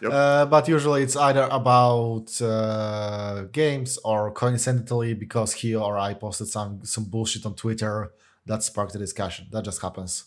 [0.00, 0.12] Yep.
[0.12, 6.48] Uh, but usually it's either about uh, games or coincidentally because he or I posted
[6.48, 8.12] some some bullshit on Twitter
[8.46, 9.46] that sparked the discussion.
[9.50, 10.24] That just happens.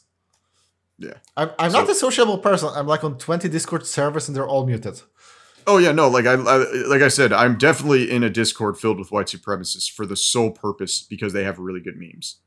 [0.99, 1.13] Yeah.
[1.35, 2.69] I'm, I'm not a sociable person.
[2.73, 5.01] I'm like on 20 Discord servers and they're all muted.
[5.67, 6.57] Oh yeah, no, like I, I
[6.87, 10.51] like I said, I'm definitely in a Discord filled with white supremacists for the sole
[10.51, 12.37] purpose because they have really good memes.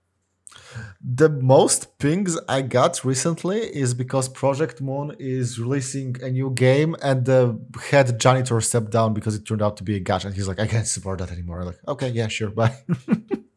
[1.02, 6.96] The most pings I got recently is because Project Moon is releasing a new game
[7.02, 7.60] and the
[7.90, 10.58] head janitor stepped down because it turned out to be a gacha and he's like,
[10.58, 11.60] I can't support that anymore.
[11.60, 12.74] I'm like, okay, yeah, sure, bye.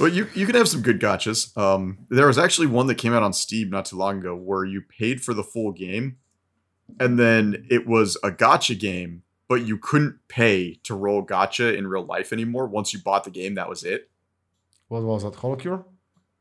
[0.00, 1.56] Well, you you can have some good gachas.
[1.56, 4.64] Um, there was actually one that came out on Steam not too long ago where
[4.64, 6.16] you paid for the full game,
[6.98, 11.86] and then it was a gacha game, but you couldn't pay to roll gacha in
[11.86, 12.66] real life anymore.
[12.66, 14.10] Once you bought the game, that was it.
[14.88, 15.34] what was that?
[15.34, 15.84] Holocure?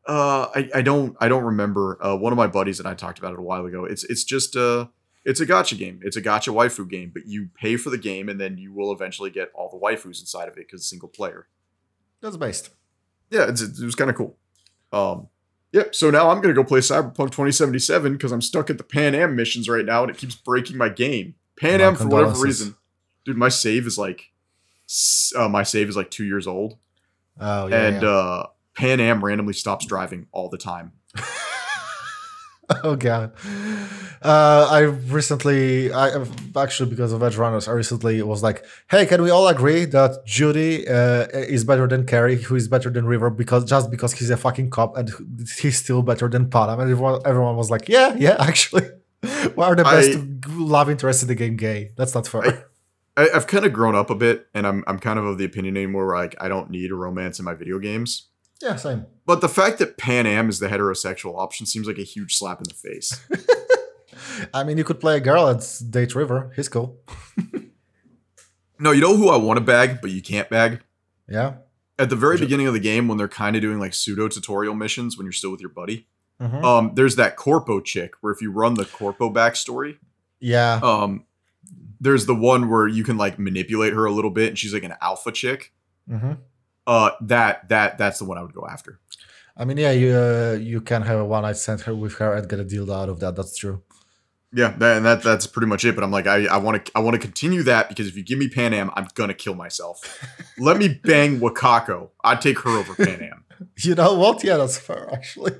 [0.07, 2.03] Uh, I, I don't I don't remember.
[2.03, 3.85] Uh, one of my buddies and I talked about it a while ago.
[3.85, 4.87] It's it's just uh
[5.23, 5.99] it's a gacha game.
[6.01, 8.91] It's a gacha waifu game, but you pay for the game and then you will
[8.91, 11.47] eventually get all the waifus inside of it because it's single player.
[12.21, 12.71] That's based.
[13.31, 14.37] Yeah, it's, it was kind of cool.
[14.93, 15.27] Um,
[15.71, 15.95] yep.
[15.95, 19.67] So now I'm gonna go play Cyberpunk 2077 because I'm stuck at the Panam missions
[19.69, 21.35] right now and it keeps breaking my game.
[21.59, 22.75] Panam for whatever reason,
[23.25, 23.37] dude.
[23.37, 24.31] My save is like,
[25.37, 26.77] uh, my save is like two years old,
[27.39, 27.85] Oh, yeah.
[27.87, 28.09] and yeah.
[28.09, 28.47] uh,
[28.77, 30.91] Panam randomly stops driving all the time.
[32.83, 33.31] oh god
[34.21, 36.23] uh i recently i
[36.55, 40.87] actually because of Edgerunners i recently was like hey can we all agree that judy
[40.87, 44.37] uh, is better than Kerry who is better than river because just because he's a
[44.37, 45.09] fucking cop and
[45.59, 46.73] he's still better than Panam.
[46.73, 48.87] and everyone, everyone was like yeah yeah actually
[49.55, 50.19] why are the best
[50.55, 52.67] love interest in the game gay that's not fair
[53.17, 55.45] I, I've kind of grown up a bit, and I'm I'm kind of of the
[55.45, 58.29] opinion anymore where like I don't need a romance in my video games.
[58.61, 62.35] Yeah same But the fact that Panam is the heterosexual option seems like a huge
[62.35, 63.19] slap in the face.
[64.53, 66.97] i mean you could play a girl at date river he's cool
[68.79, 70.81] no, you know who I want to bag, but you can't bag.
[71.27, 71.53] yeah
[71.99, 74.73] At the very beginning of the game, when they're kind of doing like pseudo tutorial
[74.73, 76.07] missions when you're still with your buddy,
[76.41, 76.63] Mhm.
[76.63, 79.97] um, there's that Corpo chick where if you run the Corpo backstory,
[80.39, 81.25] yeah um,
[81.99, 84.83] there's the one where you can like manipulate her a little bit, and she's like
[84.83, 85.71] an alpha chick.
[86.09, 86.39] Mhm.
[86.87, 88.99] Uh, that that that's the one I would go after.
[89.55, 92.33] I mean, yeah, you uh, you can have a one night stand her with her
[92.33, 93.35] and get a deal out of that.
[93.35, 93.83] That's true.
[94.53, 95.95] Yeah, that, and that that's pretty much it.
[95.95, 98.23] But I'm like, I I want to I want to continue that because if you
[98.23, 100.01] give me Panam, I'm gonna kill myself.
[100.57, 102.09] Let me bang Wakako.
[102.23, 103.43] I'd take her over Panam.
[103.83, 104.43] You know what?
[104.43, 105.51] Yeah, that's fair actually.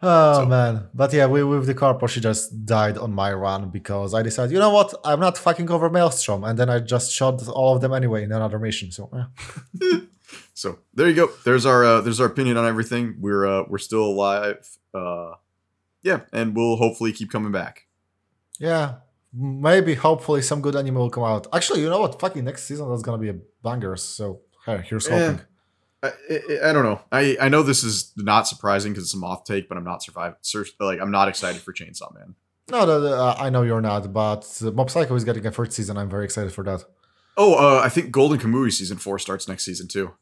[0.00, 3.70] Oh So- man, but yeah, we, with the corpo, she just died on my run
[3.70, 7.10] because I decided, you know what, I'm not fucking over Maelstrom, and then I just
[7.12, 8.90] shot all of them anyway in another mission.
[8.92, 9.98] So yeah.
[10.54, 11.30] So there you go.
[11.44, 13.16] There's our uh, there's our opinion on everything.
[13.20, 14.68] We're uh, we're still alive.
[14.92, 15.32] Uh,
[16.02, 17.86] yeah, and we'll hopefully keep coming back.
[18.60, 18.96] yeah,
[19.32, 21.46] maybe hopefully some good anime will come out.
[21.52, 22.20] Actually, you know what?
[22.20, 23.96] Fucking next season that's gonna be a banger.
[23.96, 25.18] So hey, here's Yeah.
[25.18, 25.40] hoping.
[26.02, 27.00] I, I, I don't know.
[27.10, 30.02] I, I know this is not surprising because it's a moth take, but I'm not
[30.02, 30.34] survive.
[30.42, 32.34] sur- Like I'm not excited for Chainsaw Man.
[32.70, 35.72] No, the, uh, I know you're not, but uh, Mob Psycho is getting a third
[35.72, 35.96] season.
[35.96, 36.84] I'm very excited for that.
[37.36, 40.12] Oh, uh, I think Golden Kamui season four starts next season too.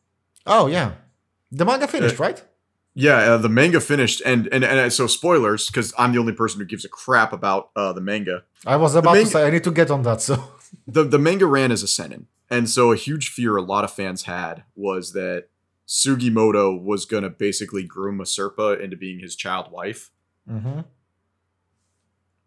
[0.46, 0.92] Oh yeah,
[1.50, 2.42] the manga finished, right?
[2.94, 6.32] Yeah, uh, the manga finished, and and and uh, so spoilers because I'm the only
[6.32, 8.44] person who gives a crap about uh, the manga.
[8.64, 10.20] I was about manga- to say I need to get on that.
[10.22, 10.42] So
[10.86, 13.90] the the manga ran as a seinen, and so a huge fear a lot of
[13.92, 15.48] fans had was that
[15.86, 20.10] Sugimoto was gonna basically groom Asirpa into being his child wife.
[20.50, 20.84] Mhm.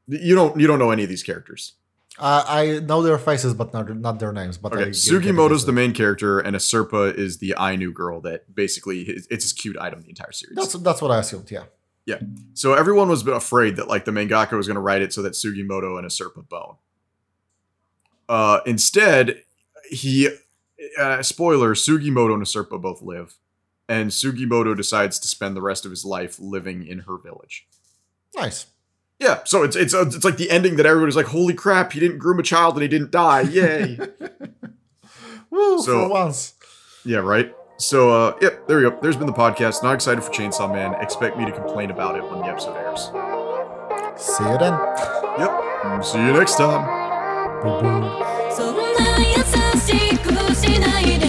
[0.08, 1.74] You don't you don't know any of these characters.
[2.18, 4.58] I I know their faces, but not not their names.
[4.58, 9.28] But Okay, Sugimoto's the main character, and Asirpa is the Ainu girl that basically his,
[9.30, 10.56] it's his cute item the entire series.
[10.56, 11.50] That's that's what I assumed.
[11.52, 11.66] Yeah.
[12.06, 12.20] Yeah.
[12.56, 15.34] So everyone was afraid that like the mangaka was going to write it so that
[15.34, 16.76] Sugimoto and Asirpa bone.
[18.28, 19.44] Uh, instead,
[19.90, 20.30] he
[20.98, 23.36] uh, spoiler: Sugimoto and Serpa both live,
[23.88, 27.68] and Sugimoto decides to spend the rest of his life living in her village.
[28.36, 28.68] Nice.
[29.20, 31.92] Yeah, so it's it's uh, it's like the ending that everybody's like, "Holy crap!
[31.92, 33.42] He didn't groom a child and he didn't die!
[33.42, 34.00] Yay!"
[35.50, 35.82] Woo!
[35.82, 36.54] So, for once.
[37.04, 37.20] Yeah.
[37.20, 37.54] Right.
[37.78, 38.68] So, uh, yep.
[38.68, 38.98] There we go.
[39.02, 39.84] There's been the podcast.
[39.84, 40.94] Not excited for Chainsaw Man.
[41.02, 43.08] Expect me to complain about it when the episode airs.
[44.22, 44.74] See you then.
[45.38, 46.04] Yep.
[46.04, 46.86] See you next time.
[47.64, 48.52] Bye-bye.
[50.60, 51.29] しないで